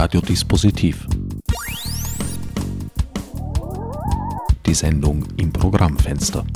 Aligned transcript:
Radiodispositiv. 0.00 1.08
Die 4.64 4.74
Sendung 4.74 5.26
im 5.36 5.52
Programmfenster. 5.52 6.46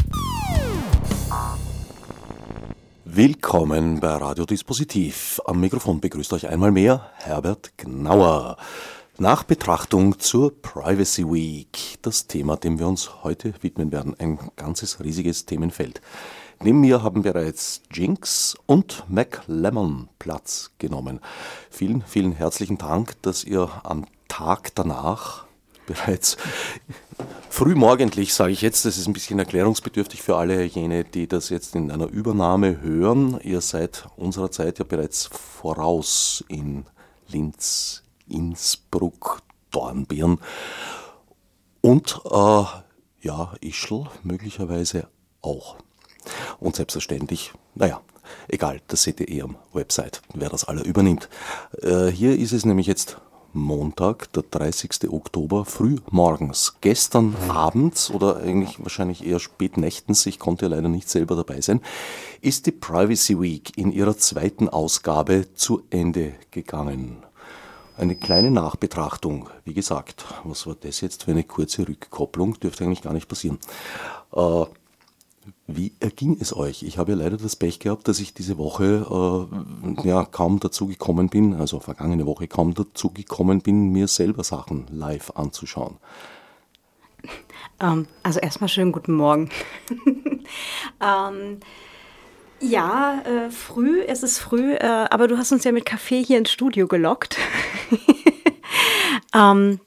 Willkommen 3.05 3.99
bei 3.99 4.11
Radiodispositiv. 4.11 5.41
Am 5.45 5.59
Mikrofon 5.59 6.01
begrüßt 6.01 6.33
euch 6.35 6.47
einmal 6.47 6.71
mehr 6.71 7.11
Herbert 7.17 7.73
Gnauer. 7.79 8.59
Nach 9.19 9.43
Betrachtung 9.43 10.21
zur 10.21 10.63
Privacy 10.63 11.25
Week, 11.25 11.99
das 12.01 12.29
Thema, 12.29 12.57
dem 12.57 12.79
wir 12.79 12.87
uns 12.87 13.25
heute 13.25 13.55
widmen 13.61 13.91
werden, 13.91 14.15
ein 14.21 14.39
ganzes 14.55 15.01
riesiges 15.01 15.47
Themenfeld. 15.47 16.01
Neben 16.65 16.81
mir 16.81 17.03
haben 17.03 17.23
bereits 17.23 17.83
Jinx 17.91 18.57
und 18.67 19.05
McLemmon 19.09 20.09
Platz 20.21 20.71
genommen. 20.79 21.19
Vielen, 21.71 22.03
vielen 22.03 22.31
herzlichen 22.31 22.79
Dank, 22.79 23.21
dass 23.23 23.43
ihr 23.43 23.69
am 23.83 24.07
Tag 24.29 24.73
danach 24.77 25.47
bereits 25.87 26.37
frühmorgendlich, 27.51 28.33
sage 28.33 28.53
ich 28.53 28.63
jetzt, 28.63 28.85
das 28.85 28.97
ist 28.97 29.09
ein 29.09 29.13
bisschen 29.13 29.41
erklärungsbedürftig 29.41 30.23
für 30.23 30.37
alle 30.37 30.63
jene, 30.63 31.03
die 31.03 31.27
das 31.27 31.49
jetzt 31.49 31.75
in 31.75 31.91
einer 31.91 32.07
Übernahme 32.07 32.81
hören. 32.81 33.41
Ihr 33.43 33.61
seid 33.61 34.07
unserer 34.15 34.53
Zeit 34.53 34.79
ja 34.79 34.85
bereits 34.85 35.27
voraus 35.27 36.45
in 36.47 36.87
Linz, 37.27 38.05
Innsbruck, 38.29 39.43
Dornbirn 39.73 40.39
und 41.81 42.21
äh, 42.25 42.65
ja, 43.21 43.53
Ischl 43.61 44.05
möglicherweise 44.23 45.09
auch. 45.41 45.82
Und 46.61 46.77
selbstverständlich, 46.77 47.53
naja, 47.75 48.01
egal, 48.49 48.81
das 48.89 49.03
seht 49.03 49.21
ihr 49.21 49.29
eh 49.29 49.43
am 49.43 49.57
Website, 49.73 50.23
wer 50.35 50.49
das 50.49 50.65
alle 50.65 50.83
übernimmt. 50.83 51.29
Äh, 51.83 52.07
hier 52.09 52.39
ist 52.39 52.53
es 52.53 52.65
nämlich 52.65 52.87
jetzt 52.87 53.19
Montag, 53.55 54.33
der 54.33 54.45
30. 54.45 55.11
Oktober, 55.11 55.67
früh 55.67 55.97
morgens. 56.11 56.77
Gestern 56.81 57.37
abends 57.49 58.11
oder 58.11 58.39
eigentlich 58.39 58.83
wahrscheinlich 58.83 59.27
eher 59.27 59.41
spät 59.41 59.77
nächtens, 59.77 60.25
ich 60.25 60.39
konnte 60.39 60.69
leider 60.69 60.89
nicht 60.89 61.09
selber 61.11 61.37
dabei 61.37 61.61
sein, 61.61 61.81
ist 62.41 62.67
die 62.67 62.73
Privacy 62.73 63.39
Week 63.39 63.77
in 63.77 63.93
ihrer 63.93 64.17
zweiten 64.17 64.71
Ausgabe 64.71 65.53
zu 65.55 65.83
Ende 65.91 66.33
gegangen. 66.51 67.19
Eine 67.99 68.17
kleine 68.17 68.51
Nachbetrachtung, 68.51 69.51
wie 69.67 69.75
gesagt, 69.75 70.25
was 70.45 70.67
war 70.67 70.75
das 70.81 71.03
jetzt 71.03 71.25
für 71.25 71.33
eine 71.33 71.45
kurze 71.45 71.87
Rückkopplung, 71.87 72.59
dürfte 72.59 72.85
eigentlich 72.85 73.03
gar 73.03 73.13
nicht 73.13 73.29
passieren. 73.29 73.59
Äh, 74.35 74.65
wie 75.67 75.93
erging 76.01 76.37
es 76.41 76.55
euch? 76.55 76.83
Ich 76.83 76.99
habe 76.99 77.13
ja 77.13 77.19
leider 77.19 77.37
das 77.37 77.57
Pech 77.57 77.79
gehabt, 77.79 78.09
dass 78.09 78.21
ich 78.21 78.35
diese 78.35 78.59
Woche 78.59 79.49
äh, 80.05 80.09
ja, 80.09 80.25
kaum 80.25 80.61
dazu 80.61 80.87
gekommen 80.87 81.29
bin, 81.29 81.55
also 81.55 81.81
vergangene 81.81 82.27
Woche 82.27 82.49
kaum 82.49 82.75
dazu 82.75 83.11
gekommen 83.11 83.61
bin, 83.61 83.91
mir 83.91 84.09
selber 84.09 84.45
Sachen 84.45 84.87
live 84.91 85.33
anzuschauen. 85.35 85.97
Ähm, 87.81 88.07
also 88.23 88.41
erstmal 88.41 88.69
schönen 88.69 88.93
guten 88.93 89.15
Morgen. 89.15 89.51
ähm, 91.01 91.61
ja, 92.61 93.23
äh, 93.25 93.51
früh, 93.51 94.03
es 94.03 94.23
ist 94.23 94.39
früh, 94.39 94.75
äh, 94.75 95.07
aber 95.11 95.27
du 95.27 95.37
hast 95.37 95.51
uns 95.53 95.65
ja 95.65 95.73
mit 95.73 95.85
Kaffee 95.85 96.23
hier 96.23 96.39
ins 96.39 96.53
Studio 96.53 96.87
gelockt. 96.87 97.37
ähm, 99.35 99.81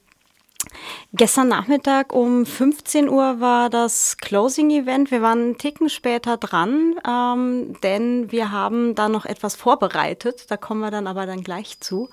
Gestern 1.16 1.48
Nachmittag 1.48 2.12
um 2.12 2.44
15 2.44 3.08
Uhr 3.08 3.40
war 3.40 3.70
das 3.70 4.18
Closing-Event. 4.18 5.10
Wir 5.10 5.22
waren 5.22 5.38
einen 5.38 5.58
Ticken 5.58 5.88
später 5.88 6.36
dran, 6.36 6.94
ähm, 7.08 7.80
denn 7.82 8.30
wir 8.30 8.52
haben 8.52 8.94
da 8.94 9.08
noch 9.08 9.24
etwas 9.24 9.56
vorbereitet. 9.56 10.44
Da 10.50 10.58
kommen 10.58 10.80
wir 10.80 10.90
dann 10.90 11.06
aber 11.06 11.24
dann 11.24 11.42
gleich 11.42 11.80
zu. 11.80 12.10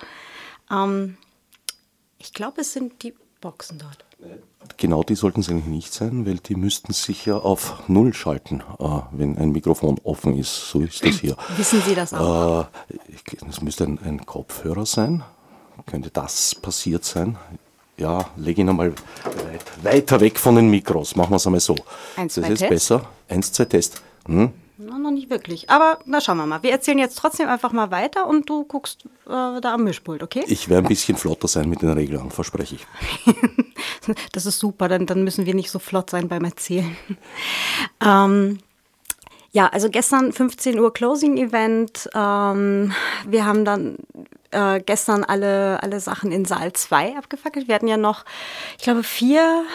Ähm, 0.72 1.18
ich 2.18 2.34
glaube, 2.34 2.62
es 2.62 2.72
sind 2.72 3.04
die 3.04 3.14
Boxen 3.42 3.78
dort. 3.80 4.06
Genau 4.78 5.04
die 5.04 5.16
sollten 5.16 5.42
es 5.42 5.50
eigentlich 5.50 5.66
nicht 5.66 5.94
sein, 5.94 6.26
weil 6.26 6.38
die 6.38 6.56
müssten 6.56 6.94
sich 6.94 7.26
ja 7.26 7.36
auf 7.36 7.90
Null 7.90 8.14
schalten, 8.14 8.64
äh, 8.80 8.86
wenn 9.12 9.38
ein 9.38 9.52
Mikrofon 9.52 10.00
offen 10.06 10.38
ist. 10.38 10.70
So 10.70 10.80
ist 10.80 11.06
das 11.06 11.20
hier. 11.20 11.36
Wissen 11.58 11.82
Sie 11.82 11.94
das 11.94 12.14
auch? 12.14 12.68
Es 12.88 13.58
äh, 13.58 13.64
müsste 13.66 13.84
ein, 13.84 14.00
ein 14.00 14.26
Kopfhörer 14.26 14.86
sein. 14.86 15.26
Könnte 15.88 16.10
das 16.10 16.56
passiert 16.56 17.04
sein? 17.04 17.38
Ja, 17.98 18.26
lege 18.38 18.62
ihn 18.62 18.70
einmal 18.70 18.92
weit, 18.92 19.84
weiter 19.84 20.20
weg 20.20 20.40
von 20.40 20.56
den 20.56 20.70
Mikros. 20.70 21.16
Machen 21.16 21.32
wir 21.32 21.36
es 21.38 21.46
einmal 21.46 21.60
so. 21.60 21.76
Eins, 22.16 22.36
das 22.36 22.46
zwei, 22.46 22.54
ist 22.54 22.60
Test. 22.60 22.70
besser. 22.70 23.10
Eins, 23.30 23.52
zwei, 23.52 23.66
Test. 23.66 24.02
Hm? 24.26 24.52
Na, 24.78 24.98
noch 24.98 25.12
nicht 25.12 25.30
wirklich. 25.30 25.70
Aber 25.70 26.00
na 26.06 26.20
schauen 26.20 26.38
wir 26.38 26.46
mal. 26.46 26.64
Wir 26.64 26.72
erzählen 26.72 26.98
jetzt 26.98 27.18
trotzdem 27.18 27.48
einfach 27.48 27.72
mal 27.72 27.92
weiter 27.92 28.28
und 28.28 28.50
du 28.50 28.64
guckst 28.64 29.06
äh, 29.28 29.62
da 29.62 29.74
am 29.74 29.84
Mischpult, 29.84 30.24
okay? 30.24 30.44
Ich 30.48 30.70
werde 30.70 30.88
ein 30.88 30.90
bisschen 30.90 31.18
flotter 31.18 31.48
sein 31.48 31.70
mit 31.70 31.82
den 31.82 31.92
Reglern, 31.92 32.32
verspreche 32.32 32.76
ich. 32.76 32.88
das 34.32 34.46
ist 34.46 34.60
super, 34.60 34.88
dann, 34.88 35.06
dann 35.06 35.24
müssen 35.24 35.46
wir 35.46 35.54
nicht 35.54 35.70
so 35.70 35.80
flott 35.80 36.10
sein 36.10 36.28
beim 36.28 36.44
Erzählen. 36.44 36.98
ähm, 38.04 38.60
ja, 39.52 39.68
also 39.68 39.90
gestern 39.90 40.34
15 40.34 40.80
Uhr 40.80 40.92
Closing 40.92 41.38
Event. 41.38 42.10
Ähm, 42.16 42.92
wir 43.28 43.46
haben 43.46 43.66
dann 43.66 43.98
äh, 44.54 44.82
gestern 44.86 45.24
alle, 45.24 45.82
alle 45.82 46.00
Sachen 46.00 46.32
in 46.32 46.46
Saal 46.46 46.74
2 46.74 47.18
abgefackelt. 47.18 47.68
Wir 47.68 47.76
hatten 47.76 47.88
ja 47.88 47.98
noch, 47.98 48.26
ich 48.78 48.84
glaube, 48.84 49.04
vier, 49.04 49.66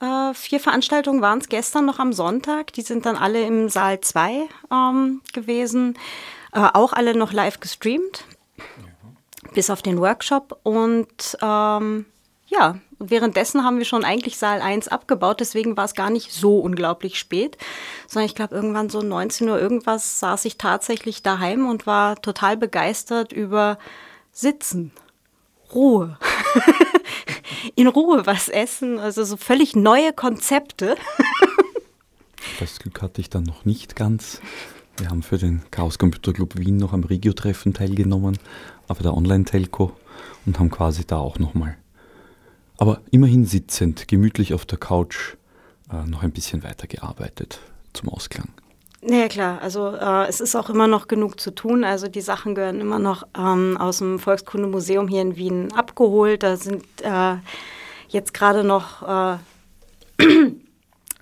äh, 0.00 0.34
vier 0.34 0.60
Veranstaltungen 0.60 1.20
waren 1.20 1.38
es 1.38 1.48
gestern 1.48 1.86
noch 1.86 1.98
am 1.98 2.12
Sonntag. 2.12 2.72
Die 2.74 2.82
sind 2.82 3.06
dann 3.06 3.16
alle 3.16 3.42
im 3.42 3.68
Saal 3.68 4.00
2 4.00 4.48
ähm, 4.72 5.22
gewesen. 5.32 5.98
Äh, 6.52 6.68
auch 6.72 6.92
alle 6.92 7.16
noch 7.16 7.32
live 7.32 7.60
gestreamt. 7.60 8.24
Bis 9.54 9.70
auf 9.70 9.82
den 9.82 9.98
Workshop. 9.98 10.58
Und 10.62 11.36
ähm, 11.42 12.06
ja, 12.48 12.78
währenddessen 12.98 13.64
haben 13.64 13.78
wir 13.78 13.84
schon 13.84 14.04
eigentlich 14.04 14.38
Saal 14.38 14.60
1 14.60 14.88
abgebaut, 14.88 15.40
deswegen 15.40 15.76
war 15.76 15.84
es 15.84 15.94
gar 15.94 16.10
nicht 16.10 16.32
so 16.32 16.58
unglaublich 16.58 17.18
spät, 17.18 17.58
sondern 18.06 18.26
ich 18.26 18.34
glaube 18.34 18.54
irgendwann 18.54 18.88
so 18.88 19.02
19 19.02 19.48
Uhr 19.48 19.60
irgendwas 19.60 20.18
saß 20.18 20.44
ich 20.46 20.56
tatsächlich 20.58 21.22
daheim 21.22 21.68
und 21.68 21.86
war 21.86 22.20
total 22.20 22.56
begeistert 22.56 23.32
über 23.32 23.78
Sitzen, 24.40 24.92
Ruhe, 25.74 26.16
in 27.74 27.88
Ruhe 27.88 28.24
was 28.24 28.48
essen, 28.48 29.00
also 29.00 29.24
so 29.24 29.36
völlig 29.36 29.74
neue 29.74 30.12
Konzepte. 30.12 30.96
Das 32.60 32.78
Glück 32.78 33.02
hatte 33.02 33.20
ich 33.20 33.30
dann 33.30 33.42
noch 33.42 33.64
nicht 33.64 33.96
ganz. 33.96 34.40
Wir 34.96 35.10
haben 35.10 35.24
für 35.24 35.38
den 35.38 35.62
Chaos 35.72 35.98
Computer 35.98 36.32
Club 36.32 36.56
Wien 36.56 36.76
noch 36.76 36.92
am 36.92 37.02
Regio-Treffen 37.02 37.74
teilgenommen, 37.74 38.38
aber 38.86 39.02
der 39.02 39.14
Online-Telco 39.14 39.92
und 40.46 40.58
haben 40.60 40.70
quasi 40.70 41.04
da 41.04 41.18
auch 41.18 41.40
nochmal, 41.40 41.76
aber 42.76 43.00
immerhin 43.10 43.44
sitzend, 43.44 44.06
gemütlich 44.06 44.54
auf 44.54 44.66
der 44.66 44.78
Couch, 44.78 45.34
äh, 45.92 46.04
noch 46.06 46.22
ein 46.22 46.30
bisschen 46.30 46.62
weitergearbeitet 46.62 47.58
zum 47.92 48.08
Ausklang. 48.08 48.50
Ja 49.00 49.28
klar, 49.28 49.62
also 49.62 49.94
äh, 49.94 50.26
es 50.26 50.40
ist 50.40 50.56
auch 50.56 50.70
immer 50.70 50.88
noch 50.88 51.06
genug 51.06 51.38
zu 51.38 51.54
tun. 51.54 51.84
Also 51.84 52.08
die 52.08 52.20
Sachen 52.20 52.54
gehören 52.56 52.80
immer 52.80 52.98
noch 52.98 53.26
ähm, 53.36 53.76
aus 53.78 53.98
dem 53.98 54.18
Volkskundemuseum 54.18 55.06
hier 55.06 55.22
in 55.22 55.36
Wien 55.36 55.72
abgeholt. 55.72 56.42
Da 56.42 56.56
sind 56.56 56.84
äh, 57.02 57.36
jetzt 58.08 58.34
gerade 58.34 58.64
noch 58.64 59.02
äh, 59.02 59.38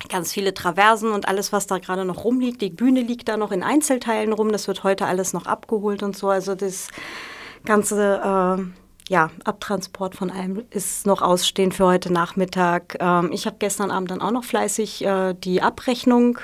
ganz 0.09 0.33
viele 0.33 0.55
Traversen 0.55 1.11
und 1.11 1.29
alles, 1.29 1.53
was 1.53 1.67
da 1.67 1.79
gerade 1.79 2.07
noch 2.07 2.25
rumliegt. 2.25 2.63
Die 2.63 2.71
Bühne 2.71 3.03
liegt 3.03 3.29
da 3.29 3.37
noch 3.37 3.53
in 3.53 3.63
Einzelteilen 3.63 4.33
rum. 4.33 4.53
Das 4.53 4.69
wird 4.69 4.83
heute 4.83 5.05
alles 5.05 5.35
noch 5.35 5.45
abgeholt 5.45 6.03
und 6.03 6.17
so. 6.17 6.31
Also 6.31 6.55
das 6.55 6.89
ganze 7.67 8.59
äh, 8.59 9.13
ja, 9.13 9.31
Abtransport 9.45 10.15
von 10.15 10.31
allem 10.31 10.65
ist 10.71 11.05
noch 11.05 11.21
ausstehend 11.21 11.75
für 11.75 11.85
heute 11.85 12.11
Nachmittag. 12.11 12.97
Ähm, 13.01 13.31
ich 13.33 13.45
habe 13.45 13.57
gestern 13.59 13.91
Abend 13.91 14.11
dann 14.11 14.23
auch 14.23 14.31
noch 14.31 14.45
fleißig 14.45 15.05
äh, 15.05 15.35
die 15.35 15.61
Abrechnung 15.61 16.39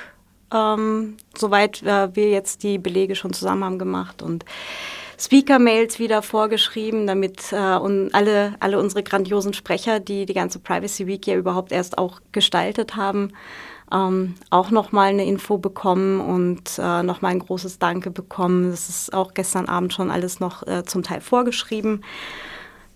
ähm, 0.52 1.16
soweit 1.36 1.82
äh, 1.82 2.14
wir 2.14 2.30
jetzt 2.30 2.62
die 2.62 2.78
Belege 2.78 3.14
schon 3.14 3.32
zusammen 3.32 3.64
haben 3.64 3.78
gemacht 3.78 4.22
und 4.22 4.44
Speaker-Mails 5.18 6.00
wieder 6.00 6.20
vorgeschrieben, 6.20 7.06
damit 7.06 7.52
äh, 7.52 7.76
und 7.76 8.12
alle, 8.12 8.54
alle 8.58 8.80
unsere 8.80 9.04
grandiosen 9.04 9.54
Sprecher, 9.54 10.00
die 10.00 10.26
die 10.26 10.34
ganze 10.34 10.58
Privacy 10.58 11.06
Week 11.06 11.24
ja 11.26 11.36
überhaupt 11.36 11.70
erst 11.70 11.96
auch 11.96 12.20
gestaltet 12.32 12.96
haben, 12.96 13.32
ähm, 13.92 14.34
auch 14.50 14.70
nochmal 14.70 15.10
eine 15.10 15.24
Info 15.24 15.58
bekommen 15.58 16.20
und 16.20 16.76
äh, 16.78 17.02
nochmal 17.04 17.32
ein 17.32 17.38
großes 17.38 17.78
Danke 17.78 18.10
bekommen. 18.10 18.70
Das 18.70 18.88
ist 18.88 19.14
auch 19.14 19.32
gestern 19.34 19.66
Abend 19.66 19.92
schon 19.92 20.10
alles 20.10 20.40
noch 20.40 20.66
äh, 20.66 20.82
zum 20.84 21.04
Teil 21.04 21.20
vorgeschrieben. 21.20 22.02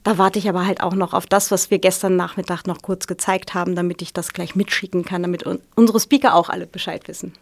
Da 0.02 0.18
warte 0.18 0.38
ich 0.38 0.48
aber 0.48 0.66
halt 0.66 0.82
auch 0.82 0.94
noch 0.94 1.14
auf 1.14 1.26
das, 1.26 1.50
was 1.50 1.70
wir 1.70 1.78
gestern 1.78 2.16
Nachmittag 2.16 2.66
noch 2.66 2.80
kurz 2.82 3.06
gezeigt 3.06 3.54
haben, 3.54 3.76
damit 3.76 4.02
ich 4.02 4.12
das 4.12 4.32
gleich 4.32 4.56
mitschicken 4.56 5.04
kann, 5.04 5.22
damit 5.22 5.46
un 5.46 5.60
unsere 5.74 6.00
Speaker 6.00 6.34
auch 6.34 6.48
alle 6.48 6.66
Bescheid 6.66 7.06
wissen. 7.08 7.32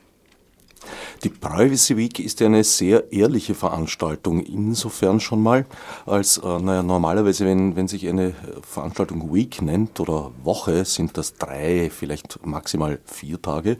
Die 1.22 1.28
Privacy 1.28 1.96
Week 1.96 2.19
ist 2.19 2.40
ja 2.40 2.46
eine 2.46 2.64
sehr 2.64 3.12
ehrliche 3.12 3.54
Veranstaltung, 3.54 4.40
insofern 4.40 5.20
schon 5.20 5.42
mal, 5.42 5.66
als, 6.06 6.38
äh, 6.38 6.58
naja, 6.58 6.82
normalerweise, 6.82 7.46
wenn, 7.46 7.76
wenn 7.76 7.88
sich 7.88 8.08
eine 8.08 8.34
Veranstaltung 8.62 9.32
Week 9.34 9.62
nennt 9.62 10.00
oder 10.00 10.32
Woche, 10.42 10.84
sind 10.84 11.16
das 11.16 11.34
drei, 11.34 11.90
vielleicht 11.90 12.44
maximal 12.44 12.98
vier 13.04 13.40
Tage. 13.40 13.78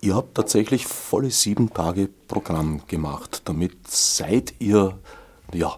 Ihr 0.00 0.14
habt 0.14 0.34
tatsächlich 0.34 0.86
volle 0.86 1.30
sieben 1.30 1.72
Tage 1.72 2.08
Programm 2.28 2.82
gemacht. 2.86 3.42
Damit 3.46 3.88
seid 3.88 4.54
ihr, 4.58 4.98
ja, 5.52 5.76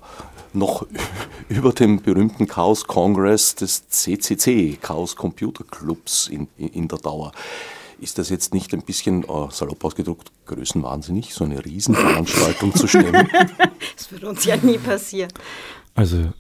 noch 0.52 0.86
über 1.48 1.72
dem 1.72 2.02
berühmten 2.02 2.46
Chaos 2.46 2.86
Congress 2.86 3.54
des 3.54 3.88
CCC, 3.88 4.78
Chaos 4.80 5.16
Computer 5.16 5.64
Clubs 5.64 6.28
in, 6.28 6.48
in 6.56 6.88
der 6.88 6.98
Dauer. 6.98 7.32
Ist 8.00 8.18
das 8.18 8.28
jetzt 8.30 8.54
nicht 8.54 8.72
ein 8.74 8.82
bisschen, 8.82 9.24
äh, 9.24 9.50
salopp 9.50 9.84
ausgedruckt, 9.84 10.30
größenwahnsinnig, 10.46 11.34
so 11.34 11.44
eine 11.44 11.64
Riesenveranstaltung 11.64 12.74
zu 12.74 12.86
stemmen? 12.86 13.28
Das 13.96 14.12
würde 14.12 14.28
uns 14.28 14.44
ja 14.44 14.56
nie 14.56 14.78
passieren. 14.78 15.30
Also, 15.96 16.32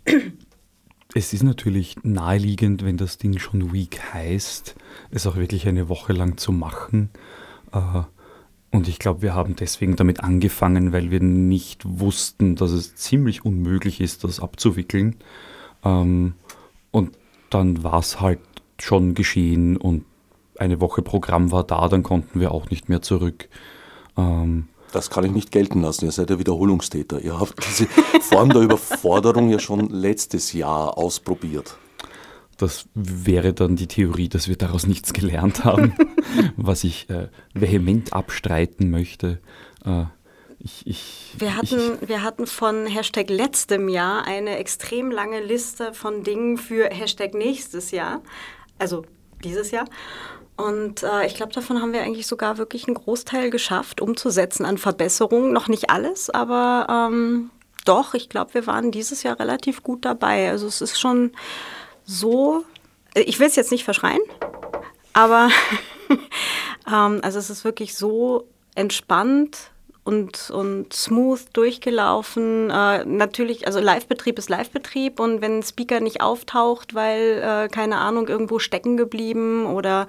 es 1.14 1.32
ist 1.32 1.42
natürlich 1.42 1.96
naheliegend, 2.04 2.84
wenn 2.84 2.96
das 2.96 3.18
Ding 3.18 3.38
schon 3.38 3.72
Week 3.72 4.00
heißt, 4.12 4.76
es 5.10 5.26
auch 5.26 5.36
wirklich 5.36 5.66
eine 5.66 5.88
Woche 5.88 6.12
lang 6.12 6.36
zu 6.36 6.52
machen. 6.52 7.10
Äh, 7.72 8.02
und 8.70 8.86
ich 8.86 8.98
glaube, 8.98 9.22
wir 9.22 9.34
haben 9.34 9.56
deswegen 9.56 9.96
damit 9.96 10.20
angefangen, 10.20 10.92
weil 10.92 11.10
wir 11.10 11.20
nicht 11.20 11.82
wussten, 11.84 12.54
dass 12.54 12.70
es 12.70 12.94
ziemlich 12.94 13.44
unmöglich 13.44 14.00
ist, 14.00 14.24
das 14.24 14.40
abzuwickeln. 14.40 15.16
Ähm, 15.84 16.34
und 16.90 17.16
dann 17.50 17.82
war 17.82 17.98
es 17.98 18.20
halt 18.20 18.40
schon 18.78 19.14
geschehen 19.14 19.76
und 19.76 20.04
eine 20.58 20.80
Woche 20.80 21.02
Programm 21.02 21.52
war 21.52 21.64
da, 21.64 21.88
dann 21.88 22.02
konnten 22.02 22.40
wir 22.40 22.52
auch 22.52 22.70
nicht 22.70 22.88
mehr 22.88 23.02
zurück. 23.02 23.48
Ähm, 24.16 24.68
das 24.92 25.10
kann 25.10 25.24
ich 25.24 25.32
nicht 25.32 25.52
gelten 25.52 25.82
lassen. 25.82 26.06
Ihr 26.06 26.12
seid 26.12 26.30
ja 26.30 26.38
Wiederholungstäter. 26.38 27.20
Ihr 27.20 27.38
habt 27.38 27.64
diese 27.66 27.86
Form 28.22 28.50
der 28.50 28.62
Überforderung 28.62 29.50
ja 29.50 29.58
schon 29.58 29.90
letztes 29.90 30.52
Jahr 30.52 30.96
ausprobiert. 30.96 31.76
Das 32.56 32.88
wäre 32.94 33.52
dann 33.52 33.76
die 33.76 33.86
Theorie, 33.86 34.28
dass 34.28 34.48
wir 34.48 34.56
daraus 34.56 34.86
nichts 34.86 35.12
gelernt 35.12 35.64
haben, 35.64 35.94
was 36.56 36.84
ich 36.84 37.08
äh, 37.08 37.28
vehement 37.54 38.12
abstreiten 38.12 38.90
möchte. 38.90 39.38
Äh, 39.84 40.04
ich, 40.58 40.86
ich, 40.86 41.34
wir, 41.38 41.56
hatten, 41.56 41.98
ich, 42.02 42.08
wir 42.08 42.22
hatten 42.24 42.46
von 42.46 42.86
Hashtag 42.86 43.30
letztem 43.30 43.88
Jahr 43.88 44.26
eine 44.26 44.56
extrem 44.56 45.12
lange 45.12 45.40
Liste 45.40 45.94
von 45.94 46.24
Dingen 46.24 46.56
für 46.56 46.86
Hashtag 46.86 47.34
nächstes 47.34 47.92
Jahr, 47.92 48.22
also 48.78 49.04
dieses 49.44 49.70
Jahr. 49.70 49.84
Und 50.58 51.04
äh, 51.04 51.24
ich 51.24 51.36
glaube, 51.36 51.52
davon 51.52 51.80
haben 51.80 51.92
wir 51.92 52.02
eigentlich 52.02 52.26
sogar 52.26 52.58
wirklich 52.58 52.88
einen 52.88 52.94
Großteil 52.94 53.48
geschafft, 53.48 54.00
umzusetzen 54.00 54.66
an 54.66 54.76
Verbesserungen. 54.76 55.52
Noch 55.52 55.68
nicht 55.68 55.88
alles, 55.88 56.30
aber 56.30 56.86
ähm, 56.90 57.50
doch, 57.84 58.14
ich 58.14 58.28
glaube, 58.28 58.54
wir 58.54 58.66
waren 58.66 58.90
dieses 58.90 59.22
Jahr 59.22 59.38
relativ 59.38 59.84
gut 59.84 60.04
dabei. 60.04 60.50
Also 60.50 60.66
es 60.66 60.80
ist 60.80 60.98
schon 60.98 61.30
so, 62.04 62.64
äh, 63.14 63.20
ich 63.20 63.38
will 63.38 63.46
es 63.46 63.54
jetzt 63.54 63.70
nicht 63.70 63.84
verschreien, 63.84 64.20
aber 65.12 65.48
ähm, 66.88 67.20
also 67.22 67.38
es 67.38 67.50
ist 67.50 67.64
wirklich 67.64 67.96
so 67.96 68.48
entspannt 68.74 69.70
und, 70.08 70.50
und 70.50 70.90
smooth 70.94 71.40
durchgelaufen. 71.52 72.70
Äh, 72.70 73.04
natürlich, 73.04 73.66
also 73.66 73.78
Live-Betrieb 73.78 74.38
ist 74.38 74.48
Live-Betrieb 74.48 75.20
und 75.20 75.42
wenn 75.42 75.58
ein 75.58 75.62
Speaker 75.62 76.00
nicht 76.00 76.22
auftaucht, 76.22 76.94
weil, 76.94 77.42
äh, 77.42 77.68
keine 77.68 77.98
Ahnung, 77.98 78.26
irgendwo 78.26 78.58
stecken 78.58 78.96
geblieben 78.96 79.66
oder 79.66 80.06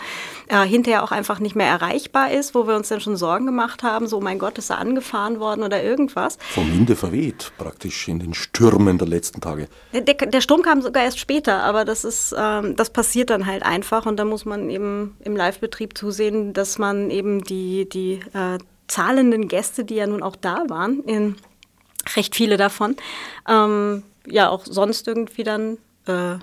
äh, 0.47 0.65
hinterher 0.65 1.03
auch 1.03 1.11
einfach 1.11 1.39
nicht 1.39 1.57
mehr 1.57 1.67
erreichbar 1.67 2.31
ist, 2.31 2.55
wo 2.55 2.65
wir 2.65 2.77
uns 2.77 2.87
dann 2.87 3.01
schon 3.01 3.17
Sorgen 3.17 3.45
gemacht 3.45 3.83
haben, 3.83 4.07
so, 4.07 4.19
oh 4.19 4.21
mein 4.21 4.39
Gott, 4.39 4.57
ist 4.57 4.69
er 4.69 4.77
angefahren 4.77 5.41
worden 5.41 5.63
oder 5.63 5.83
irgendwas. 5.83 6.37
Vom 6.39 6.71
Winde 6.71 6.95
verweht, 6.95 7.51
praktisch 7.57 8.07
in 8.07 8.19
den 8.19 8.33
Stürmen 8.33 8.97
der 8.99 9.07
letzten 9.07 9.41
Tage. 9.41 9.67
Der, 9.91 10.01
der 10.01 10.41
Sturm 10.41 10.61
kam 10.61 10.81
sogar 10.81 11.03
erst 11.03 11.19
später, 11.19 11.61
aber 11.63 11.83
das 11.83 12.05
ist, 12.05 12.33
ähm, 12.37 12.77
das 12.77 12.89
passiert 12.89 13.31
dann 13.31 13.45
halt 13.45 13.63
einfach 13.63 14.05
und 14.05 14.15
da 14.15 14.23
muss 14.23 14.45
man 14.45 14.69
eben 14.69 15.17
im 15.25 15.35
Live-Betrieb 15.35 15.97
zusehen, 15.97 16.53
dass 16.53 16.77
man 16.77 17.11
eben 17.11 17.43
die, 17.43 17.89
die 17.89 18.21
äh, 18.33 18.59
zahlenden 18.89 19.47
Gäste, 19.47 19.85
die 19.85 19.95
ja 19.95 20.07
nun 20.07 20.21
auch 20.21 20.35
da 20.35 20.65
waren, 20.67 21.03
in 21.05 21.35
recht 22.15 22.35
viele 22.35 22.57
davon, 22.57 22.97
ähm, 23.47 24.03
ja 24.27 24.49
auch 24.49 24.65
sonst 24.65 25.07
irgendwie 25.07 25.43
dann 25.43 25.77
äh, 26.05 26.37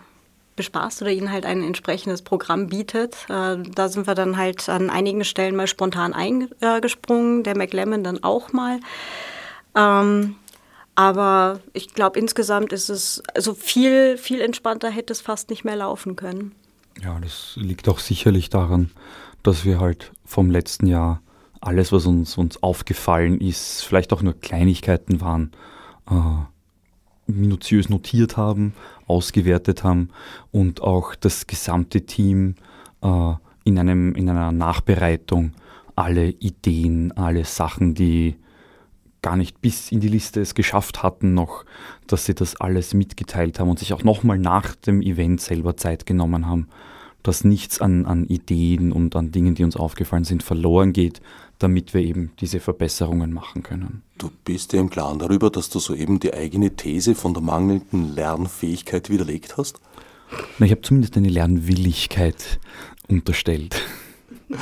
bespaßt 0.57 1.03
oder 1.03 1.11
ihnen 1.11 1.31
halt 1.31 1.45
ein 1.45 1.63
entsprechendes 1.63 2.23
Programm 2.23 2.69
bietet. 2.69 3.15
Äh, 3.29 3.59
da 3.59 3.89
sind 3.89 4.07
wir 4.07 4.15
dann 4.15 4.37
halt 4.37 4.69
an 4.69 4.91
einigen 4.91 5.25
Stellen 5.25 5.57
mal 5.57 5.67
spontan 5.67 6.15
eingesprungen, 6.15 7.43
der 7.43 7.57
McLemmon 7.57 8.03
dann 8.03 8.23
auch 8.23 8.53
mal. 8.53 8.81
Ähm, 9.75 10.37
aber 10.95 11.61
ich 11.75 11.93
glaube, 11.93 12.19
insgesamt 12.19 12.73
ist 12.73 12.89
es, 12.89 13.23
also 13.35 13.53
viel, 13.53 14.17
viel 14.17 14.41
entspannter 14.41 14.89
hätte 14.89 15.13
es 15.13 15.21
fast 15.21 15.51
nicht 15.51 15.63
mehr 15.63 15.77
laufen 15.77 16.17
können. 16.17 16.53
Ja, 17.03 17.19
das 17.21 17.53
liegt 17.57 17.89
auch 17.91 17.99
sicherlich 17.99 18.49
daran, 18.49 18.91
dass 19.43 19.67
wir 19.67 19.79
halt 19.79 20.13
vom 20.25 20.51
letzten 20.51 20.87
Jahr 20.87 21.21
alles, 21.67 21.93
was 21.93 22.07
uns, 22.07 22.39
uns 22.39 22.63
aufgefallen 22.63 23.41
ist, 23.41 23.83
vielleicht 23.83 24.13
auch 24.13 24.23
nur 24.23 24.39
Kleinigkeiten 24.39 25.21
waren, 25.21 25.53
äh, 26.09 26.13
minutiös 27.27 27.89
notiert 27.89 28.37
haben, 28.37 28.75
ausgewertet 29.07 29.83
haben 29.83 30.11
und 30.53 30.81
auch 30.81 31.15
das 31.15 31.47
gesamte 31.47 32.03
Team 32.03 32.55
äh, 33.03 33.33
in, 33.65 33.79
einem, 33.79 34.15
in 34.15 34.31
einer 34.31 34.53
Nachbereitung 34.53 35.53
alle 35.97 36.29
Ideen, 36.29 37.13
alle 37.13 37.45
Sachen, 37.45 37.95
die 37.95 38.37
gar 39.23 39.37
nicht 39.37 39.61
bis 39.61 39.91
in 39.91 39.99
die 39.99 40.09
Liste 40.09 40.41
es 40.41 40.55
geschafft 40.55 41.03
hatten, 41.03 41.35
noch, 41.35 41.65
dass 42.07 42.27
sie 42.27 42.35
das 42.35 42.61
alles 42.61 42.95
mitgeteilt 42.95 43.59
haben 43.59 43.71
und 43.71 43.81
sich 43.81 43.93
auch 43.93 44.05
nochmal 44.05 44.39
nach 44.39 44.77
dem 44.77 45.03
Event 45.03 45.41
selber 45.41 45.77
Zeit 45.77 46.07
genommen 46.07 46.47
haben, 46.47 46.69
dass 47.25 47.43
nichts 47.43 47.81
an, 47.81 48.07
an 48.07 48.27
Ideen 48.27 48.93
und 48.93 49.17
an 49.17 49.33
Dingen, 49.33 49.57
die 49.57 49.65
uns 49.65 49.75
aufgefallen 49.75 50.23
sind, 50.23 50.45
verloren 50.45 50.93
geht, 50.93 51.21
damit 51.59 51.95
wir 51.95 52.03
eben 52.03 52.33
diese 52.41 52.61
Verbesserungen 52.61 53.33
machen 53.33 53.63
können. 53.63 54.03
Du 54.19 54.31
bist 54.45 54.73
ja 54.73 54.81
im 54.81 54.91
Klaren 54.91 55.19
darüber, 55.19 55.51
dass 55.51 55.71
du 55.71 55.79
soeben 55.79 56.21
die 56.21 56.35
eigene 56.35 56.77
These 56.77 57.15
von 57.15 57.35
der 57.35 57.43
mangelnden 57.43 58.15
Lernfähigkeit 58.15 59.11
widerlegt 59.11 59.57
hast? 59.57 59.81
Na, 60.59 60.67
ich 60.67 60.73
habe 60.73 60.83
zumindest 60.83 61.17
eine 61.17 61.29
Lernwilligkeit 61.29 62.61
unterstellt. 63.09 63.83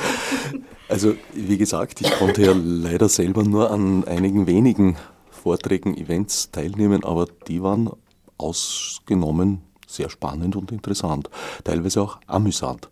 Also, 0.87 1.15
wie 1.33 1.57
gesagt, 1.57 2.01
ich 2.01 2.11
konnte 2.11 2.43
ja 2.43 2.53
leider 2.55 3.09
selber 3.09 3.43
nur 3.43 3.71
an 3.71 4.03
einigen 4.03 4.45
wenigen 4.45 4.97
Vorträgen, 5.31 5.97
Events 5.97 6.51
teilnehmen, 6.51 7.03
aber 7.03 7.25
die 7.47 7.63
waren 7.63 7.89
ausgenommen 8.37 9.61
sehr 9.87 10.09
spannend 10.09 10.55
und 10.55 10.71
interessant, 10.71 11.29
teilweise 11.63 12.01
auch 12.01 12.19
amüsant. 12.27 12.89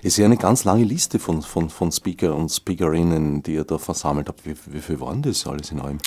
Es 0.00 0.14
ist 0.14 0.16
ja 0.16 0.24
eine 0.24 0.38
ganz 0.38 0.64
lange 0.64 0.84
Liste 0.84 1.18
von, 1.18 1.42
von, 1.42 1.68
von 1.68 1.92
Speaker 1.92 2.34
und 2.34 2.48
Speakerinnen, 2.48 3.42
die 3.42 3.54
ihr 3.54 3.64
da 3.64 3.76
versammelt 3.76 4.28
habt. 4.28 4.46
Wie, 4.46 4.54
wie 4.66 4.80
viel 4.80 4.98
waren 5.00 5.20
das 5.20 5.46
alles 5.46 5.70
in 5.72 5.80
allem? 5.80 5.98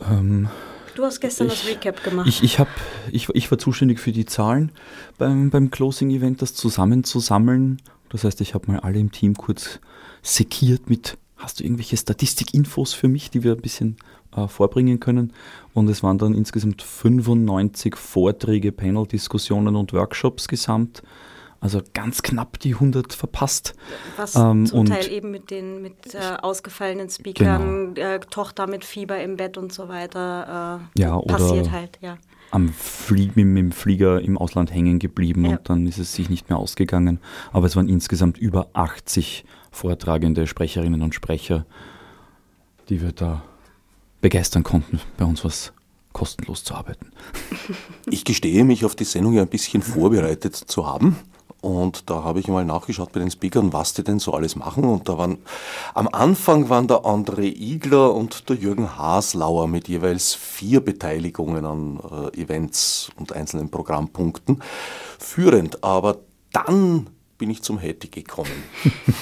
Ähm, 0.00 0.48
du 0.94 1.04
hast 1.04 1.20
gestern 1.20 1.46
ich, 1.46 1.60
das 1.60 1.70
Recap 1.70 2.04
gemacht. 2.04 2.28
Ich, 2.28 2.42
ich, 2.42 2.58
hab, 2.58 2.68
ich, 3.10 3.28
ich 3.30 3.50
war 3.50 3.58
zuständig 3.58 4.00
für 4.00 4.12
die 4.12 4.26
Zahlen 4.26 4.70
beim, 5.16 5.48
beim 5.48 5.70
Closing-Event, 5.70 6.42
das 6.42 6.54
zusammenzusammeln. 6.54 7.80
Das 8.10 8.24
heißt, 8.24 8.40
ich 8.42 8.52
habe 8.52 8.70
mal 8.70 8.80
alle 8.80 8.98
im 8.98 9.10
Team 9.10 9.34
kurz 9.34 9.80
sekiert 10.22 10.90
mit, 10.90 11.16
hast 11.36 11.60
du 11.60 11.64
irgendwelche 11.64 11.96
Statistikinfos 11.96 12.92
für 12.92 13.08
mich, 13.08 13.30
die 13.30 13.42
wir 13.42 13.52
ein 13.52 13.62
bisschen 13.62 13.96
äh, 14.36 14.46
vorbringen 14.46 15.00
können? 15.00 15.32
Und 15.72 15.88
es 15.88 16.02
waren 16.02 16.18
dann 16.18 16.34
insgesamt 16.34 16.82
95 16.82 17.96
Vorträge, 17.96 18.72
Panel-Diskussionen 18.72 19.74
und 19.74 19.94
Workshops 19.94 20.48
gesamt. 20.48 21.02
Also 21.60 21.80
ganz 21.94 22.22
knapp 22.22 22.58
die 22.58 22.74
100 22.74 23.12
verpasst. 23.12 23.74
Was 24.16 24.36
ähm, 24.36 24.66
zum 24.66 24.86
Teil 24.86 25.10
eben 25.10 25.30
mit 25.30 25.50
den 25.50 25.80
mit 25.80 26.14
äh, 26.14 26.36
ausgefallenen 26.42 27.08
Speakern, 27.08 27.94
genau. 27.94 28.08
äh, 28.08 28.20
Tochter 28.20 28.66
mit 28.66 28.84
Fieber 28.84 29.20
im 29.22 29.36
Bett 29.36 29.56
und 29.56 29.72
so 29.72 29.88
weiter 29.88 30.80
äh, 30.96 31.00
ja, 31.00 31.18
passiert 31.20 31.70
halt, 31.70 31.98
ja. 32.00 32.18
Am 32.50 32.72
mit 33.08 33.36
dem 33.36 33.72
Flieger 33.72 34.20
im 34.20 34.38
Ausland 34.38 34.72
hängen 34.72 34.98
geblieben 34.98 35.44
ja. 35.44 35.52
und 35.52 35.68
dann 35.68 35.86
ist 35.86 35.98
es 35.98 36.12
sich 36.12 36.30
nicht 36.30 36.50
mehr 36.50 36.58
ausgegangen. 36.58 37.18
Aber 37.52 37.66
es 37.66 37.74
waren 37.74 37.88
insgesamt 37.88 38.38
über 38.38 38.68
80 38.74 39.44
vortragende 39.72 40.46
Sprecherinnen 40.46 41.02
und 41.02 41.14
Sprecher, 41.14 41.66
die 42.88 43.02
wir 43.02 43.12
da 43.12 43.42
begeistern 44.20 44.62
konnten, 44.62 45.00
bei 45.16 45.24
uns 45.24 45.44
was 45.44 45.72
kostenlos 46.14 46.64
zu 46.64 46.74
arbeiten. 46.74 47.10
Ich 48.08 48.24
gestehe 48.24 48.64
mich 48.64 48.84
auf 48.84 48.94
die 48.94 49.04
Sendung 49.04 49.34
ja 49.34 49.42
ein 49.42 49.48
bisschen 49.48 49.82
vorbereitet 49.82 50.54
zu 50.54 50.86
haben. 50.86 51.16
Und 51.64 52.10
da 52.10 52.22
habe 52.24 52.40
ich 52.40 52.48
mal 52.48 52.66
nachgeschaut 52.66 53.12
bei 53.12 53.20
den 53.20 53.30
Speakern, 53.30 53.72
was 53.72 53.94
die 53.94 54.04
denn 54.04 54.18
so 54.18 54.34
alles 54.34 54.54
machen. 54.54 54.84
Und 54.84 55.08
da 55.08 55.16
waren, 55.16 55.38
am 55.94 56.08
Anfang 56.08 56.68
waren 56.68 56.88
der 56.88 57.06
André 57.06 57.44
Igler 57.46 58.14
und 58.14 58.50
der 58.50 58.56
Jürgen 58.56 58.98
Haslauer 58.98 59.66
mit 59.66 59.88
jeweils 59.88 60.34
vier 60.34 60.82
Beteiligungen 60.82 61.64
an 61.64 62.00
äh, 62.34 62.38
Events 62.38 63.10
und 63.16 63.32
einzelnen 63.32 63.70
Programmpunkten 63.70 64.62
führend. 65.18 65.82
Aber 65.82 66.18
dann 66.52 67.08
bin 67.38 67.48
ich 67.48 67.62
zum 67.62 67.78
Hätti 67.78 68.08
gekommen. 68.08 68.62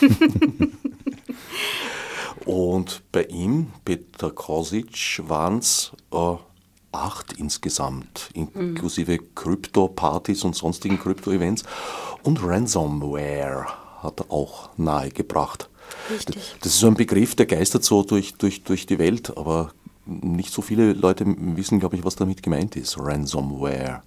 und 2.45 3.05
bei 3.13 3.23
ihm, 3.23 3.69
Peter 3.85 4.33
Kosic, 4.33 5.23
waren 5.29 5.59
es 5.59 5.93
äh, 6.13 6.35
acht 6.93 7.33
insgesamt, 7.35 8.31
inklusive 8.35 9.15
mhm. 9.15 9.35
Krypto-Partys 9.35 10.45
und 10.45 10.55
sonstigen 10.55 10.99
Krypto-Events. 10.99 11.65
Und 12.23 12.43
Ransomware 12.43 13.67
hat 14.03 14.21
er 14.21 14.31
auch 14.31 14.71
nahegebracht. 14.77 15.69
Richtig. 16.11 16.57
Das 16.61 16.73
ist 16.73 16.81
so 16.81 16.87
ein 16.87 16.95
Begriff, 16.95 17.35
der 17.35 17.47
geistert 17.47 17.85
so 17.85 18.03
durch, 18.03 18.35
durch, 18.35 18.63
durch 18.63 18.87
die 18.87 18.99
Welt, 18.99 19.37
aber 19.37 19.73
nicht 20.05 20.53
so 20.53 20.63
viele 20.63 20.93
Leute 20.93 21.25
wissen, 21.27 21.81
glaube 21.81 21.97
ich, 21.97 22.05
was 22.05 22.17
damit 22.17 22.43
gemeint 22.43 22.77
ist, 22.77 22.99
Ransomware. 22.99 24.03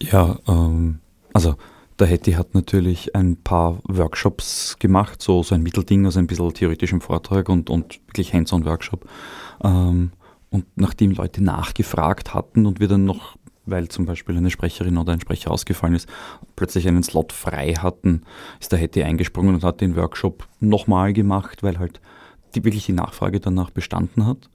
Ja, 0.00 0.38
ähm, 0.46 1.00
also 1.32 1.56
der 1.98 2.06
Hetty 2.06 2.32
hat 2.32 2.54
natürlich 2.54 3.14
ein 3.14 3.36
paar 3.36 3.78
Workshops 3.84 4.76
gemacht, 4.78 5.22
so, 5.22 5.42
so 5.42 5.54
ein 5.54 5.62
Mittelding, 5.62 6.04
also 6.04 6.18
ein 6.18 6.26
bisschen 6.26 6.52
theoretischem 6.52 7.00
Vortrag 7.00 7.48
und, 7.48 7.70
und 7.70 8.00
wirklich 8.08 8.34
Hands-on-Workshop. 8.34 9.08
Ähm, 9.64 10.12
und 10.50 10.66
nachdem 10.76 11.12
Leute 11.12 11.42
nachgefragt 11.42 12.34
hatten 12.34 12.66
und 12.66 12.80
wir 12.80 12.88
dann 12.88 13.04
noch, 13.04 13.36
weil 13.64 13.88
zum 13.88 14.06
Beispiel 14.06 14.36
eine 14.36 14.50
Sprecherin 14.50 14.98
oder 14.98 15.12
ein 15.12 15.20
Sprecher 15.20 15.50
ausgefallen 15.50 15.94
ist, 15.94 16.08
plötzlich 16.54 16.86
einen 16.86 17.02
Slot 17.02 17.32
frei 17.32 17.74
hatten, 17.74 18.22
ist 18.60 18.72
der 18.72 18.78
Hetty 18.78 19.02
eingesprungen 19.02 19.54
und 19.54 19.64
hat 19.64 19.80
den 19.80 19.96
Workshop 19.96 20.46
nochmal 20.60 21.12
gemacht, 21.12 21.62
weil 21.62 21.78
halt 21.78 22.00
die, 22.54 22.64
wirklich 22.64 22.86
die 22.86 22.92
Nachfrage 22.92 23.40
danach 23.40 23.70
bestanden 23.70 24.26
hat. 24.26 24.50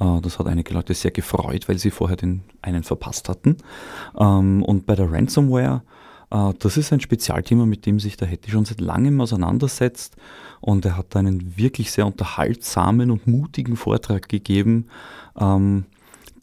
Äh, 0.00 0.20
das 0.22 0.38
hat 0.38 0.46
einige 0.46 0.72
Leute 0.74 0.94
sehr 0.94 1.10
gefreut, 1.10 1.68
weil 1.68 1.78
sie 1.78 1.90
vorher 1.90 2.16
den 2.16 2.42
einen 2.62 2.82
verpasst 2.82 3.28
hatten. 3.28 3.58
Ähm, 4.18 4.62
und 4.62 4.86
bei 4.86 4.94
der 4.94 5.12
Ransomware, 5.12 5.82
das 6.30 6.76
ist 6.76 6.92
ein 6.92 7.00
Spezialthema, 7.00 7.66
mit 7.66 7.86
dem 7.86 8.00
sich 8.00 8.16
der 8.16 8.28
Hetty 8.28 8.50
schon 8.50 8.64
seit 8.64 8.80
langem 8.80 9.20
auseinandersetzt. 9.20 10.16
Und 10.60 10.84
er 10.84 10.96
hat 10.96 11.14
einen 11.14 11.56
wirklich 11.56 11.92
sehr 11.92 12.06
unterhaltsamen 12.06 13.10
und 13.10 13.26
mutigen 13.26 13.76
Vortrag 13.76 14.28
gegeben. 14.28 14.86
Ähm, 15.38 15.84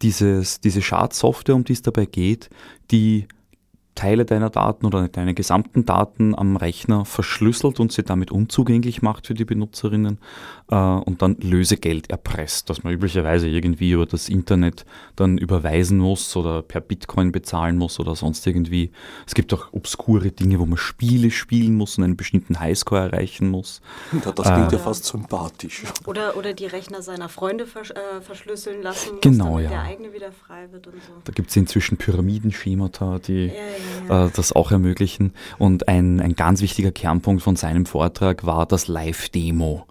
dieses, 0.02 0.62
diese 0.62 0.82
Schadsoftware, 0.82 1.56
um 1.56 1.64
die 1.64 1.74
es 1.74 1.82
dabei 1.82 2.06
geht, 2.06 2.50
die 2.92 3.28
Teile 3.96 4.26
deiner 4.26 4.50
Daten 4.50 4.86
oder 4.86 5.08
deine 5.08 5.34
gesamten 5.34 5.86
Daten 5.86 6.36
am 6.36 6.56
Rechner 6.56 7.06
verschlüsselt 7.06 7.80
und 7.80 7.92
sie 7.92 8.04
damit 8.04 8.32
unzugänglich 8.32 9.02
macht 9.02 9.28
für 9.28 9.34
die 9.34 9.46
Benutzerinnen 9.46 10.18
äh, 10.72 10.76
und 10.76 11.22
dann 11.22 11.38
Lösegeld 11.40 12.10
erpresst, 12.10 12.70
das 12.70 12.84
man 12.84 12.94
üblicherweise 12.94 13.48
irgendwie 13.48 13.92
über 13.92 14.06
das 14.06 14.30
Internet 14.30 14.86
dann 15.16 15.38
überweisen 15.38 16.00
muss 16.00 16.36
oder 16.36 16.62
per 16.62 16.82
Bitcoin 16.82 17.32
bezahlen 17.32 17.78
muss 17.78 18.00
oder 18.00 18.16
sonst 18.16 18.46
irgendwie. 18.48 18.92
Es 19.28 19.36
gibt 19.36 19.54
auch 19.54 19.72
obskure 19.74 20.32
Dinge, 20.32 20.60
wo 20.60 20.66
man 20.66 20.78
Spiele 20.78 21.30
spielen 21.30 21.76
muss 21.76 21.98
und 21.98 22.04
einen 22.04 22.18
bestimmten 22.18 22.60
Highscore 22.60 23.02
erreichen 23.12 23.50
muss. 23.50 23.82
Ja, 24.12 24.32
das 24.32 24.52
klingt 24.52 24.74
äh, 24.74 24.76
ja 24.78 24.82
fast 24.82 25.06
sympathisch. 25.06 25.84
Oder, 26.06 26.36
oder 26.36 26.54
die 26.54 26.66
Rechner 26.66 27.02
seiner 27.02 27.30
Freunde 27.30 27.68
vers 27.68 27.92
äh, 27.92 28.22
verschlüsseln 28.22 28.82
lassen, 28.82 29.14
muss, 29.14 29.22
genau, 29.22 29.58
damit 29.58 29.64
ja. 29.66 29.70
der 29.70 29.82
eigene 29.84 30.14
wieder 30.14 30.32
frei 30.32 30.72
wird 30.72 30.88
und 30.88 30.96
so. 30.96 31.14
Da 31.24 31.32
gibt 31.32 31.50
es 31.50 31.56
inzwischen 31.56 31.98
Pyramidenschemata, 31.98 33.20
die 33.20 33.48
ja, 33.48 33.54
ja, 33.54 33.83
das 34.08 34.54
auch 34.54 34.72
ermöglichen. 34.72 35.34
Und 35.58 35.88
ein, 35.88 36.20
ein 36.20 36.36
ganz 36.36 36.62
wichtiger 36.62 36.92
Kernpunkt 36.92 37.42
von 37.42 37.56
seinem 37.56 37.86
Vortrag 37.86 38.46
war 38.46 38.66
das 38.66 38.88
Live-Demo. 38.88 39.86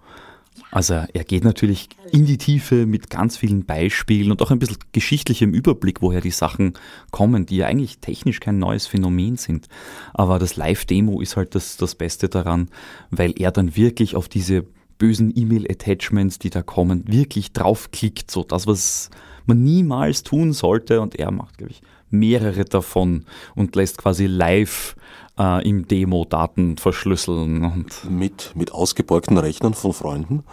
Also 0.73 0.95
er 1.13 1.23
geht 1.23 1.43
natürlich 1.43 1.89
in 2.11 2.25
die 2.25 2.39
Tiefe 2.39 2.87
mit 2.87 3.11
ganz 3.11 3.37
vielen 3.37 3.63
Beispielen 3.63 4.31
und 4.31 4.41
auch 4.41 4.49
ein 4.49 4.57
bisschen 4.57 4.79
geschichtlichem 4.91 5.53
Überblick, 5.53 6.01
woher 6.01 6.19
die 6.19 6.31
Sachen 6.31 6.73
kommen, 7.11 7.45
die 7.45 7.57
ja 7.57 7.67
eigentlich 7.67 7.99
technisch 7.99 8.39
kein 8.39 8.57
neues 8.57 8.87
Phänomen 8.87 9.37
sind. 9.37 9.67
Aber 10.15 10.39
das 10.39 10.55
Live-Demo 10.55 11.21
ist 11.21 11.37
halt 11.37 11.53
das, 11.53 11.77
das 11.77 11.93
Beste 11.93 12.27
daran, 12.27 12.69
weil 13.11 13.33
er 13.37 13.51
dann 13.51 13.75
wirklich 13.75 14.15
auf 14.15 14.27
diese 14.27 14.65
bösen 14.97 15.31
E-Mail-Attachments, 15.35 16.39
die 16.39 16.49
da 16.49 16.63
kommen, 16.63 17.03
wirklich 17.07 17.53
draufklickt. 17.53 18.31
So 18.31 18.43
das, 18.43 18.65
was 18.65 19.11
man 19.45 19.63
niemals 19.63 20.23
tun 20.23 20.53
sollte. 20.53 21.01
Und 21.01 21.19
er 21.19 21.29
macht, 21.29 21.59
glaube 21.59 21.71
ich, 21.71 21.83
mehrere 22.13 22.65
davon 22.65 23.25
und 23.55 23.75
lässt 23.75 23.97
quasi 23.97 24.27
live 24.27 24.95
äh, 25.37 25.67
im 25.67 25.87
Demo 25.87 26.25
Daten 26.25 26.77
verschlüsseln. 26.77 27.65
Und 27.65 28.09
mit, 28.09 28.51
mit 28.55 28.71
ausgeborgten 28.71 29.37
Rechnern 29.37 29.73
von 29.73 29.93
Freunden? 29.93 30.43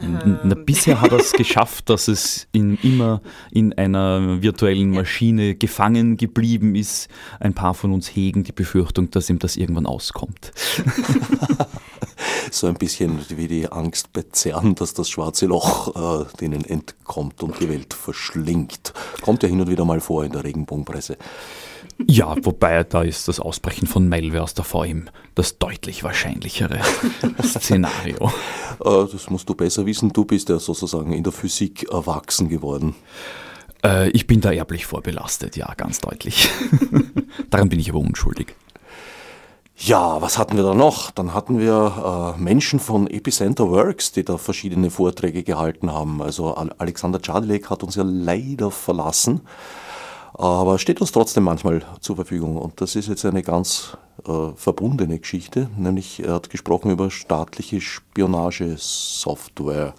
Na, 0.00 0.54
bisher 0.54 1.00
hat 1.00 1.12
er 1.12 1.18
es 1.18 1.32
geschafft, 1.36 1.88
dass 1.88 2.08
es 2.08 2.48
in, 2.52 2.76
immer 2.82 3.20
in 3.50 3.72
einer 3.74 4.42
virtuellen 4.42 4.90
Maschine 4.90 5.54
gefangen 5.54 6.16
geblieben 6.16 6.74
ist. 6.74 7.08
Ein 7.40 7.54
paar 7.54 7.74
von 7.74 7.92
uns 7.92 8.08
hegen 8.08 8.42
die 8.42 8.52
Befürchtung, 8.52 9.10
dass 9.10 9.30
ihm 9.30 9.38
das 9.38 9.56
irgendwann 9.56 9.86
auskommt. 9.86 10.52
so 12.50 12.66
ein 12.66 12.74
bisschen 12.74 13.20
wie 13.28 13.48
die 13.48 13.70
Angst 13.70 14.12
bei 14.12 14.24
CERN, 14.32 14.74
dass 14.74 14.94
das 14.94 15.08
schwarze 15.08 15.46
Loch 15.46 15.94
äh, 16.22 16.36
denen 16.40 16.64
entkommt 16.64 17.42
und 17.42 17.60
die 17.60 17.68
Welt 17.68 17.94
verschlingt. 17.94 18.92
Kommt 19.20 19.42
ja 19.42 19.48
hin 19.48 19.60
und 19.60 19.68
wieder 19.68 19.84
mal 19.84 20.00
vor 20.00 20.24
in 20.24 20.32
der 20.32 20.44
Regenbogenpresse. 20.44 21.16
Ja, 22.06 22.34
wobei 22.42 22.84
da 22.84 23.02
ist 23.02 23.28
das 23.28 23.38
Ausbrechen 23.38 23.86
von 23.86 24.08
Malware 24.08 24.42
aus 24.42 24.54
der 24.54 24.64
VM 24.64 25.08
das 25.34 25.58
deutlich 25.58 26.02
wahrscheinlichere 26.02 26.80
Szenario. 27.42 28.32
Äh, 28.84 29.06
das 29.12 29.30
musst 29.30 29.48
du 29.48 29.54
besser 29.54 29.86
wissen. 29.86 30.12
Du 30.12 30.24
bist 30.24 30.48
ja 30.48 30.58
sozusagen 30.58 31.12
in 31.12 31.22
der 31.22 31.32
Physik 31.32 31.88
erwachsen 31.90 32.48
geworden. 32.48 32.94
Äh, 33.84 34.10
ich 34.10 34.26
bin 34.26 34.40
da 34.40 34.52
erblich 34.52 34.86
vorbelastet, 34.86 35.56
ja, 35.56 35.72
ganz 35.74 36.00
deutlich. 36.00 36.48
Daran 37.50 37.68
bin 37.68 37.80
ich 37.80 37.90
aber 37.90 37.98
unschuldig. 38.00 38.54
Ja, 39.84 40.22
was 40.22 40.38
hatten 40.38 40.56
wir 40.56 40.62
da 40.62 40.74
noch? 40.74 41.10
Dann 41.10 41.34
hatten 41.34 41.58
wir 41.58 42.36
äh, 42.36 42.40
Menschen 42.40 42.78
von 42.78 43.08
Epicenter 43.08 43.68
Works, 43.68 44.12
die 44.12 44.24
da 44.24 44.38
verschiedene 44.38 44.90
Vorträge 44.90 45.42
gehalten 45.42 45.92
haben. 45.92 46.22
Also 46.22 46.54
Alexander 46.54 47.20
Czadilek 47.20 47.68
hat 47.68 47.82
uns 47.82 47.96
ja 47.96 48.04
leider 48.06 48.70
verlassen 48.70 49.40
aber 50.34 50.78
steht 50.78 51.00
uns 51.00 51.10
trotzdem 51.12 51.44
manchmal 51.44 51.82
zur 52.00 52.16
Verfügung. 52.16 52.56
Und 52.56 52.80
das 52.80 52.96
ist 52.96 53.08
jetzt 53.08 53.24
eine 53.24 53.42
ganz 53.42 53.96
äh, 54.26 54.48
verbundene 54.56 55.18
Geschichte, 55.18 55.70
nämlich 55.76 56.24
er 56.24 56.34
hat 56.34 56.50
gesprochen 56.50 56.90
über 56.90 57.10
staatliche 57.10 57.80
Spionagesoftware. 57.80 59.94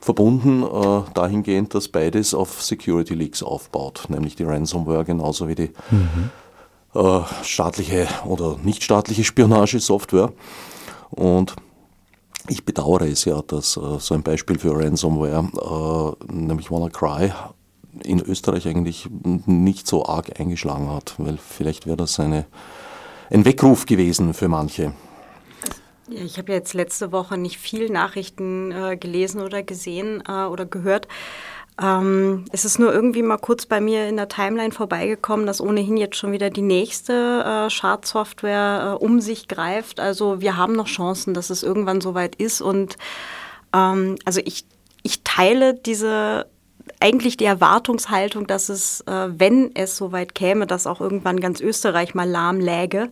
Verbunden 0.00 0.62
äh, 0.62 1.00
dahingehend, 1.12 1.74
dass 1.74 1.88
beides 1.88 2.32
auf 2.32 2.62
Security 2.62 3.14
Leaks 3.14 3.42
aufbaut, 3.42 4.04
nämlich 4.08 4.36
die 4.36 4.44
Ransomware 4.44 5.04
genauso 5.04 5.48
wie 5.48 5.56
die 5.56 5.72
mhm. 5.90 6.30
Äh, 6.98 7.44
staatliche 7.44 8.08
oder 8.26 8.58
nicht 8.62 8.82
staatliche 8.82 9.24
Spionagesoftware. 9.24 10.32
Und 11.10 11.54
ich 12.48 12.64
bedauere 12.64 13.06
es 13.08 13.24
ja, 13.24 13.40
dass 13.42 13.76
äh, 13.76 13.98
so 13.98 14.14
ein 14.14 14.22
Beispiel 14.22 14.58
für 14.58 14.74
Ransomware, 14.74 16.16
äh, 16.28 16.32
nämlich 16.32 16.70
WannaCry, 16.70 17.32
in 18.04 18.20
Österreich 18.20 18.68
eigentlich 18.68 19.08
nicht 19.24 19.86
so 19.86 20.06
arg 20.06 20.38
eingeschlagen 20.38 20.90
hat, 20.90 21.14
weil 21.18 21.36
vielleicht 21.36 21.86
wäre 21.86 21.96
das 21.96 22.20
eine, 22.20 22.46
ein 23.30 23.44
Weckruf 23.44 23.86
gewesen 23.86 24.34
für 24.34 24.48
manche. 24.48 24.92
Ja, 26.08 26.22
ich 26.24 26.38
habe 26.38 26.52
jetzt 26.52 26.74
letzte 26.74 27.12
Woche 27.12 27.36
nicht 27.36 27.58
viel 27.58 27.90
Nachrichten 27.90 28.72
äh, 28.72 28.96
gelesen 28.96 29.42
oder 29.42 29.62
gesehen 29.62 30.22
äh, 30.26 30.46
oder 30.46 30.64
gehört. 30.64 31.06
Ähm, 31.80 32.44
es 32.50 32.64
ist 32.64 32.78
nur 32.78 32.92
irgendwie 32.92 33.22
mal 33.22 33.38
kurz 33.38 33.64
bei 33.66 33.80
mir 33.80 34.08
in 34.08 34.16
der 34.16 34.28
Timeline 34.28 34.72
vorbeigekommen, 34.72 35.46
dass 35.46 35.60
ohnehin 35.60 35.96
jetzt 35.96 36.16
schon 36.16 36.32
wieder 36.32 36.50
die 36.50 36.62
nächste 36.62 37.44
äh, 37.44 37.70
Schadsoftware 37.70 38.98
äh, 39.00 39.04
um 39.04 39.20
sich 39.20 39.46
greift. 39.46 40.00
Also 40.00 40.40
wir 40.40 40.56
haben 40.56 40.74
noch 40.74 40.88
Chancen, 40.88 41.34
dass 41.34 41.50
es 41.50 41.62
irgendwann 41.62 42.00
soweit 42.00 42.34
ist. 42.34 42.60
Und 42.60 42.96
ähm, 43.72 44.16
also 44.24 44.40
ich, 44.44 44.64
ich 45.02 45.22
teile 45.22 45.74
diese 45.74 46.46
eigentlich 47.00 47.36
die 47.36 47.44
Erwartungshaltung, 47.44 48.46
dass 48.46 48.68
es, 48.70 49.02
äh, 49.02 49.28
wenn 49.30 49.74
es 49.76 49.96
soweit 49.96 50.34
käme, 50.34 50.66
dass 50.66 50.86
auch 50.86 51.00
irgendwann 51.00 51.38
ganz 51.38 51.60
Österreich 51.60 52.14
mal 52.14 52.28
lahm 52.28 52.58
läge, 52.58 53.10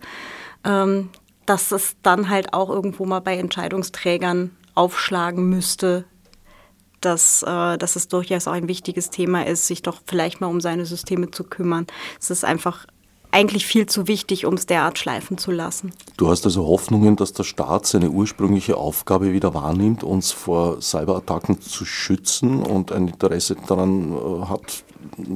ähm, 0.65 1.11
dass 1.45 1.71
es 1.71 1.95
dann 2.03 2.29
halt 2.29 2.53
auch 2.53 2.71
irgendwo 2.71 3.05
mal 3.05 3.21
bei 3.21 3.37
Entscheidungsträgern 3.37 4.57
aufschlagen 4.75 5.49
müsste, 5.49 6.05
dass, 7.01 7.43
äh, 7.43 7.79
dass 7.79 7.97
es 7.97 8.09
durchaus 8.09 8.49
auch 8.49 8.53
ein 8.53 8.69
wichtiges 8.69 9.11
Thema 9.11 9.47
ist, 9.47 9.67
sich 9.67 9.83
doch 9.83 10.01
vielleicht 10.07 10.41
mal 10.41 10.49
um 10.49 10.61
seine 10.61 10.87
Systeme 10.87 11.31
zu 11.31 11.45
kümmern. 11.45 11.87
Es 12.21 12.31
ist 12.31 12.45
einfach 12.45 12.87
eigentlich 13.37 13.67
viel 13.67 13.87
zu 13.87 14.07
wichtig, 14.07 14.47
um 14.47 14.55
es 14.55 14.65
derart 14.65 14.99
schleifen 14.99 15.37
zu 15.37 15.51
lassen. 15.51 15.93
Du 16.17 16.29
hast 16.29 16.47
also 16.47 16.67
Hoffnungen, 16.67 17.17
dass 17.17 17.35
der 17.35 17.45
Staat 17.45 17.87
seine 17.87 18.09
ursprüngliche 18.09 18.79
Aufgabe 18.79 19.33
wieder 19.33 19.53
wahrnimmt, 19.53 20.03
uns 20.03 20.33
vor 20.33 20.81
Cyberattacken 20.81 21.61
zu 21.61 21.85
schützen 21.85 22.63
und 22.63 22.93
ein 22.93 23.09
Interesse 23.09 23.57
daran 23.67 24.13
äh, 24.13 24.47
hat, 24.47 24.85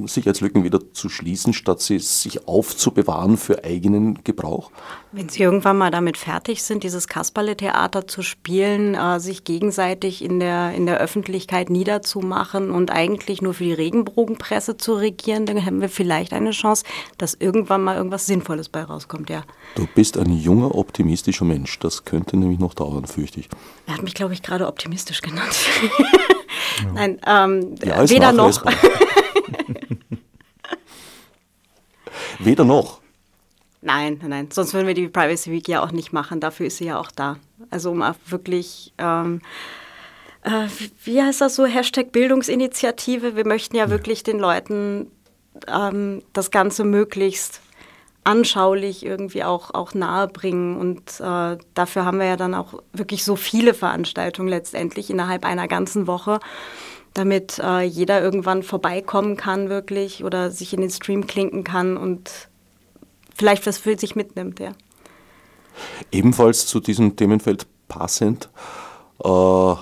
Sicherheitslücken 0.06 0.64
wieder 0.64 0.92
zu 0.92 1.08
schließen, 1.08 1.52
statt 1.52 1.80
sie 1.80 1.98
sich 1.98 2.46
aufzubewahren 2.48 3.36
für 3.36 3.64
eigenen 3.64 4.22
Gebrauch? 4.24 4.70
Wenn 5.12 5.28
Sie 5.28 5.42
irgendwann 5.42 5.76
mal 5.76 5.90
damit 5.90 6.16
fertig 6.16 6.62
sind, 6.62 6.84
dieses 6.84 7.08
Kasperle-Theater 7.08 8.06
zu 8.06 8.22
spielen, 8.22 8.94
äh, 8.94 9.18
sich 9.18 9.42
gegenseitig 9.42 10.22
in 10.22 10.38
der, 10.38 10.72
in 10.72 10.86
der 10.86 10.98
Öffentlichkeit 10.98 11.68
niederzumachen 11.68 12.70
und 12.70 12.92
eigentlich 12.92 13.42
nur 13.42 13.54
für 13.54 13.64
die 13.64 13.72
Regenbogenpresse 13.72 14.76
zu 14.76 14.94
regieren, 14.94 15.46
dann 15.46 15.64
haben 15.66 15.80
wir 15.80 15.88
vielleicht 15.88 16.32
eine 16.32 16.52
Chance, 16.52 16.84
dass 17.18 17.34
irgendwann 17.34 17.82
mal 17.82 17.96
irgendwas 17.96 18.26
Sinnvolles 18.26 18.68
bei 18.68 18.82
rauskommt, 18.82 19.30
ja. 19.30 19.42
Du 19.74 19.88
bist 19.94 20.16
ein 20.16 20.32
junger, 20.32 20.74
optimistischer 20.76 21.44
Mensch. 21.44 21.78
Das 21.80 22.04
könnte 22.04 22.36
nämlich 22.36 22.60
noch 22.60 22.74
dauern, 22.74 23.06
fürchte 23.06 23.40
ich. 23.40 23.48
Er 23.86 23.94
hat 23.94 24.02
mich, 24.04 24.14
glaube 24.14 24.32
ich, 24.32 24.42
gerade 24.42 24.68
optimistisch 24.68 25.22
genannt. 25.22 25.56
ja. 26.84 26.92
Nein, 26.92 27.20
ähm, 27.26 27.74
ja, 27.84 28.08
weder 28.08 28.32
noch. 28.32 28.62
Weder 32.38 32.64
noch. 32.64 33.00
Nein, 33.82 34.20
nein, 34.26 34.48
sonst 34.50 34.74
würden 34.74 34.86
wir 34.86 34.94
die 34.94 35.08
Privacy 35.08 35.50
Week 35.50 35.66
ja 35.66 35.82
auch 35.82 35.90
nicht 35.90 36.12
machen. 36.12 36.40
Dafür 36.40 36.66
ist 36.66 36.76
sie 36.76 36.86
ja 36.86 37.00
auch 37.00 37.10
da. 37.10 37.38
Also 37.70 37.90
um 37.90 38.02
auch 38.02 38.14
wirklich 38.26 38.92
ähm, 38.98 39.40
äh, 40.42 40.68
wie 41.04 41.22
heißt 41.22 41.40
das 41.40 41.56
so, 41.56 41.66
Hashtag 41.66 42.12
Bildungsinitiative. 42.12 43.36
Wir 43.36 43.46
möchten 43.46 43.76
ja, 43.76 43.84
ja. 43.84 43.90
wirklich 43.90 44.22
den 44.22 44.38
Leuten 44.38 45.10
ähm, 45.66 46.22
das 46.32 46.50
Ganze 46.50 46.84
möglichst 46.84 47.60
anschaulich 48.24 49.04
irgendwie 49.04 49.44
auch, 49.44 49.72
auch 49.74 49.94
nahe 49.94 50.28
bringen. 50.28 50.76
Und 50.76 51.20
äh, 51.20 51.58
dafür 51.74 52.04
haben 52.04 52.18
wir 52.18 52.26
ja 52.26 52.36
dann 52.36 52.54
auch 52.54 52.82
wirklich 52.92 53.24
so 53.24 53.36
viele 53.36 53.74
Veranstaltungen 53.74 54.48
letztendlich 54.48 55.10
innerhalb 55.10 55.44
einer 55.44 55.68
ganzen 55.68 56.06
Woche, 56.06 56.40
damit 57.14 57.58
äh, 57.58 57.82
jeder 57.82 58.20
irgendwann 58.22 58.62
vorbeikommen 58.62 59.36
kann 59.36 59.68
wirklich 59.68 60.24
oder 60.24 60.50
sich 60.50 60.72
in 60.72 60.80
den 60.80 60.90
Stream 60.90 61.26
klinken 61.26 61.64
kann 61.64 61.96
und 61.96 62.48
vielleicht 63.34 63.66
was 63.66 63.78
für 63.78 63.98
sich 63.98 64.16
mitnimmt, 64.16 64.60
ja. 64.60 64.72
Ebenfalls 66.12 66.66
zu 66.66 66.80
diesem 66.80 67.16
Themenfeld 67.16 67.66
passend, 67.88 68.48
äh, 69.24 69.74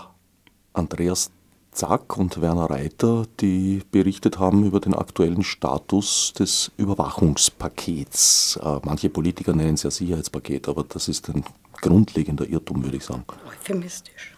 Andreas 0.73 1.31
Zack 1.73 2.17
und 2.17 2.41
Werner 2.41 2.71
Reiter, 2.71 3.27
die 3.41 3.83
berichtet 3.93 4.39
haben 4.39 4.65
über 4.65 4.81
den 4.81 4.95
aktuellen 4.95 5.45
Status 5.45 6.33
des 6.33 6.73
Überwachungspakets. 6.77 8.59
Äh, 8.63 8.81
manche 8.85 9.09
Politiker 9.09 9.55
nennen 9.55 9.75
es 9.75 9.85
ja 9.85 9.91
Sicherheitspaket, 9.91 10.69
aber 10.69 10.85
das 10.89 11.09
ist 11.09 11.29
ein 11.29 11.45
grundlegender 11.81 12.49
Irrtum, 12.49 12.83
würde 12.83 12.97
ich 12.97 13.05
sagen. 13.05 13.25
Euphemistisch. 13.49 14.38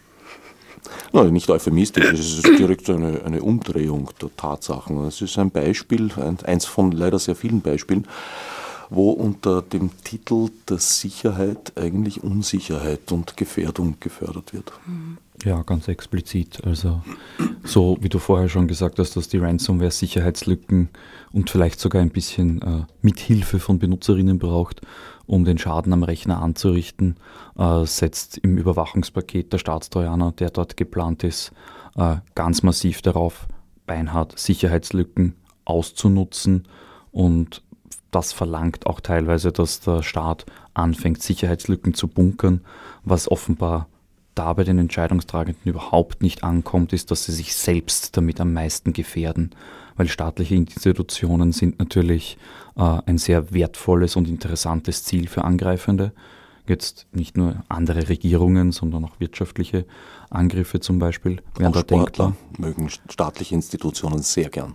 Nein, 1.12 1.32
nicht 1.32 1.50
euphemistisch, 1.50 2.12
es 2.12 2.38
ist 2.38 2.46
direkt 2.58 2.88
eine, 2.90 3.22
eine 3.24 3.42
Umdrehung 3.42 4.10
der 4.20 4.30
Tatsachen. 4.36 5.04
Es 5.04 5.20
ist 5.20 5.38
ein 5.38 5.50
Beispiel, 5.50 6.10
eins 6.44 6.64
von 6.64 6.92
leider 6.92 7.18
sehr 7.18 7.36
vielen 7.36 7.60
Beispielen, 7.60 8.06
wo 8.90 9.10
unter 9.10 9.62
dem 9.62 9.90
Titel 10.04 10.50
der 10.68 10.78
Sicherheit 10.78 11.72
eigentlich 11.76 12.22
Unsicherheit 12.22 13.12
und 13.12 13.36
Gefährdung 13.36 13.96
gefördert 14.00 14.52
wird. 14.52 14.72
Mhm. 14.86 15.18
Ja, 15.44 15.62
ganz 15.62 15.88
explizit. 15.88 16.60
Also 16.64 17.00
so 17.64 17.96
wie 18.00 18.08
du 18.08 18.18
vorher 18.18 18.48
schon 18.48 18.68
gesagt 18.68 18.98
hast, 18.98 19.16
dass 19.16 19.28
die 19.28 19.38
Ransomware 19.38 19.90
Sicherheitslücken 19.90 20.90
und 21.32 21.50
vielleicht 21.50 21.80
sogar 21.80 22.02
ein 22.02 22.10
bisschen 22.10 22.62
äh, 22.62 22.84
Mithilfe 23.02 23.60
von 23.60 23.78
Benutzerinnen 23.78 24.38
braucht, 24.38 24.80
um 25.26 25.44
den 25.44 25.58
Schaden 25.58 25.92
am 25.92 26.02
Rechner 26.02 26.42
anzurichten, 26.42 27.16
äh, 27.56 27.84
setzt 27.84 28.38
im 28.38 28.58
Überwachungspaket 28.58 29.52
der 29.52 29.58
Staatstrojaner, 29.58 30.32
der 30.32 30.50
dort 30.50 30.76
geplant 30.76 31.22
ist, 31.22 31.52
äh, 31.96 32.16
ganz 32.34 32.62
massiv 32.62 33.02
darauf, 33.02 33.46
beinhart 33.86 34.38
Sicherheitslücken 34.38 35.34
auszunutzen. 35.64 36.66
Und 37.12 37.62
das 38.10 38.32
verlangt 38.32 38.86
auch 38.86 39.00
teilweise, 39.00 39.52
dass 39.52 39.80
der 39.80 40.02
Staat 40.02 40.46
anfängt, 40.74 41.22
Sicherheitslücken 41.22 41.94
zu 41.94 42.08
bunkern, 42.08 42.62
was 43.04 43.30
offenbar 43.30 43.88
da 44.34 44.52
bei 44.52 44.64
den 44.64 44.78
Entscheidungstragenden 44.78 45.62
überhaupt 45.64 46.22
nicht 46.22 46.44
ankommt, 46.44 46.92
ist, 46.92 47.10
dass 47.10 47.24
sie 47.24 47.32
sich 47.32 47.54
selbst 47.54 48.16
damit 48.16 48.40
am 48.40 48.52
meisten 48.52 48.92
gefährden, 48.92 49.50
weil 50.00 50.08
staatliche 50.08 50.54
Institutionen 50.54 51.52
sind 51.52 51.78
natürlich 51.78 52.38
äh, 52.74 52.80
ein 53.04 53.18
sehr 53.18 53.52
wertvolles 53.52 54.16
und 54.16 54.28
interessantes 54.28 55.04
Ziel 55.04 55.28
für 55.28 55.44
Angreifende. 55.44 56.14
Jetzt 56.66 57.06
nicht 57.12 57.36
nur 57.36 57.62
andere 57.68 58.08
Regierungen, 58.08 58.72
sondern 58.72 59.04
auch 59.04 59.20
wirtschaftliche 59.20 59.84
Angriffe 60.30 60.80
zum 60.80 61.00
Beispiel 61.00 61.42
da 61.58 61.70
denkbar. 61.82 62.34
mögen 62.56 62.88
staatliche 63.10 63.54
Institutionen 63.54 64.22
sehr 64.22 64.48
gern. 64.48 64.74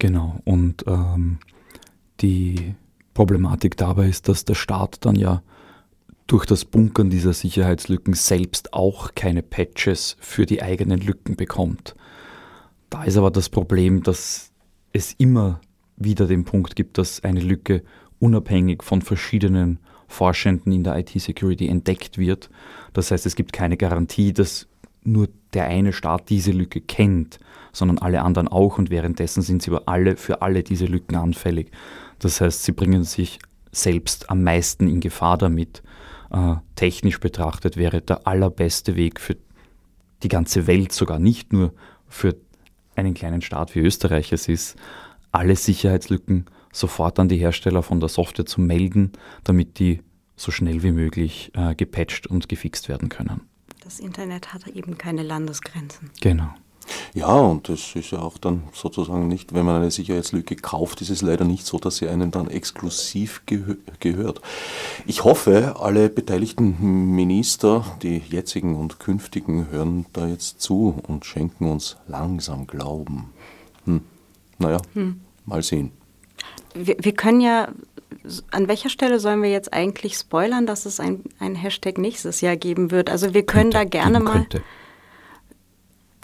Genau, 0.00 0.40
und 0.42 0.82
ähm, 0.88 1.38
die 2.20 2.74
Problematik 3.14 3.76
dabei 3.76 4.08
ist, 4.08 4.28
dass 4.28 4.44
der 4.44 4.54
Staat 4.54 5.06
dann 5.06 5.14
ja 5.14 5.40
durch 6.26 6.46
das 6.46 6.64
Bunkern 6.64 7.10
dieser 7.10 7.32
Sicherheitslücken 7.32 8.14
selbst 8.14 8.74
auch 8.74 9.14
keine 9.14 9.44
Patches 9.44 10.16
für 10.18 10.46
die 10.46 10.62
eigenen 10.62 11.00
Lücken 11.00 11.36
bekommt. 11.36 11.94
Da 12.92 13.04
ist 13.04 13.16
aber 13.16 13.30
das 13.30 13.48
Problem, 13.48 14.02
dass 14.02 14.52
es 14.92 15.14
immer 15.14 15.62
wieder 15.96 16.26
den 16.26 16.44
Punkt 16.44 16.76
gibt, 16.76 16.98
dass 16.98 17.24
eine 17.24 17.40
Lücke 17.40 17.82
unabhängig 18.18 18.82
von 18.82 19.00
verschiedenen 19.00 19.78
Forschenden 20.08 20.72
in 20.72 20.84
der 20.84 20.98
IT-Security 20.98 21.68
entdeckt 21.68 22.18
wird. 22.18 22.50
Das 22.92 23.10
heißt, 23.10 23.24
es 23.24 23.34
gibt 23.34 23.54
keine 23.54 23.78
Garantie, 23.78 24.34
dass 24.34 24.68
nur 25.04 25.30
der 25.54 25.68
eine 25.68 25.94
Staat 25.94 26.28
diese 26.28 26.52
Lücke 26.52 26.82
kennt, 26.82 27.40
sondern 27.72 27.96
alle 27.96 28.20
anderen 28.20 28.48
auch 28.48 28.76
und 28.76 28.90
währenddessen 28.90 29.40
sind 29.40 29.62
sie 29.62 29.70
aber 29.70 29.88
alle 29.88 30.16
für 30.16 30.42
alle 30.42 30.62
diese 30.62 30.84
Lücken 30.84 31.16
anfällig. 31.16 31.70
Das 32.18 32.42
heißt, 32.42 32.62
sie 32.62 32.72
bringen 32.72 33.04
sich 33.04 33.38
selbst 33.72 34.28
am 34.28 34.42
meisten 34.42 34.86
in 34.86 35.00
Gefahr 35.00 35.38
damit 35.38 35.82
äh, 36.30 36.56
technisch 36.76 37.20
betrachtet 37.20 37.78
wäre 37.78 38.02
der 38.02 38.26
allerbeste 38.26 38.96
Weg 38.96 39.18
für 39.18 39.38
die 40.22 40.28
ganze 40.28 40.66
Welt, 40.66 40.92
sogar 40.92 41.18
nicht 41.18 41.54
nur 41.54 41.72
für 42.06 42.36
einen 42.96 43.14
kleinen 43.14 43.42
Staat 43.42 43.74
wie 43.74 43.80
Österreich 43.80 44.32
es 44.32 44.48
ist, 44.48 44.76
alle 45.30 45.56
Sicherheitslücken 45.56 46.46
sofort 46.72 47.18
an 47.18 47.28
die 47.28 47.36
Hersteller 47.36 47.82
von 47.82 48.00
der 48.00 48.08
Software 48.08 48.46
zu 48.46 48.60
melden, 48.60 49.12
damit 49.44 49.78
die 49.78 50.00
so 50.36 50.50
schnell 50.50 50.82
wie 50.82 50.92
möglich 50.92 51.52
äh, 51.54 51.74
gepatcht 51.74 52.26
und 52.26 52.48
gefixt 52.48 52.88
werden 52.88 53.08
können. 53.08 53.42
Das 53.84 54.00
Internet 54.00 54.52
hat 54.52 54.66
eben 54.68 54.96
keine 54.96 55.22
Landesgrenzen. 55.22 56.10
Genau. 56.20 56.54
Ja, 57.14 57.34
und 57.34 57.68
das 57.68 57.94
ist 57.94 58.10
ja 58.10 58.20
auch 58.20 58.38
dann 58.38 58.62
sozusagen 58.72 59.28
nicht, 59.28 59.54
wenn 59.54 59.66
man 59.66 59.76
eine 59.76 59.90
Sicherheitslücke 59.90 60.56
kauft, 60.56 61.02
ist 61.02 61.10
es 61.10 61.22
leider 61.22 61.44
nicht 61.44 61.66
so, 61.66 61.78
dass 61.78 61.96
sie 61.96 62.08
einem 62.08 62.30
dann 62.30 62.48
exklusiv 62.48 63.42
gehö 63.46 63.76
gehört. 64.00 64.40
Ich 65.06 65.24
hoffe, 65.24 65.76
alle 65.78 66.08
beteiligten 66.08 67.14
Minister, 67.14 67.84
die 68.02 68.22
jetzigen 68.28 68.76
und 68.76 68.98
künftigen, 68.98 69.70
hören 69.70 70.06
da 70.12 70.26
jetzt 70.26 70.60
zu 70.60 71.00
und 71.06 71.24
schenken 71.24 71.70
uns 71.70 71.96
langsam 72.08 72.66
Glauben. 72.66 73.30
Hm. 73.84 74.00
Naja, 74.58 74.78
hm. 74.94 75.20
mal 75.44 75.62
sehen. 75.62 75.92
Wir, 76.74 76.96
wir, 76.98 77.12
können 77.12 77.40
ja, 77.40 77.68
an 78.50 78.68
welcher 78.68 78.88
Stelle 78.88 79.20
sollen 79.20 79.42
wir 79.42 79.50
jetzt 79.50 79.72
eigentlich 79.72 80.14
spoilern, 80.14 80.66
dass 80.66 80.86
es 80.86 81.00
ein, 81.00 81.24
ein 81.38 81.54
Hashtag 81.54 81.98
nächstes 81.98 82.40
Jahr 82.40 82.56
geben 82.56 82.90
wird? 82.90 83.10
Also 83.10 83.34
wir 83.34 83.44
können 83.44 83.70
könnte, 83.70 83.78
da 83.78 83.84
gerne 83.84 84.20
mal. 84.20 84.32
Könnte. 84.32 84.62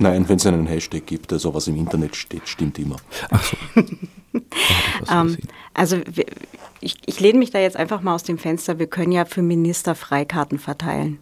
Nein, 0.01 0.29
wenn 0.29 0.37
es 0.37 0.47
einen 0.47 0.67
Hashtag 0.67 1.07
gibt, 1.07 1.33
also 1.33 1.55
was 1.55 1.67
im 1.67 1.77
Internet 1.77 2.15
steht, 2.15 2.49
stimmt 2.49 2.79
immer. 2.79 2.97
Ach 3.31 3.43
so. 3.43 3.57
ähm, 5.11 5.37
also 5.75 6.01
ich, 6.81 6.97
ich 7.05 7.21
lehne 7.21 7.39
mich 7.41 7.51
da 7.51 7.59
jetzt 7.59 7.77
einfach 7.77 8.01
mal 8.01 8.15
aus 8.15 8.23
dem 8.23 8.39
Fenster. 8.39 8.79
Wir 8.79 8.87
können 8.87 9.11
ja 9.11 9.25
für 9.25 9.43
Minister 9.43 9.95
Freikarten 9.97 10.59
verteilen. 10.59 11.19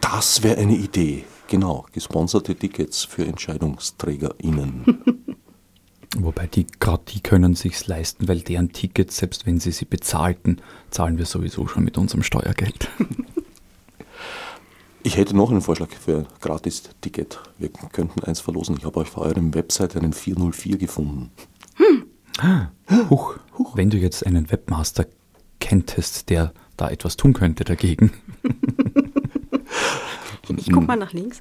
Das 0.00 0.42
wäre 0.42 0.58
eine 0.58 0.76
Idee. 0.76 1.24
Genau, 1.48 1.84
gesponserte 1.92 2.54
Tickets 2.54 3.02
für 3.04 3.26
EntscheidungsträgerInnen. 3.26 5.02
Wobei 6.16 6.46
die 6.46 6.66
gerade 6.78 7.02
die 7.08 7.20
können 7.20 7.54
sich's 7.54 7.86
leisten, 7.86 8.28
weil 8.28 8.40
deren 8.40 8.72
Tickets, 8.72 9.16
selbst 9.16 9.46
wenn 9.46 9.60
sie 9.60 9.72
sie 9.72 9.84
bezahlten, 9.84 10.60
zahlen 10.90 11.18
wir 11.18 11.26
sowieso 11.26 11.66
schon 11.66 11.84
mit 11.84 11.98
unserem 11.98 12.22
Steuergeld. 12.22 12.88
Ich 15.02 15.16
hätte 15.16 15.34
noch 15.34 15.50
einen 15.50 15.62
Vorschlag 15.62 15.88
für 15.90 16.18
ein 16.18 16.26
Gratis-Ticket. 16.40 17.40
Wir 17.58 17.70
könnten 17.70 18.22
eins 18.24 18.40
verlosen. 18.40 18.76
Ich 18.78 18.84
habe 18.84 19.00
auf 19.00 19.16
eurem 19.16 19.54
Website 19.54 19.96
einen 19.96 20.12
404 20.12 20.76
gefunden. 20.76 21.30
Hm. 21.76 22.04
Huch. 23.08 23.36
Huch. 23.58 23.76
Wenn 23.76 23.90
du 23.90 23.96
jetzt 23.96 24.26
einen 24.26 24.50
Webmaster 24.50 25.06
kenntest, 25.58 26.28
der 26.28 26.52
da 26.76 26.90
etwas 26.90 27.16
tun 27.16 27.32
könnte 27.32 27.64
dagegen. 27.64 28.12
ich 30.56 30.70
guck 30.70 30.86
mal 30.86 30.96
nach 30.96 31.12
links. 31.12 31.40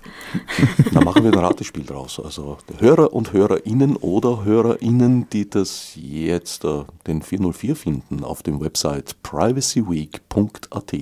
Dann 0.93 1.03
machen 1.03 1.23
wir 1.23 1.33
ein 1.33 1.39
Ratespiel 1.39 1.83
draus. 1.83 2.19
Also 2.19 2.57
Hörer 2.77 3.11
und 3.13 3.33
HörerInnen 3.33 3.97
oder 3.97 4.45
HörerInnen, 4.45 5.29
die 5.31 5.49
das 5.49 5.93
jetzt 5.95 6.63
äh, 6.63 6.83
den 7.07 7.21
404 7.21 7.75
finden 7.75 8.23
auf 8.23 8.41
dem 8.43 8.61
Website 8.61 9.21
privacyweek.at 9.23 10.93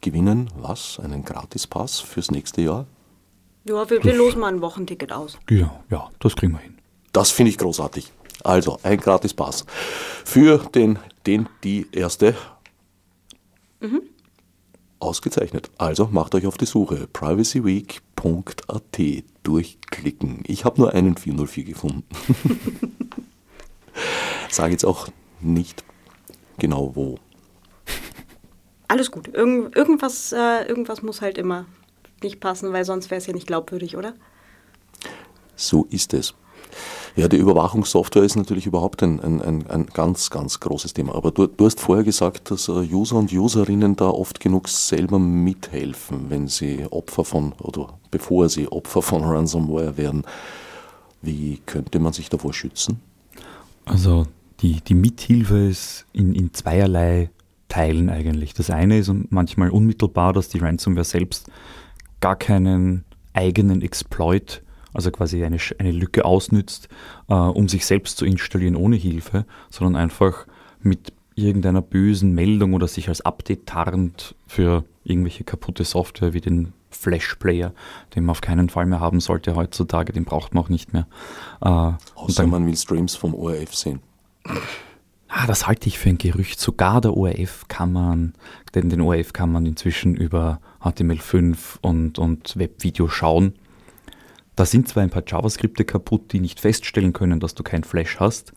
gewinnen 0.00 0.50
was? 0.56 0.98
Einen 1.00 1.24
Gratispass 1.24 2.00
fürs 2.00 2.30
nächste 2.30 2.62
Jahr? 2.62 2.86
Ja, 3.64 3.88
wir, 3.88 4.02
wir 4.02 4.14
losen 4.14 4.40
mal 4.40 4.52
ein 4.52 4.60
Wochenticket 4.60 5.12
aus. 5.12 5.38
Ja, 5.48 5.82
ja, 5.90 6.08
das 6.18 6.34
kriegen 6.36 6.52
wir 6.52 6.60
hin. 6.60 6.78
Das 7.12 7.30
finde 7.30 7.50
ich 7.50 7.58
großartig. 7.58 8.12
Also, 8.42 8.78
ein 8.82 8.98
Gratispass 8.98 9.66
für 10.24 10.58
den, 10.74 10.98
den, 11.26 11.48
die 11.62 11.86
erste. 11.92 12.34
Mhm. 13.80 14.02
Ausgezeichnet. 14.98 15.70
Also 15.78 16.08
macht 16.10 16.34
euch 16.34 16.46
auf 16.46 16.58
die 16.58 16.66
Suche. 16.66 17.06
privacyweek.at 17.12 18.98
durchklicken. 19.42 20.42
Ich 20.46 20.64
habe 20.64 20.80
nur 20.80 20.92
einen 20.92 21.16
404 21.16 21.64
gefunden. 21.64 22.04
Sage 24.50 24.72
jetzt 24.72 24.84
auch 24.84 25.08
nicht 25.40 25.84
genau 26.58 26.94
wo 26.94 27.18
alles 28.90 29.10
gut. 29.10 29.28
Irgend, 29.28 29.76
irgendwas, 29.76 30.32
äh, 30.32 30.66
irgendwas 30.66 31.02
muss 31.02 31.22
halt 31.22 31.38
immer 31.38 31.66
nicht 32.22 32.40
passen, 32.40 32.72
weil 32.72 32.84
sonst 32.84 33.10
wäre 33.10 33.18
es 33.18 33.26
ja 33.26 33.32
nicht 33.32 33.46
glaubwürdig, 33.46 33.96
oder? 33.96 34.14
So 35.54 35.86
ist 35.90 36.12
es. 36.12 36.34
Ja, 37.16 37.28
die 37.28 37.36
Überwachungssoftware 37.36 38.22
ist 38.22 38.36
natürlich 38.36 38.66
überhaupt 38.66 39.02
ein, 39.02 39.20
ein, 39.20 39.40
ein, 39.42 39.66
ein 39.68 39.86
ganz, 39.86 40.30
ganz 40.30 40.60
großes 40.60 40.94
Thema. 40.94 41.14
Aber 41.14 41.30
du, 41.30 41.46
du, 41.46 41.66
hast 41.66 41.80
vorher 41.80 42.04
gesagt, 42.04 42.50
dass 42.50 42.68
äh, 42.68 42.72
User 42.72 43.16
und 43.16 43.32
Userinnen 43.32 43.96
da 43.96 44.08
oft 44.08 44.40
genug 44.40 44.68
selber 44.68 45.18
mithelfen, 45.18 46.26
wenn 46.28 46.48
sie 46.48 46.86
Opfer 46.90 47.24
von 47.24 47.52
oder 47.60 47.98
bevor 48.10 48.48
sie 48.48 48.68
Opfer 48.68 49.02
von 49.02 49.22
Ransomware 49.24 49.96
werden. 49.96 50.24
Wie 51.22 51.60
könnte 51.66 51.98
man 51.98 52.12
sich 52.12 52.28
davor 52.28 52.52
schützen? 52.52 53.00
Also 53.84 54.26
die, 54.62 54.80
die 54.80 54.94
Mithilfe 54.94 55.58
ist 55.68 56.06
in, 56.12 56.34
in 56.34 56.54
zweierlei 56.54 57.30
Teilen 57.70 58.10
eigentlich. 58.10 58.52
Das 58.52 58.68
eine 58.68 58.98
ist 58.98 59.10
manchmal 59.30 59.70
unmittelbar, 59.70 60.34
dass 60.34 60.50
die 60.50 60.58
Ransomware 60.58 61.04
selbst 61.04 61.50
gar 62.20 62.36
keinen 62.36 63.04
eigenen 63.32 63.80
Exploit 63.80 64.62
also 64.92 65.10
quasi 65.10 65.44
eine, 65.44 65.58
eine 65.78 65.92
Lücke 65.92 66.24
ausnützt, 66.24 66.88
äh, 67.28 67.34
um 67.34 67.68
sich 67.68 67.86
selbst 67.86 68.18
zu 68.18 68.24
installieren 68.24 68.76
ohne 68.76 68.96
Hilfe, 68.96 69.46
sondern 69.70 69.96
einfach 69.96 70.46
mit 70.80 71.12
irgendeiner 71.34 71.82
bösen 71.82 72.34
Meldung 72.34 72.74
oder 72.74 72.88
sich 72.88 73.08
als 73.08 73.20
Update 73.20 73.66
tarnt 73.66 74.34
für 74.46 74.84
irgendwelche 75.04 75.44
kaputte 75.44 75.84
Software 75.84 76.34
wie 76.34 76.40
den 76.40 76.72
Flash-Player, 76.90 77.72
den 78.14 78.24
man 78.24 78.32
auf 78.32 78.40
keinen 78.40 78.68
Fall 78.68 78.86
mehr 78.86 79.00
haben 79.00 79.20
sollte 79.20 79.54
heutzutage, 79.54 80.12
den 80.12 80.24
braucht 80.24 80.54
man 80.54 80.64
auch 80.64 80.68
nicht 80.68 80.92
mehr. 80.92 81.06
Äh, 81.60 81.92
Außer 82.16 82.42
dann, 82.42 82.50
man 82.50 82.66
will 82.66 82.76
Streams 82.76 83.14
vom 83.14 83.34
ORF 83.34 83.74
sehen. 83.74 84.00
Ah, 85.32 85.46
das 85.46 85.68
halte 85.68 85.88
ich 85.88 85.98
für 85.98 86.08
ein 86.08 86.18
Gerücht. 86.18 86.58
Sogar 86.58 87.00
der 87.00 87.16
ORF 87.16 87.66
kann 87.68 87.92
man, 87.92 88.34
denn 88.74 88.90
den 88.90 89.00
ORF 89.00 89.32
kann 89.32 89.52
man 89.52 89.64
inzwischen 89.64 90.16
über 90.16 90.60
HTML5 90.82 91.56
und, 91.80 92.18
und 92.18 92.58
Webvideo 92.58 93.06
schauen. 93.08 93.54
Da 94.56 94.66
sind 94.66 94.88
zwar 94.88 95.04
ein 95.04 95.10
paar 95.10 95.22
JavaScripte 95.24 95.84
kaputt, 95.84 96.32
die 96.32 96.40
nicht 96.40 96.58
feststellen 96.58 97.12
können, 97.12 97.38
dass 97.38 97.54
du 97.54 97.62
kein 97.62 97.84
Flash 97.84 98.18
hast, 98.18 98.52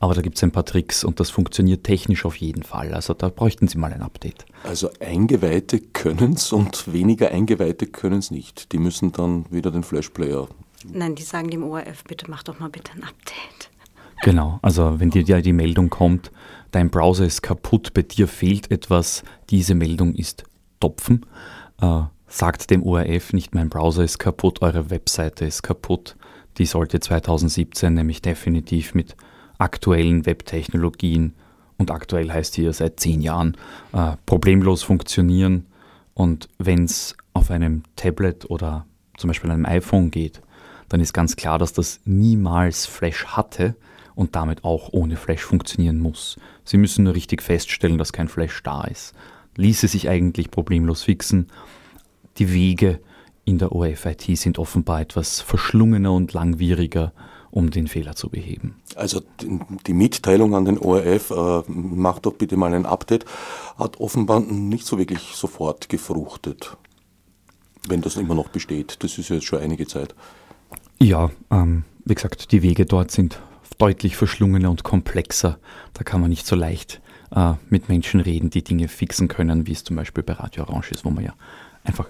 aber 0.00 0.14
da 0.14 0.22
gibt 0.22 0.38
es 0.38 0.42
ein 0.42 0.50
paar 0.50 0.64
Tricks 0.64 1.04
und 1.04 1.20
das 1.20 1.28
funktioniert 1.28 1.84
technisch 1.84 2.24
auf 2.24 2.36
jeden 2.36 2.62
Fall. 2.62 2.94
Also 2.94 3.12
da 3.12 3.28
bräuchten 3.28 3.68
Sie 3.68 3.76
mal 3.76 3.92
ein 3.92 4.02
Update. 4.02 4.46
Also 4.64 4.90
Eingeweihte 5.00 5.78
können 5.78 6.32
es 6.32 6.52
und 6.52 6.90
weniger 6.90 7.30
Eingeweihte 7.32 7.86
können 7.86 8.20
es 8.20 8.30
nicht. 8.30 8.72
Die 8.72 8.78
müssen 8.78 9.12
dann 9.12 9.44
wieder 9.50 9.70
den 9.70 9.82
Flash-Player. 9.82 10.48
Nein, 10.90 11.16
die 11.16 11.22
sagen 11.22 11.50
dem 11.50 11.64
ORF, 11.64 12.04
bitte 12.04 12.30
mach 12.30 12.44
doch 12.44 12.58
mal 12.58 12.70
bitte 12.70 12.92
ein 12.92 13.04
Update. 13.04 13.70
Genau, 14.22 14.58
also 14.62 14.98
wenn 15.00 15.10
dir 15.10 15.22
die 15.42 15.52
Meldung 15.52 15.90
kommt, 15.90 16.32
dein 16.70 16.90
Browser 16.90 17.24
ist 17.24 17.42
kaputt, 17.42 17.94
bei 17.94 18.02
dir 18.02 18.28
fehlt 18.28 18.70
etwas, 18.70 19.22
diese 19.50 19.74
Meldung 19.74 20.14
ist 20.14 20.44
Topfen. 20.80 21.24
Äh, 21.80 22.02
Sagt 22.30 22.70
dem 22.70 22.82
ORF 22.82 23.32
nicht, 23.32 23.54
mein 23.54 23.70
Browser 23.70 24.04
ist 24.04 24.18
kaputt, 24.18 24.60
eure 24.60 24.90
Webseite 24.90 25.46
ist 25.46 25.62
kaputt. 25.62 26.14
Die 26.58 26.66
sollte 26.66 27.00
2017 27.00 27.94
nämlich 27.94 28.20
definitiv 28.20 28.94
mit 28.94 29.16
aktuellen 29.56 30.26
Webtechnologien 30.26 31.34
und 31.78 31.90
aktuell 31.90 32.30
heißt 32.30 32.54
hier 32.54 32.72
seit 32.74 33.00
zehn 33.00 33.22
Jahren 33.22 33.56
äh, 33.94 34.16
problemlos 34.26 34.82
funktionieren. 34.82 35.66
Und 36.12 36.50
wenn 36.58 36.84
es 36.84 37.16
auf 37.32 37.50
einem 37.50 37.82
Tablet 37.96 38.50
oder 38.50 38.84
zum 39.16 39.28
Beispiel 39.28 39.50
einem 39.50 39.64
iPhone 39.64 40.10
geht, 40.10 40.42
dann 40.90 41.00
ist 41.00 41.14
ganz 41.14 41.34
klar, 41.34 41.58
dass 41.58 41.72
das 41.72 42.00
niemals 42.04 42.84
Flash 42.84 43.24
hatte 43.24 43.74
und 44.18 44.34
damit 44.36 44.64
auch 44.64 44.88
ohne 44.92 45.16
Flash 45.16 45.42
funktionieren 45.42 46.00
muss. 46.00 46.36
Sie 46.64 46.76
müssen 46.76 47.04
nur 47.04 47.14
richtig 47.14 47.42
feststellen, 47.42 47.98
dass 47.98 48.12
kein 48.12 48.28
Flash 48.28 48.62
da 48.62 48.82
ist. 48.84 49.14
Ließe 49.56 49.88
sich 49.88 50.08
eigentlich 50.08 50.50
problemlos 50.50 51.02
fixen 51.02 51.46
die 52.38 52.52
Wege 52.52 53.00
in 53.44 53.58
der 53.58 53.72
ORF-IT 53.72 54.36
sind 54.36 54.58
offenbar 54.58 55.00
etwas 55.00 55.40
verschlungener 55.40 56.12
und 56.12 56.32
langwieriger, 56.32 57.12
um 57.50 57.70
den 57.70 57.88
Fehler 57.88 58.14
zu 58.14 58.28
beheben. 58.28 58.76
Also 58.94 59.22
die 59.86 59.94
Mitteilung 59.94 60.54
an 60.54 60.66
den 60.66 60.78
ORF, 60.78 61.30
äh, 61.30 61.62
macht 61.66 62.26
doch 62.26 62.34
bitte 62.34 62.56
mal 62.56 62.74
ein 62.74 62.86
Update, 62.86 63.24
hat 63.78 64.00
offenbar 64.00 64.40
nicht 64.40 64.86
so 64.86 64.98
wirklich 64.98 65.32
sofort 65.34 65.88
gefruchtet, 65.88 66.76
wenn 67.88 68.02
das 68.02 68.16
immer 68.16 68.34
noch 68.34 68.48
besteht. 68.48 69.02
Das 69.02 69.16
ist 69.16 69.30
jetzt 69.30 69.46
schon 69.46 69.60
einige 69.60 69.86
Zeit. 69.86 70.14
Ja, 71.00 71.30
ähm, 71.50 71.84
wie 72.04 72.14
gesagt, 72.14 72.52
die 72.52 72.62
Wege 72.62 72.84
dort 72.84 73.10
sind 73.10 73.40
deutlich 73.76 74.16
verschlungener 74.16 74.70
und 74.70 74.84
komplexer. 74.84 75.58
Da 75.94 76.04
kann 76.04 76.20
man 76.20 76.30
nicht 76.30 76.46
so 76.46 76.56
leicht 76.56 77.00
äh, 77.34 77.54
mit 77.68 77.88
Menschen 77.88 78.20
reden, 78.20 78.50
die 78.50 78.64
Dinge 78.64 78.88
fixen 78.88 79.28
können, 79.28 79.66
wie 79.66 79.72
es 79.72 79.84
zum 79.84 79.96
Beispiel 79.96 80.22
bei 80.22 80.34
Radio 80.34 80.64
Orange 80.64 80.92
ist, 80.92 81.04
wo 81.04 81.10
man 81.10 81.24
ja 81.24 81.34
einfach 81.84 82.08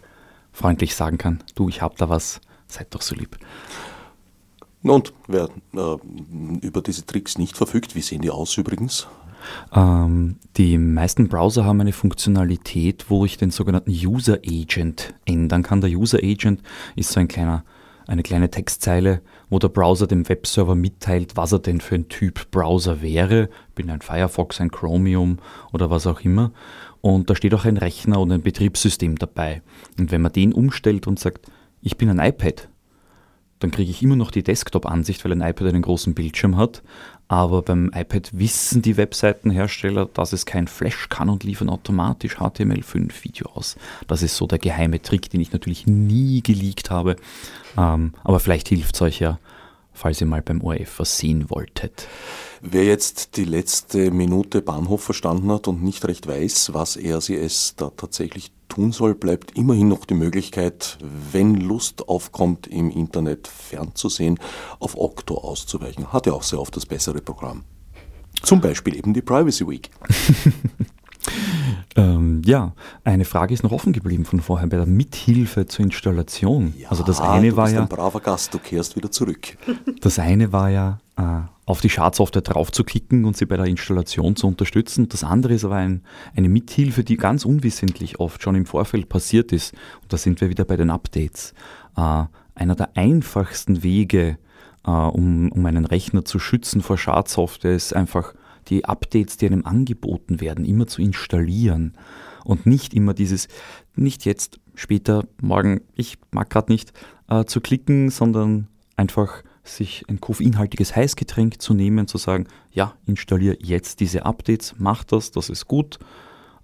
freundlich 0.53 0.95
sagen 0.95 1.19
kann, 1.19 1.43
du, 1.55 1.69
ich 1.69 1.83
habe 1.83 1.95
da 1.99 2.09
was, 2.09 2.41
seid 2.67 2.95
doch 2.95 3.03
so 3.03 3.15
lieb. 3.15 3.39
Und 4.83 5.13
wer 5.27 5.49
äh, 5.75 5.97
über 6.61 6.83
diese 6.83 7.05
Tricks 7.05 7.39
nicht 7.39 7.57
verfügt, 7.57 7.95
wie 7.95 8.01
sehen 8.01 8.23
die 8.23 8.31
aus 8.31 8.57
übrigens? 8.57 9.09
Ähm, 9.73 10.37
die 10.57 10.79
meisten 10.79 11.29
Browser 11.29 11.65
haben 11.65 11.81
eine 11.81 11.93
Funktionalität, 11.93 13.07
wo 13.09 13.25
ich 13.25 13.37
den 13.37 13.51
sogenannten 13.51 13.91
User 13.91 14.39
Agent 14.47 15.15
ändern 15.25 15.63
kann. 15.63 15.81
Der 15.81 15.91
User 15.91 16.19
Agent 16.23 16.63
ist 16.97 17.11
so 17.11 17.21
ein 17.21 17.29
kleiner, 17.29 17.65
eine 18.09 18.23
kleine 18.23 18.51
Textzeile, 18.51 19.21
wo 19.51 19.59
der 19.59 19.69
Browser 19.69 20.07
dem 20.07 20.29
Webserver 20.29 20.75
mitteilt, 20.75 21.37
was 21.37 21.53
er 21.53 21.59
denn 21.59 21.81
für 21.81 21.95
ein 21.95 22.09
Typ 22.09 22.51
Browser 22.51 23.03
wäre. 23.03 23.51
Bin 23.75 23.91
ein 23.91 24.01
Firefox, 24.01 24.61
ein 24.61 24.71
Chromium 24.71 25.39
oder 25.73 25.91
was 25.91 26.07
auch 26.07 26.23
immer. 26.23 26.53
Und 27.03 27.29
da 27.29 27.37
steht 27.37 27.55
auch 27.55 27.67
ein 27.67 27.77
Rechner 27.77 28.19
und 28.19 28.33
ein 28.33 28.43
Betriebssystem 28.43 29.17
dabei. 29.17 29.63
Und 29.99 30.11
wenn 30.11 30.23
man 30.23 30.33
den 30.33 30.55
umstellt 30.55 31.07
und 31.07 31.21
sagt, 31.21 31.47
ich 31.83 31.99
bin 31.99 32.09
ein 32.09 32.19
iPad, 32.19 32.69
dann 33.59 33.71
kriege 33.71 33.91
ich 33.91 34.03
immer 34.03 34.17
noch 34.17 34.31
die 34.31 34.43
Desktop-Ansicht, 34.43 35.25
weil 35.25 35.33
ein 35.33 35.41
iPad 35.43 35.69
einen 35.69 35.83
großen 35.83 36.15
Bildschirm 36.15 36.57
hat. 36.57 36.83
Aber 37.27 37.61
beim 37.61 37.91
iPad 37.95 38.31
wissen 38.33 38.81
die 38.81 38.97
Webseitenhersteller, 38.97 40.07
dass 40.07 40.33
es 40.33 40.47
kein 40.47 40.67
Flash 40.67 41.09
kann 41.11 41.29
und 41.29 41.45
liefern 41.45 41.69
automatisch 41.69 42.39
HTML5-Video 42.39 43.51
aus. 43.51 43.77
Das 44.07 44.23
ist 44.23 44.37
so 44.37 44.47
der 44.47 44.59
geheime 44.59 45.03
Trick, 45.03 45.29
den 45.29 45.41
ich 45.41 45.53
natürlich 45.53 45.87
nie 45.87 46.43
geleakt 46.43 46.91
habe. 46.91 47.17
Ähm, 47.79 48.13
aber 48.25 48.41
vielleicht 48.41 48.69
hilft 48.69 48.97
es 48.97 49.03
euch 49.03 49.21
ja, 49.21 49.39
falls 49.93 50.21
ihr 50.21 50.27
mal 50.27 50.43
beim 50.43 50.63
ORF 50.63 50.99
was 50.99 51.17
sehen 51.17 51.49
wolltet. 51.49 52.09
Wer 52.61 52.85
jetzt 52.85 53.37
die 53.37 53.45
letzte 53.45 54.11
Minute 54.11 54.63
Bahnhof 54.63 55.05
verstanden 55.05 55.51
hat 55.53 55.69
und 55.69 55.83
nicht 55.83 56.05
recht 56.07 56.27
weiß, 56.27 56.75
was 56.75 56.97
er 56.97 57.21
sie 57.21 57.37
es 57.37 57.75
da 57.77 57.91
tatsächlich 57.91 58.51
tun 58.69 58.91
soll, 58.91 59.15
bleibt 59.15 59.57
immerhin 59.57 59.89
noch 59.89 60.05
die 60.05 60.15
Möglichkeit, 60.15 60.99
wenn 61.01 61.55
Lust 61.55 62.09
aufkommt, 62.09 62.67
im 62.67 62.91
Internet 62.91 63.47
fernzusehen, 63.47 64.41
auf 64.81 64.97
Okto 64.97 65.39
auszuweichen. 65.39 66.13
Hat 66.13 66.27
ja 66.27 66.33
auch 66.33 66.43
sehr 66.43 66.61
oft 66.61 66.75
das 66.77 66.85
bessere 66.85 67.21
Programm. 67.21 67.63
Zum 68.43 68.61
Beispiel 68.61 68.97
eben 68.97 69.15
die 69.15 69.23
Privacy 69.23 69.67
Week. 69.67 69.91
ähm, 71.99 72.43
ja, 72.45 72.75
eine 73.03 73.25
Frage 73.25 73.53
ist 73.53 73.65
noch 73.65 73.73
offen 73.73 73.93
geblieben 73.93 74.25
von 74.25 74.41
vorher 74.41 74.69
bei 74.69 74.77
der 74.77 74.87
Mithilfe 74.87 75.67
zur 75.67 75.85
Installation. 75.85 76.73
Ja, 76.79 76.91
also 76.91 77.03
das 77.03 77.21
eine 77.21 77.51
du 77.51 77.57
war 77.57 77.65
bist 77.65 77.75
ja 77.75 77.83
ein 77.83 77.89
braver 77.89 78.21
Gast, 78.21 78.55
du 78.55 78.59
kehrst 78.59 78.95
wieder 78.95 79.11
zurück. 79.11 79.57
Das 80.01 80.21
eine 80.21 80.53
war 80.53 80.71
ja 80.71 81.01
äh, 81.17 81.41
auf 81.67 81.81
die 81.81 81.91
Schadsoftware 81.91 82.43
drauf 82.43 82.71
zu 82.71 82.85
klicken 82.85 83.25
und 83.25 83.37
sie 83.37 83.47
bei 83.47 83.57
der 83.57 83.67
Installation 83.67 84.37
zu 84.37 84.47
unterstützen. 84.47 85.09
Das 85.09 85.25
andere 85.25 85.55
ist 85.55 85.65
aber 85.65 85.75
ein, 85.75 86.03
eine 86.37 86.49
Mithilfe, 86.49 87.03
die 87.03 87.17
ganz 87.17 87.45
unwissentlich 87.45 88.21
oft 88.21 88.43
schon 88.43 88.55
im 88.55 88.65
Vorfeld 88.65 89.09
passiert 89.09 89.51
ist. 89.51 89.75
Und 90.01 90.13
da 90.13 90.17
sind 90.17 90.41
wir 90.41 90.51
wieder 90.51 90.65
bei 90.65 90.77
den 90.77 90.91
Updates. 90.91 91.53
Äh, 91.97 92.25
einer 92.55 92.77
der 92.77 92.97
einfachsten 92.97 93.83
Wege, 93.83 94.39
äh, 94.87 94.91
um, 94.91 95.51
um 95.51 95.67
einen 95.67 95.85
Rechner 95.85 96.25
zu 96.25 96.39
schützen 96.39 96.81
vor 96.81 96.97
Schadsoftware, 96.97 97.75
ist 97.75 97.93
einfach 97.93 98.35
die 98.69 98.85
Updates, 98.85 99.37
die 99.37 99.47
einem 99.47 99.65
angeboten 99.65 100.41
werden, 100.41 100.65
immer 100.65 100.87
zu 100.87 101.03
installieren. 101.03 101.95
Und 102.45 102.67
nicht 102.67 102.95
immer 102.95 103.15
dieses, 103.15 103.49
nicht 103.95 104.25
jetzt, 104.25 104.61
später, 104.75 105.27
morgen, 105.41 105.81
ich 105.95 106.19
mag 106.31 106.51
gerade 106.51 106.73
nicht, 106.73 106.93
äh, 107.29 107.45
zu 107.45 107.61
klicken, 107.61 108.11
sondern 108.11 108.69
einfach 108.97 109.43
sich 109.65 110.05
ein 110.09 110.21
koffeinhaltiges 110.21 110.97
Heißgetränk 110.97 111.61
zu 111.61 111.75
nehmen, 111.75 112.07
zu 112.07 112.19
sagen, 112.19 112.47
ja, 112.71 112.95
installiere 113.07 113.59
jetzt 113.61 114.01
diese 114.01 114.25
Updates, 114.25 114.75
mach 114.79 115.05
das, 115.05 115.31
das 115.31 115.51
ist 115.51 115.67
gut, 115.67 115.99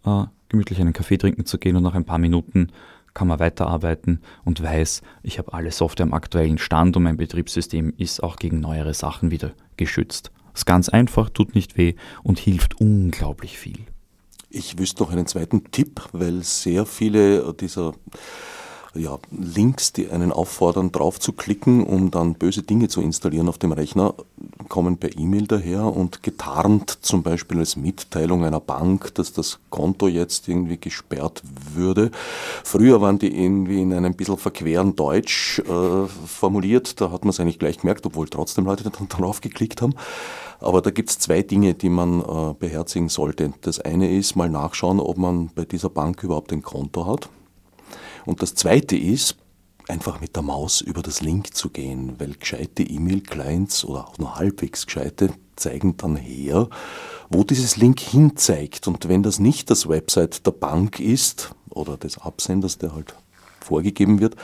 äh, 0.05 0.25
gemütlich 0.49 0.81
einen 0.81 0.93
Kaffee 0.93 1.19
trinken 1.19 1.45
zu 1.45 1.59
gehen 1.59 1.77
und 1.77 1.83
nach 1.83 1.95
ein 1.95 2.05
paar 2.05 2.19
Minuten 2.19 2.69
kann 3.13 3.29
man 3.29 3.39
weiterarbeiten 3.39 4.21
und 4.45 4.63
weiß, 4.63 5.03
ich 5.23 5.39
habe 5.39 5.53
alle 5.53 5.71
Software 5.71 6.07
am 6.07 6.15
aktuellen 6.15 6.59
Stand 6.59 6.97
und 6.97 7.05
mein 7.05 7.17
Betriebssystem 7.17 7.95
ist 7.97 8.23
auch 8.23 8.37
gegen 8.37 8.61
neuere 8.61 8.95
Sachen 8.95 9.31
wieder 9.31 9.53
geschützt. 9.77 10.33
Ist 10.55 10.67
ganz 10.67 10.89
einfach, 10.89 11.31
tut 11.31 11.55
nicht 11.55 11.77
weh 11.77 11.95
und 12.23 12.39
hilft 12.39 12.81
unglaublich 12.81 13.59
viel. 13.59 13.81
Ich 14.51 14.79
wüsste 14.79 15.03
noch 15.03 15.11
einen 15.11 15.27
zweiten 15.27 15.65
Tipp, 15.73 16.01
weil 16.13 16.45
sehr 16.45 16.87
viele 16.87 17.53
dieser 17.55 17.93
ja, 18.95 19.19
Links, 19.31 19.93
die 19.93 20.11
einen 20.11 20.33
auffordern, 20.33 20.93
drauf 20.93 21.19
zu 21.19 21.33
klicken, 21.33 21.85
um 21.85 22.11
dann 22.11 22.35
böse 22.35 22.63
Dinge 22.63 22.89
zu 22.89 23.01
installieren 23.01 23.49
auf 23.49 23.59
dem 23.59 23.73
Rechner, 23.73 24.15
kommen 24.69 24.97
per 24.97 25.17
E-Mail 25.17 25.47
daher 25.47 25.85
und 25.85 26.23
getarnt 26.23 26.99
zum 27.03 27.23
Beispiel 27.23 27.59
als 27.59 27.77
Mitteilung 27.77 28.45
einer 28.45 28.61
Bank, 28.61 29.15
dass 29.15 29.33
das 29.33 29.59
Konto 29.71 30.09
jetzt 30.09 30.49
irgendwie 30.49 30.79
gesperrt 30.79 31.43
würde. 31.75 32.11
Früher 32.63 33.01
waren 33.01 33.19
die 33.19 33.37
irgendwie 33.37 33.83
in 33.83 33.93
einem 33.93 34.15
bisschen 34.15 34.39
verqueren 34.39 34.97
Deutsch 34.97 35.59
äh, 35.61 36.07
formuliert, 36.27 37.01
da 37.01 37.11
hat 37.11 37.25
man 37.25 37.31
es 37.31 37.41
eigentlich 37.41 37.59
gleich 37.59 37.79
gemerkt, 37.79 38.07
obwohl 38.07 38.29
trotzdem 38.29 38.65
Leute 38.65 38.85
dann 38.91 39.09
darauf 39.09 39.41
geklickt 39.41 39.83
haben. 39.83 39.95
Aber 40.61 40.81
da 40.81 40.91
gibt 40.91 41.11
es 41.11 41.19
zwei 41.19 41.43
Dinge, 41.43 41.75
die 41.75 41.91
man 41.91 42.21
äh, 42.21 42.55
beherzigen 42.59 43.09
sollte. 43.09 43.53
Das 43.61 43.81
eine 43.81 44.11
ist 44.11 44.37
mal 44.37 44.49
nachschauen, 44.49 45.01
ob 45.01 45.19
man 45.19 45.51
bei 45.55 45.65
dieser 45.65 45.91
Bank 45.91 46.23
überhaupt 46.23 46.53
ein 46.53 46.63
Konto 46.63 47.07
hat. 47.07 47.29
Und 48.27 48.43
das 48.43 48.55
zweite 48.55 48.97
ist, 48.97 49.37
einfach 49.89 50.21
mit 50.21 50.35
der 50.35 50.43
Maus 50.43 50.81
über 50.81 51.03
das 51.03 51.21
Link 51.21 51.55
zu 51.55 51.71
gehen, 51.71 52.15
weil 52.19 52.35
gescheite 52.35 52.83
E-Mail-Clients 52.83 53.85
oder 53.85 54.09
auch 54.09 54.19
nur 54.19 54.37
halbwegs 54.37 54.87
gescheite 54.87 55.31
zeigen 55.57 55.97
dann 55.97 56.17
her, 56.17 56.69
wo 57.29 57.45
dieses 57.45 57.77
Link 57.77 58.01
hinzeigt. 58.01 58.89
Und 58.89 59.09
wenn 59.09 59.23
das 59.23 59.39
nicht 59.39 59.71
das 59.71 59.89
Website 59.89 60.47
der 60.47 60.53
Bank 60.53 61.01
ist 61.01 61.55
oder 61.71 61.97
des 61.97 62.19
Absenders, 62.19 62.79
der 62.79 62.95
halt 62.95 63.15
vorgegeben 63.61 64.21
wird, 64.21 64.37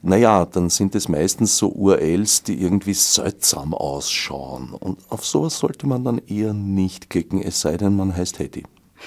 naja, 0.00 0.46
dann 0.46 0.70
sind 0.70 0.94
es 0.94 1.08
meistens 1.08 1.56
so 1.56 1.70
URLs, 1.70 2.44
die 2.44 2.60
irgendwie 2.60 2.94
seltsam 2.94 3.74
ausschauen. 3.74 4.72
Und 4.72 5.00
auf 5.10 5.24
sowas 5.26 5.58
sollte 5.58 5.88
man 5.88 6.04
dann 6.04 6.18
eher 6.18 6.52
nicht 6.54 7.10
klicken, 7.10 7.42
es 7.42 7.60
sei 7.60 7.76
denn, 7.76 7.96
man 7.96 8.16
heißt 8.16 8.38
Hetty. 8.38 8.64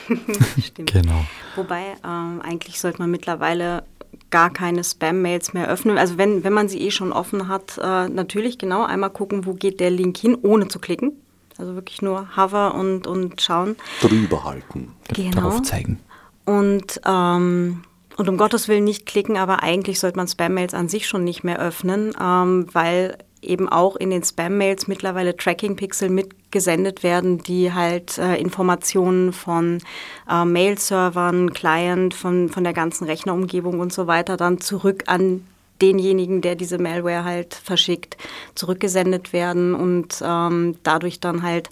Stimmt. 0.64 0.94
Genau. 0.94 1.26
Wobei 1.56 1.96
ähm, 2.06 2.42
eigentlich 2.42 2.80
sollte 2.80 3.00
man 3.00 3.12
mittlerweile 3.12 3.84
gar 4.30 4.50
keine 4.50 4.84
Spam-Mails 4.84 5.54
mehr 5.54 5.68
öffnen. 5.68 5.98
Also 5.98 6.18
wenn, 6.18 6.44
wenn 6.44 6.54
man 6.54 6.70
sie 6.70 6.82
eh 6.82 6.92
schon 6.92 7.12
offen 7.12 7.48
hat, 7.48 7.78
äh, 7.78 8.08
natürlich 8.10 8.58
genau 8.58 8.84
einmal 8.84 9.10
gucken, 9.10 9.46
wo 9.46 9.54
geht 9.54 9.80
der 9.80 9.90
Link 9.90 10.18
hin, 10.18 10.38
ohne 10.42 10.68
zu 10.68 10.80
klicken. 10.80 11.14
Also 11.58 11.76
wirklich 11.76 12.02
nur 12.02 12.36
hover 12.36 12.74
und, 12.74 13.08
und 13.08 13.42
schauen. 13.42 13.76
Drüber 14.02 14.44
halten. 14.46 14.94
Genau. 15.14 15.32
Darauf 15.32 15.62
zeigen. 15.64 16.00
Und, 16.46 17.02
ähm, 17.06 17.84
und 18.18 18.30
um 18.30 18.38
Gottes 18.38 18.68
Willen 18.68 18.84
nicht 18.84 19.06
klicken, 19.06 19.38
aber 19.38 19.62
eigentlich 19.62 20.00
sollte 20.00 20.18
man 20.18 20.28
Spam-Mails 20.28 20.74
an 20.74 20.90
sich 20.90 21.08
schon 21.08 21.24
nicht 21.24 21.44
mehr 21.44 21.60
öffnen, 21.60 22.14
ähm, 22.20 22.68
weil 22.72 23.18
eben 23.42 23.70
auch 23.70 23.96
in 23.96 24.10
den 24.10 24.24
Spam-Mails 24.24 24.88
mittlerweile 24.88 25.36
Tracking-Pixel 25.36 26.10
mitgesendet 26.10 27.04
werden, 27.04 27.40
die 27.40 27.74
halt 27.74 28.18
äh, 28.18 28.36
Informationen 28.36 29.34
von 29.34 29.80
äh, 30.30 30.46
Mail-Servern, 30.46 31.54
Client, 31.54 32.14
von, 32.14 32.50
von 32.50 32.64
der 32.64 32.74
ganzen 32.74 33.06
Rechnerumgebung 33.06 33.80
und 33.80 33.92
so 33.92 34.08
weiter 34.08 34.38
dann 34.38 34.60
zurück 34.62 35.04
an 35.08 35.46
denjenigen, 35.82 36.42
der 36.42 36.56
diese 36.56 36.78
Malware 36.78 37.24
halt 37.24 37.56
verschickt, 37.56 38.18
zurückgesendet 38.56 39.34
werden 39.34 39.74
und 39.74 40.22
ähm, 40.24 40.76
dadurch 40.84 41.20
dann 41.20 41.42
halt 41.42 41.70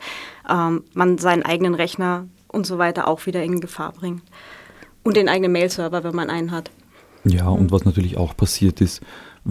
ähm, 0.49 0.83
man 0.93 1.17
seinen 1.19 1.43
eigenen 1.43 1.75
Rechner 1.75 2.27
und 2.47 2.65
so 2.65 2.77
weiter 2.77 3.07
auch 3.07 3.25
wieder 3.25 3.43
in 3.43 3.59
Gefahr 3.59 3.93
bringt. 3.93 4.23
Und 5.03 5.15
den 5.15 5.29
eigenen 5.29 5.51
Mail-Server, 5.51 6.03
wenn 6.03 6.15
man 6.15 6.29
einen 6.29 6.51
hat. 6.51 6.71
Ja, 7.23 7.47
und 7.47 7.71
was 7.71 7.85
natürlich 7.85 8.17
auch 8.17 8.35
passiert 8.35 8.81
ist, 8.81 9.01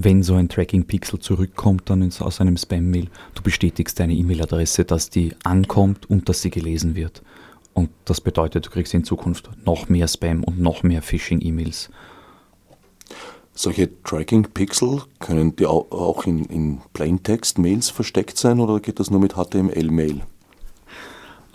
wenn 0.05 0.23
so 0.23 0.35
ein 0.35 0.49
Tracking-Pixel 0.49 1.19
zurückkommt 1.19 1.91
dann 1.91 2.09
aus 2.21 2.41
einem 2.41 2.57
Spam-Mail, 2.57 3.09
du 3.35 3.43
bestätigst 3.43 3.99
deine 3.99 4.15
E-Mail-Adresse, 4.15 4.85
dass 4.85 5.11
die 5.11 5.35
ankommt 5.43 6.09
und 6.09 6.29
dass 6.29 6.43
sie 6.43 6.51
gelesen 6.51 6.95
wird. 6.95 7.23
Und 7.75 7.91
das 8.05 8.21
bedeutet, 8.21 8.67
du 8.67 8.71
kriegst 8.71 8.95
in 8.95 9.05
Zukunft 9.05 9.51
noch 9.65 9.89
mehr 9.89 10.09
Spam 10.09 10.45
und 10.45 10.61
noch 10.61 10.83
mehr 10.83 11.03
Phishing-E-Mails. 11.03 11.91
Solche 13.55 13.91
Tracking-Pixel, 14.05 15.03
können 15.19 15.57
die 15.57 15.67
auch 15.67 16.25
in, 16.27 16.45
in 16.45 16.81
Plaintext-Mails 16.93 17.91
versteckt 17.91 18.39
sein 18.39 18.61
oder 18.61 18.79
geht 18.79 19.01
das 19.01 19.11
nur 19.11 19.21
mit 19.21 19.35
HTML-Mail? 19.35 20.23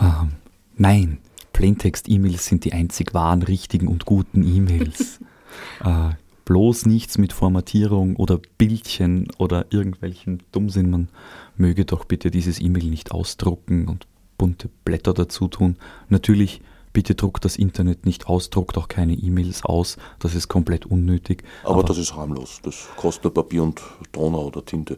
Ähm, 0.02 0.32
nein, 0.76 1.20
Plaintext-E-Mails 1.54 2.46
sind 2.46 2.66
die 2.66 2.74
einzig 2.74 3.14
wahren, 3.14 3.42
richtigen 3.42 3.88
und 3.88 4.06
guten 4.06 4.44
E-Mails. 4.44 5.20
äh, 5.84 6.10
bloß 6.46 6.86
nichts 6.86 7.18
mit 7.18 7.34
Formatierung 7.34 8.16
oder 8.16 8.40
Bildchen 8.58 9.28
oder 9.38 9.66
irgendwelchen 9.70 10.44
Dummsinn. 10.52 10.90
Man 10.90 11.10
möge 11.56 11.86
doch 11.86 12.06
bitte 12.06 12.32
dieses 12.32 12.60
E-Mail 12.60 12.86
nicht 12.86 13.12
ausdrucken 13.12 13.88
und 13.88 14.08
bunte 14.38 14.70
Blätter 14.86 15.14
dazu 15.14 15.48
tun. 15.48 15.78
Natürlich, 16.10 16.62
bitte 16.92 17.16
druckt 17.16 17.46
das 17.46 17.56
Internet 17.56 18.06
nicht 18.06 18.28
aus, 18.28 18.50
druckt 18.50 18.78
auch 18.78 18.88
keine 18.88 19.14
E-Mails 19.14 19.64
aus. 19.64 19.98
Das 20.20 20.36
ist 20.36 20.48
komplett 20.48 20.86
unnötig. 20.86 21.44
Aber, 21.64 21.76
Aber, 21.76 21.84
das 21.84 21.98
ist 21.98 22.16
harmlos. 22.16 22.60
Das 22.64 22.88
kostet 22.96 23.24
nur 23.24 23.34
Papier 23.34 23.64
und 23.64 23.82
Toner 24.12 24.40
oder 24.40 24.64
Tinte. 24.64 24.98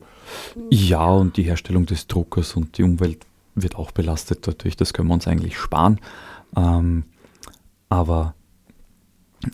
Ja, 0.70 1.08
und 1.10 1.38
die 1.38 1.44
Herstellung 1.44 1.86
des 1.86 2.08
Druckers 2.08 2.56
und 2.56 2.78
die 2.78 2.84
Umwelt 2.84 3.26
wird 3.56 3.76
auch 3.76 3.92
belastet 3.92 4.48
dadurch. 4.48 4.76
Das 4.76 4.94
können 4.94 5.08
wir 5.08 5.14
uns 5.14 5.28
eigentlich 5.28 5.58
sparen. 5.58 6.00
Ähm, 6.56 7.06
aber 7.90 8.36